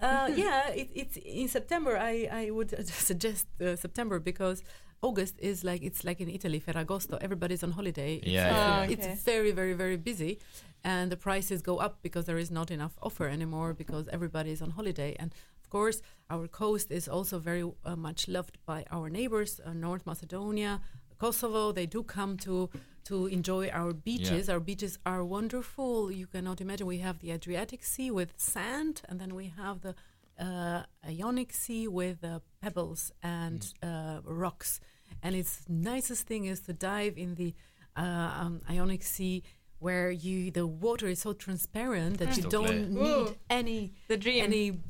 Uh, 0.00 0.30
yeah, 0.36 0.68
it, 0.68 0.88
it's 0.94 1.16
in 1.16 1.48
September. 1.48 1.96
I 1.98 2.28
I 2.30 2.50
would 2.50 2.70
suggest 3.08 3.46
uh, 3.60 3.74
September 3.74 4.20
because 4.20 4.62
August 5.02 5.34
is 5.40 5.64
like 5.64 5.82
it's 5.82 6.04
like 6.04 6.20
in 6.20 6.28
Italy, 6.28 6.60
Ferragosto. 6.60 7.18
Everybody's 7.20 7.64
on 7.64 7.72
holiday. 7.72 8.14
It's, 8.22 8.26
Yeah, 8.28 8.46
yeah. 8.48 8.86
Oh, 8.86 8.92
it's 8.92 9.24
very 9.24 9.50
very 9.50 9.74
very 9.74 9.96
busy, 9.96 10.38
and 10.84 11.10
the 11.10 11.16
prices 11.16 11.62
go 11.62 11.78
up 11.78 11.98
because 12.02 12.26
there 12.26 12.38
is 12.38 12.50
not 12.50 12.70
enough 12.70 12.94
offer 13.02 13.26
anymore 13.26 13.74
because 13.74 14.06
everybody 14.12 14.52
is 14.52 14.62
on 14.62 14.70
holiday. 14.70 15.16
And 15.18 15.34
of 15.68 15.72
course, 15.80 16.00
our 16.30 16.48
coast 16.48 16.90
is 16.90 17.08
also 17.08 17.38
very 17.38 17.62
uh, 17.84 17.94
much 17.94 18.26
loved 18.26 18.56
by 18.64 18.84
our 18.90 19.10
neighbors, 19.10 19.60
uh, 19.62 19.74
North 19.74 20.06
Macedonia, 20.06 20.80
Kosovo. 21.18 21.72
They 21.72 21.84
do 21.86 22.02
come 22.02 22.36
to 22.38 22.70
to 23.04 23.26
enjoy 23.26 23.68
our 23.68 23.92
beaches. 23.92 24.48
Our 24.48 24.60
beaches 24.60 24.98
are 25.04 25.22
wonderful. 25.22 26.10
You 26.10 26.26
cannot 26.26 26.60
imagine. 26.60 26.86
We 26.86 26.98
have 26.98 27.18
the 27.18 27.32
Adriatic 27.32 27.84
Sea 27.84 28.10
with 28.10 28.32
sand, 28.38 29.02
and 29.08 29.20
then 29.20 29.34
we 29.34 29.52
have 29.62 29.80
the 29.82 29.94
uh, 30.40 30.82
Ionic 31.06 31.52
Sea 31.52 31.86
with 31.86 32.24
uh, 32.24 32.40
pebbles 32.62 33.12
and 33.22 33.60
uh, 33.82 34.20
rocks. 34.24 34.80
And 35.22 35.34
its 35.36 35.64
nicest 35.68 36.26
thing 36.26 36.46
is 36.46 36.60
to 36.60 36.72
dive 36.72 37.18
in 37.18 37.34
the 37.34 37.54
uh, 37.94 38.30
um, 38.40 38.60
Ionic 38.70 39.02
Sea, 39.02 39.42
where 39.80 40.10
you 40.10 40.50
the 40.50 40.66
water 40.66 41.08
is 41.08 41.20
so 41.20 41.32
transparent 41.34 42.18
that 42.18 42.36
you 42.38 42.44
don't 42.44 42.66
clear. 42.66 43.04
need 43.04 43.28
Ooh. 43.28 43.36
any 43.50 43.92
The 44.08 44.16
dream. 44.16 44.44
any 44.44 44.80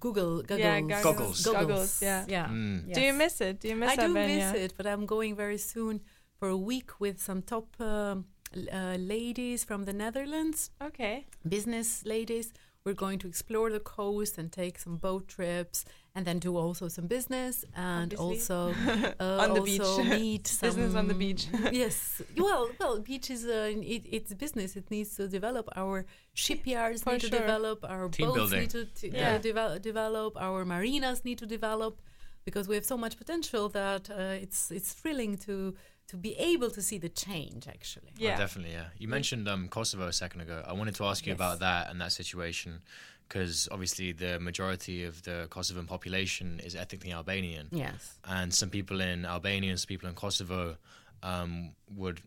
Google 0.00 0.42
goggles. 0.42 0.60
Yeah, 0.60 1.02
Goggles. 1.02 1.44
Goggles, 1.44 2.02
yeah. 2.02 2.24
Yeah. 2.28 2.46
Mm. 2.48 2.92
Do 2.92 3.00
you 3.00 3.12
miss 3.12 3.40
it? 3.40 3.60
Do 3.60 3.68
you 3.68 3.76
miss 3.76 3.92
it? 3.92 3.98
I 3.98 4.06
do 4.06 4.08
Albania? 4.16 4.52
miss 4.52 4.62
it, 4.62 4.74
but 4.76 4.86
I'm 4.86 5.06
going 5.06 5.34
very 5.36 5.58
soon 5.58 6.00
for 6.38 6.48
a 6.48 6.56
week 6.56 7.00
with 7.00 7.20
some 7.20 7.42
top 7.42 7.66
um, 7.80 8.26
uh, 8.72 8.96
ladies 8.98 9.64
from 9.64 9.84
the 9.84 9.92
Netherlands, 9.92 10.70
Okay. 10.82 11.26
business 11.48 12.04
ladies. 12.04 12.52
We're 12.84 12.94
going 12.94 13.18
to 13.20 13.28
explore 13.28 13.70
the 13.70 13.80
coast 13.80 14.38
and 14.38 14.50
take 14.52 14.78
some 14.78 14.96
boat 14.96 15.28
trips, 15.28 15.84
and 16.14 16.26
then 16.26 16.38
do 16.38 16.56
also 16.56 16.88
some 16.88 17.06
business 17.06 17.64
and 17.76 18.14
Obviously. 18.18 18.56
also 18.56 18.74
uh, 19.20 19.42
On 19.44 19.54
the 19.54 19.60
also 19.60 20.02
beach. 20.02 20.20
meet 20.20 20.46
some 20.48 20.68
Business 20.70 20.94
on 20.94 21.06
the 21.08 21.14
beach. 21.14 21.46
yes, 21.72 22.22
well, 22.36 22.68
well, 22.80 22.98
beach 23.00 23.30
is 23.30 23.44
uh, 23.44 23.70
it, 23.94 24.02
it's 24.10 24.34
business. 24.34 24.74
It 24.76 24.90
needs 24.90 25.14
to 25.16 25.28
develop. 25.28 25.68
Our 25.76 26.06
shipyards 26.34 27.02
For 27.02 27.12
need 27.12 27.20
sure. 27.22 27.30
to 27.30 27.38
develop. 27.38 27.84
Our 27.84 28.08
Team 28.08 28.26
boats 28.26 28.36
building. 28.38 28.60
need 28.60 28.70
to, 28.70 28.84
to 29.00 29.10
Yeah. 29.10 29.34
uh, 29.34 29.38
devel- 29.38 29.80
develop. 29.80 30.36
Our 30.40 30.64
marinas 30.64 31.24
need 31.24 31.38
to 31.38 31.46
develop 31.46 32.00
because 32.44 32.66
we 32.68 32.74
have 32.74 32.84
so 32.84 32.96
much 32.96 33.16
potential 33.18 33.68
that 33.70 34.08
uh, 34.10 34.42
it's 34.44 34.70
it's 34.70 34.92
thrilling 34.94 35.36
to 35.46 35.74
to 36.08 36.16
be 36.16 36.32
able 36.52 36.70
to 36.70 36.80
see 36.80 36.98
the 36.98 37.10
change. 37.10 37.68
Actually, 37.68 38.12
Oh, 38.14 38.24
Yeah. 38.28 38.38
definitely, 38.38 38.72
yeah. 38.72 38.88
You 38.98 39.08
mentioned 39.08 39.46
um, 39.46 39.68
Kosovo 39.68 40.06
a 40.08 40.12
second 40.12 40.40
ago. 40.40 40.64
I 40.66 40.72
wanted 40.72 40.94
to 40.96 41.04
ask 41.04 41.26
you 41.26 41.32
Yes. 41.32 41.36
about 41.38 41.58
that 41.60 41.90
and 41.90 42.00
that 42.00 42.12
situation 42.12 42.80
because 43.28 43.68
obviously 43.70 44.12
the 44.12 44.40
majority 44.40 45.04
of 45.04 45.22
the 45.22 45.46
Kosovan 45.50 45.86
population 45.86 46.60
is 46.64 46.74
ethnically 46.74 47.12
Albanian. 47.12 47.68
yes. 47.70 48.18
and 48.24 48.52
some 48.52 48.70
people 48.70 49.00
in 49.00 49.26
Albania 49.26 49.70
and 49.70 49.80
some 49.80 49.88
people 49.88 50.08
in 50.08 50.14
Kosovo 50.14 50.76
um, 51.22 51.70
would 51.96 52.20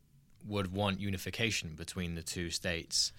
would 0.48 0.74
want 0.74 1.00
unification 1.00 1.76
between 1.76 2.16
the 2.16 2.24
two 2.24 2.50
states. 2.50 3.12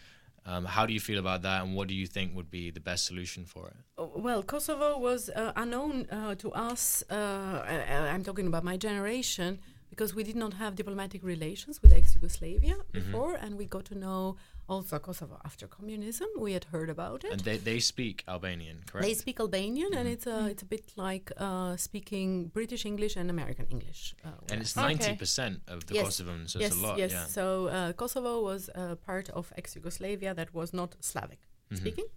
Um, 0.45 0.65
how 0.65 0.87
do 0.87 0.93
you 0.93 0.99
feel 0.99 1.21
about 1.21 1.43
that, 1.43 1.63
and 1.63 1.77
what 1.77 1.87
do 1.87 1.95
you 1.95 2.07
think 2.09 2.35
would 2.35 2.51
be 2.51 2.71
the 2.71 2.81
best 2.81 3.05
solution 3.07 3.45
for 3.45 3.69
it? 3.69 3.77
Oh, 3.97 4.11
Well, 4.17 4.43
Kosovo 4.43 4.99
was 4.99 5.31
uh, 5.31 5.53
unknown 5.55 6.09
uh, 6.11 6.35
to 6.37 6.51
us. 6.53 7.05
Uh, 7.09 7.63
I, 7.65 8.09
I'm 8.13 8.25
talking 8.25 8.49
about 8.49 8.65
my 8.65 8.77
generation 8.77 9.61
because 9.89 10.15
we 10.15 10.25
did 10.25 10.35
not 10.35 10.55
have 10.55 10.75
diplomatic 10.75 11.23
relations 11.23 11.81
with 11.81 11.93
ex-Yugoslavia 11.93 12.77
before, 12.93 13.35
and 13.35 13.57
we 13.57 13.67
got 13.67 13.85
to 13.85 13.95
know 13.95 14.37
also 14.77 14.99
Kosovo 14.99 15.37
after 15.45 15.67
communism. 15.69 16.29
We 16.47 16.53
had 16.59 16.65
heard 16.73 16.91
about 16.91 17.25
it. 17.25 17.31
And 17.33 17.41
they, 17.49 17.59
they 17.71 17.81
speak 17.81 18.17
Albanian, 18.27 18.79
correct? 18.87 19.07
They 19.07 19.15
speak 19.15 19.37
Albanian, 19.41 19.93
and 19.99 20.07
it's 20.15 20.27
a 20.27 20.39
it's 20.53 20.63
a 20.63 20.67
bit 20.75 20.85
like 20.97 21.27
uh, 21.47 21.77
speaking 21.77 22.29
British 22.59 22.83
English 22.87 23.15
and 23.21 23.29
American 23.31 23.67
English. 23.75 24.15
Uh, 24.25 24.29
and 24.51 24.61
it's 24.63 24.77
Okay. 24.77 24.87
ninety 24.89 25.13
percent 25.23 25.57
of 25.75 25.79
the 25.87 25.95
Yes. 25.95 26.07
Kosovans, 26.07 26.51
so 26.51 26.59
yes, 26.61 26.73
a 26.73 26.83
lot. 26.87 26.99
yes. 26.99 27.11
Yeah. 27.13 27.27
So 27.27 27.45
uh, 27.67 27.93
Kosovo 28.01 28.33
was 28.51 28.63
a 28.75 28.97
part 29.09 29.27
of 29.31 29.53
ex-Yugoslavia 29.61 30.35
that 30.35 30.49
was 30.55 30.69
not 30.73 30.91
Slavic 31.01 31.41
Mhm. 31.71 31.77
speaking, 31.81 32.09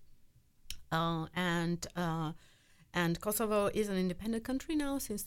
uh, 0.92 1.26
and 1.36 1.80
uh, 2.04 2.32
and 2.94 3.20
Kosovo 3.20 3.60
is 3.74 3.90
an 3.90 3.98
independent 3.98 4.44
country 4.44 4.76
now 4.76 5.00
since 5.00 5.24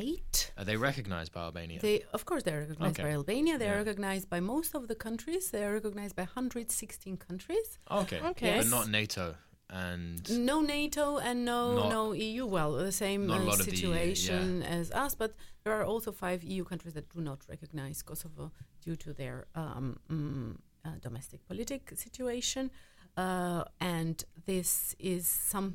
2008. 0.00 0.52
Are 0.58 0.64
they 0.64 0.76
recognized 0.76 1.32
by 1.32 1.40
Albania? 1.42 1.80
They, 1.80 2.02
of 2.12 2.24
course, 2.24 2.42
they're 2.42 2.60
recognized 2.60 2.98
Okay. 2.98 3.08
by 3.08 3.12
Albania. 3.14 3.58
They 3.58 3.66
are 3.68 3.72
Yeah. 3.74 3.84
recognized 3.84 4.28
by 4.28 4.40
most 4.40 4.74
of 4.74 4.88
the 4.88 4.94
countries. 4.94 5.50
They 5.50 5.64
are 5.64 5.72
recognized 5.74 6.14
by 6.16 6.24
116 6.24 7.16
countries. 7.16 7.78
okay. 7.90 8.20
Okay. 8.20 8.58
But 8.58 8.68
not 8.68 8.88
NATO 8.88 9.34
and 9.68 10.22
No 10.46 10.60
NATO 10.60 11.18
and 11.18 11.44
no 11.44 11.88
no 11.96 12.12
EU. 12.12 12.46
Well, 12.46 12.72
the 12.72 12.92
same 12.92 13.22
uh, 13.30 13.38
lot 13.50 13.58
of 13.60 13.66
the 13.66 13.72
EU, 13.72 13.76
situation 13.76 14.62
as 14.62 14.90
us, 15.04 15.14
but 15.16 15.30
there 15.64 15.74
are 15.78 15.84
also 15.92 16.12
five 16.12 16.40
EU 16.44 16.64
countries 16.64 16.94
that 16.94 17.06
do 17.14 17.20
not 17.20 17.40
recognize 17.48 18.02
Kosovo 18.02 18.52
due 18.84 18.96
to 19.04 19.12
their 19.12 19.36
um, 19.56 19.98
mm, 20.08 20.56
uh, 20.84 20.90
domestic 21.00 21.40
politic 21.48 21.82
situation, 21.96 22.70
uh, 23.16 23.64
and 23.80 24.24
this 24.44 24.94
is 24.98 25.26
some 25.26 25.68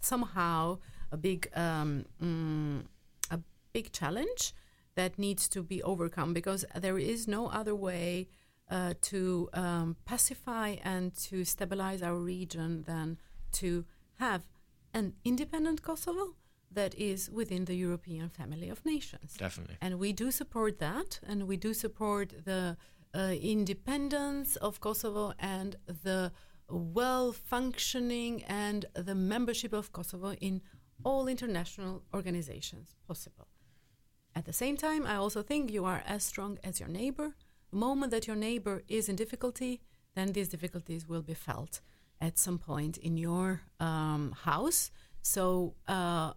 somehow 0.00 0.78
a 1.12 1.16
big 1.16 1.40
um, 1.54 2.04
mm, 2.22 2.80
a 2.80 2.93
big 3.74 3.92
challenge 3.92 4.54
that 4.94 5.18
needs 5.18 5.48
to 5.48 5.62
be 5.62 5.82
overcome 5.82 6.32
because 6.32 6.64
there 6.74 6.98
is 6.98 7.28
no 7.28 7.48
other 7.48 7.74
way 7.74 8.28
uh, 8.70 8.94
to 9.02 9.48
um, 9.52 9.96
pacify 10.06 10.76
and 10.82 11.14
to 11.28 11.44
stabilize 11.44 12.00
our 12.02 12.18
region 12.34 12.84
than 12.86 13.18
to 13.52 13.84
have 14.18 14.42
an 14.94 15.14
independent 15.24 15.82
Kosovo 15.82 16.36
that 16.70 16.94
is 16.94 17.30
within 17.30 17.64
the 17.66 17.74
European 17.74 18.28
family 18.28 18.68
of 18.68 18.84
nations. 18.84 19.34
definitely. 19.36 19.76
And 19.80 19.98
we 19.98 20.12
do 20.12 20.30
support 20.30 20.78
that, 20.78 21.20
and 21.26 21.46
we 21.46 21.56
do 21.56 21.74
support 21.74 22.32
the 22.44 22.76
uh, 23.14 23.34
independence 23.40 24.56
of 24.56 24.80
Kosovo 24.80 25.32
and 25.38 25.76
the 25.86 26.32
well 26.68 27.32
functioning 27.32 28.42
and 28.44 28.86
the 28.94 29.14
membership 29.14 29.72
of 29.72 29.92
Kosovo 29.92 30.32
in 30.34 30.62
all 31.04 31.28
international 31.28 32.02
organizations 32.12 32.94
possible. 33.06 33.46
At 34.36 34.46
the 34.46 34.52
same 34.52 34.76
time, 34.76 35.06
I 35.06 35.16
also 35.16 35.42
think 35.42 35.70
you 35.70 35.84
are 35.84 36.02
as 36.06 36.24
strong 36.24 36.58
as 36.64 36.80
your 36.80 36.88
neighbor. 36.88 37.34
The 37.70 37.76
moment 37.76 38.10
that 38.10 38.26
your 38.26 38.36
neighbor 38.36 38.82
is 38.88 39.08
in 39.08 39.16
difficulty, 39.16 39.80
then 40.14 40.32
these 40.32 40.48
difficulties 40.48 41.08
will 41.08 41.22
be 41.22 41.34
felt 41.34 41.80
at 42.20 42.38
some 42.38 42.58
point 42.58 42.96
in 42.96 43.16
your 43.16 43.62
um, 43.80 44.34
house. 44.42 44.90
So 45.22 45.74
uh, 45.86 46.32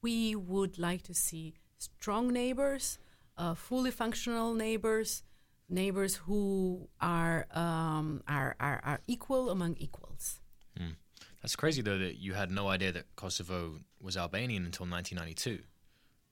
we 0.00 0.36
would 0.36 0.78
like 0.78 1.02
to 1.02 1.14
see 1.14 1.54
strong 1.78 2.32
neighbors, 2.32 2.98
uh, 3.36 3.54
fully 3.54 3.90
functional 3.90 4.54
neighbors, 4.54 5.22
neighbors 5.68 6.16
who 6.16 6.88
are, 7.00 7.46
um, 7.52 8.22
are, 8.28 8.54
are, 8.60 8.80
are 8.84 9.00
equal 9.06 9.50
among 9.50 9.76
equals. 9.78 10.40
Hmm. 10.76 10.92
That's 11.40 11.56
crazy 11.56 11.82
though 11.82 11.98
that 11.98 12.18
you 12.18 12.34
had 12.34 12.50
no 12.50 12.68
idea 12.68 12.92
that 12.92 13.16
Kosovo 13.16 13.80
was 14.00 14.16
Albanian 14.16 14.64
until 14.64 14.86
1992. 14.86 15.64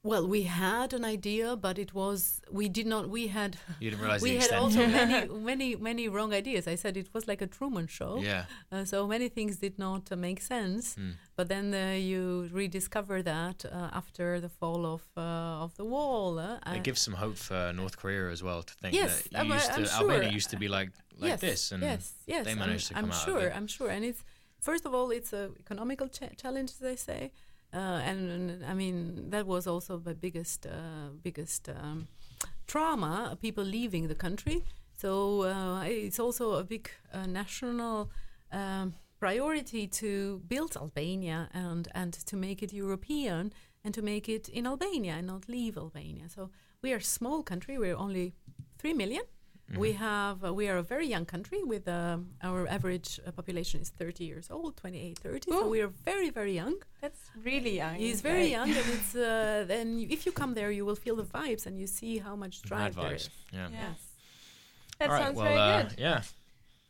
Well, 0.02 0.26
we 0.26 0.44
had 0.44 0.94
an 0.94 1.04
idea, 1.04 1.56
but 1.56 1.78
it 1.78 1.92
was 1.92 2.40
we 2.50 2.70
did 2.70 2.86
not. 2.86 3.10
We 3.10 3.26
had 3.26 3.58
You 3.80 3.90
didn't 3.90 4.00
realize 4.02 4.22
we 4.22 4.36
had 4.36 4.52
also 4.52 4.86
many 4.86 5.28
many 5.50 5.76
many 5.76 6.08
wrong 6.08 6.32
ideas. 6.32 6.66
I 6.66 6.76
said 6.76 6.96
it 6.96 7.08
was 7.12 7.28
like 7.28 7.42
a 7.42 7.46
Truman 7.46 7.86
Show. 7.86 8.18
Yeah. 8.22 8.44
Uh, 8.72 8.86
so 8.86 9.06
many 9.06 9.28
things 9.28 9.58
did 9.58 9.78
not 9.78 10.10
uh, 10.10 10.16
make 10.16 10.40
sense. 10.40 10.96
Mm. 10.96 11.16
But 11.36 11.48
then 11.48 11.74
uh, 11.74 11.92
you 11.98 12.48
rediscover 12.50 13.22
that 13.22 13.66
uh, 13.66 13.90
after 13.92 14.40
the 14.40 14.48
fall 14.48 14.86
of 14.86 15.02
uh, 15.18 15.64
of 15.64 15.76
the 15.76 15.84
wall. 15.84 16.38
Uh, 16.38 16.74
It 16.76 16.82
gives 16.82 17.02
some 17.02 17.16
hope 17.16 17.36
for 17.36 17.70
North 17.74 17.96
Korea 17.98 18.30
as 18.30 18.42
well 18.42 18.62
to 18.62 18.74
think 18.80 18.94
Yes, 18.94 19.22
that 19.22 19.32
you 19.32 19.38
I'm- 19.38 19.52
used 19.52 19.66
to 19.74 19.80
I'm 19.80 20.00
Albania 20.00 20.28
sure. 20.28 20.32
used 20.38 20.50
to 20.50 20.56
be 20.56 20.68
like 20.68 20.90
like 21.18 21.30
yes, 21.32 21.40
this, 21.40 21.72
and 21.72 21.82
yes, 21.82 22.14
yes, 22.26 22.44
they 22.46 22.52
I'm- 22.52 22.58
managed 22.64 22.88
to 22.88 22.94
come 22.94 23.04
I'm 23.04 23.10
out 23.12 23.24
sure. 23.26 23.36
of 23.36 23.42
it. 23.52 23.56
I'm 23.56 23.66
sure, 23.66 23.90
and 23.90 24.02
it's 24.04 24.22
first 24.68 24.86
of 24.86 24.94
all, 24.94 25.10
it's 25.18 25.32
a 25.34 25.50
economical 25.64 26.08
cha- 26.08 26.34
challenge, 26.42 26.70
as 26.70 26.78
they 26.78 26.96
say, 26.96 27.32
uh, 27.72 28.00
and, 28.04 28.64
I 28.64 28.74
mean 28.74 29.30
that 29.30 29.46
was 29.46 29.66
also 29.66 29.98
the 29.98 30.14
biggest 30.14 30.66
uh, 30.66 31.10
biggest 31.22 31.68
um, 31.68 32.08
trauma. 32.66 33.36
People 33.40 33.64
leaving 33.64 34.08
the 34.08 34.14
country, 34.14 34.64
so 34.96 35.42
uh, 35.42 35.84
it's 35.84 36.18
also 36.18 36.54
a 36.54 36.64
big 36.64 36.90
uh, 37.12 37.26
national. 37.26 38.10
Um, 38.52 38.94
priority 39.20 39.86
to 39.86 40.40
build 40.48 40.76
Albania 40.76 41.48
and 41.52 41.88
and 41.94 42.12
to 42.12 42.36
make 42.36 42.62
it 42.62 42.72
European 42.72 43.52
and 43.84 43.94
to 43.94 44.02
make 44.02 44.28
it 44.28 44.48
in 44.48 44.66
Albania 44.66 45.14
and 45.18 45.26
not 45.26 45.48
leave 45.48 45.76
Albania. 45.76 46.28
So 46.28 46.50
we 46.82 46.92
are 46.92 46.96
a 46.96 47.04
small 47.04 47.42
country. 47.42 47.78
We're 47.78 47.96
only 47.96 48.34
three 48.78 48.94
million. 48.94 49.22
Mm-hmm. 49.70 49.80
We 49.80 49.92
have 49.92 50.44
uh, 50.44 50.52
we 50.52 50.68
are 50.68 50.78
a 50.78 50.82
very 50.82 51.06
young 51.06 51.24
country 51.26 51.62
with 51.62 51.86
um, 51.86 52.30
our 52.42 52.66
average 52.66 53.20
uh, 53.24 53.30
population 53.30 53.80
is 53.80 53.88
30 53.90 54.24
years 54.24 54.48
old, 54.50 54.76
28, 54.76 55.18
30. 55.18 55.50
So 55.50 55.68
we 55.68 55.80
are 55.80 55.92
very 56.04 56.30
very 56.30 56.54
young. 56.54 56.74
That's 57.00 57.30
really 57.44 57.76
young. 57.76 57.94
He's 57.94 58.20
very 58.20 58.40
right? 58.40 58.50
young, 58.50 58.68
and 58.70 58.86
it's 58.96 59.14
uh, 59.14 59.64
then 59.68 60.06
if 60.10 60.26
you 60.26 60.32
come 60.32 60.54
there, 60.54 60.70
you 60.72 60.84
will 60.84 60.96
feel 60.96 61.14
the 61.16 61.22
vibes 61.24 61.66
and 61.66 61.78
you 61.78 61.86
see 61.86 62.18
how 62.18 62.34
much 62.34 62.62
Mad 62.64 62.68
drive 62.68 62.94
there 62.96 63.04
vibes. 63.12 63.16
is. 63.16 63.30
Yeah. 63.52 63.68
Yeah. 63.72 63.78
Yes. 63.88 63.98
That 64.98 65.08
All 65.08 65.14
right. 65.14 65.24
sounds 65.24 65.36
well, 65.36 65.46
very 65.46 65.58
uh, 65.60 65.82
good. 65.82 65.94
yeah. 65.98 66.22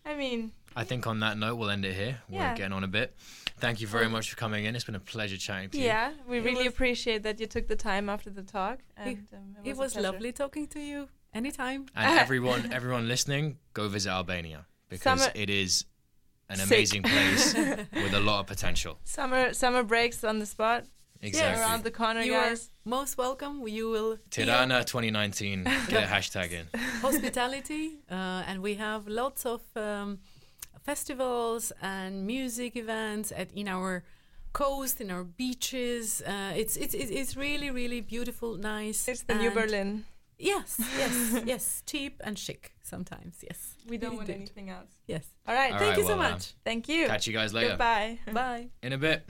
I 0.07 0.15
mean, 0.17 0.53
I 0.75 0.85
think 0.85 1.07
on 1.07 1.21
that 1.21 1.37
note, 1.37 1.57
we'll 1.57 1.71
end 1.71 1.85
it 1.85 1.95
here. 1.95 2.17
We're 2.31 2.39
Yeah. 2.39 2.55
getting 2.57 2.73
on 2.73 2.85
a 2.85 2.89
bit. 2.89 3.15
Thank 3.59 3.81
you 3.83 3.87
very 3.87 4.09
much 4.09 4.31
for 4.31 4.37
coming 4.37 4.65
in. 4.65 4.75
It's 4.75 4.85
been 4.87 4.95
a 4.95 5.01
pleasure 5.15 5.37
chatting 5.37 5.69
to 5.71 5.79
you. 5.79 5.85
yeah, 5.85 6.13
we 6.27 6.39
It 6.39 6.45
really 6.45 6.67
appreciate 6.67 7.23
that 7.25 7.39
you 7.41 7.47
took 7.47 7.67
the 7.69 7.77
time 7.77 8.09
after 8.09 8.31
the 8.31 8.43
talk. 8.43 8.79
And 8.97 9.27
um, 9.35 9.57
It 9.65 9.71
it 9.71 9.77
was, 9.77 9.95
a 9.95 9.99
was 9.99 10.05
lovely 10.07 10.33
talking 10.33 10.67
to 10.69 10.81
you. 10.81 11.09
Anytime. 11.33 11.87
And 11.95 12.19
everyone, 12.25 12.73
everyone 12.73 13.07
listening, 13.09 13.59
go 13.73 13.89
visit 13.89 14.11
Albania 14.11 14.67
because 14.89 15.21
Summer- 15.21 15.33
it 15.35 15.49
is 15.51 15.85
an 16.49 16.57
Sick. 16.57 16.67
amazing 16.67 17.03
place 17.05 17.55
with 18.05 18.15
a 18.15 18.21
lot 18.21 18.41
of 18.41 18.47
potential. 18.47 18.99
Summer 19.05 19.53
summer 19.53 19.83
breaks 19.85 20.25
on 20.25 20.39
the 20.41 20.47
spot. 20.47 20.85
Exactly. 21.23 21.63
Around 21.63 21.85
the 21.85 21.91
corner, 21.91 22.23
You 22.23 22.35
are 22.35 22.49
guys. 22.49 22.71
most 22.85 23.19
welcome. 23.19 23.69
You 23.69 23.91
will 23.91 24.17
feel 24.31 24.47
Tirana 24.47 24.83
2019. 24.85 25.65
Get 25.89 26.05
a 26.05 26.07
hashtag 26.07 26.51
in. 26.53 26.67
hospitality, 27.03 27.99
uh, 28.11 28.43
and 28.49 28.63
we 28.63 28.75
have 28.77 29.07
lots 29.07 29.45
of 29.45 29.61
um, 29.77 30.19
festivals 30.83 31.73
and 31.83 32.27
music 32.27 32.75
events 32.77 33.33
at 33.37 33.53
in 33.53 33.69
our 33.69 34.03
coast, 34.53 35.01
in 35.01 35.11
our 35.11 35.25
beaches. 35.25 36.23
Uh, 36.27 36.53
it's 36.57 36.77
it's 36.77 36.95
it's 36.95 37.11
it's 37.11 37.37
really 37.37 37.71
really 37.71 38.01
beautiful, 38.01 38.57
nice. 38.57 39.07
It's 39.07 39.23
the 39.23 39.35
new 39.35 39.51
Berlin. 39.51 40.05
Yes, 40.41 40.77
yes, 40.99 41.43
yes. 41.47 41.83
Cheap 41.87 42.21
and 42.25 42.39
chic 42.39 42.73
sometimes. 42.83 43.37
Yes, 43.43 43.75
We 43.89 43.99
don't 43.99 44.13
we 44.13 44.17
want 44.19 44.31
anything 44.31 44.71
else. 44.71 44.91
yes. 45.07 45.27
All 45.47 45.55
right. 45.55 45.73
All 45.73 45.79
Thank 45.79 45.91
right, 45.91 45.99
you 45.99 46.05
so 46.05 46.17
well, 46.17 46.31
much. 46.33 46.55
Thank 46.65 46.89
you. 46.89 47.07
Catch 47.07 47.27
you 47.27 47.33
guys 47.33 47.53
later. 47.53 47.71
Goodbye. 47.71 48.19
Bye. 48.33 48.69
In 48.83 48.93
a 48.93 48.99
bit. 48.99 49.25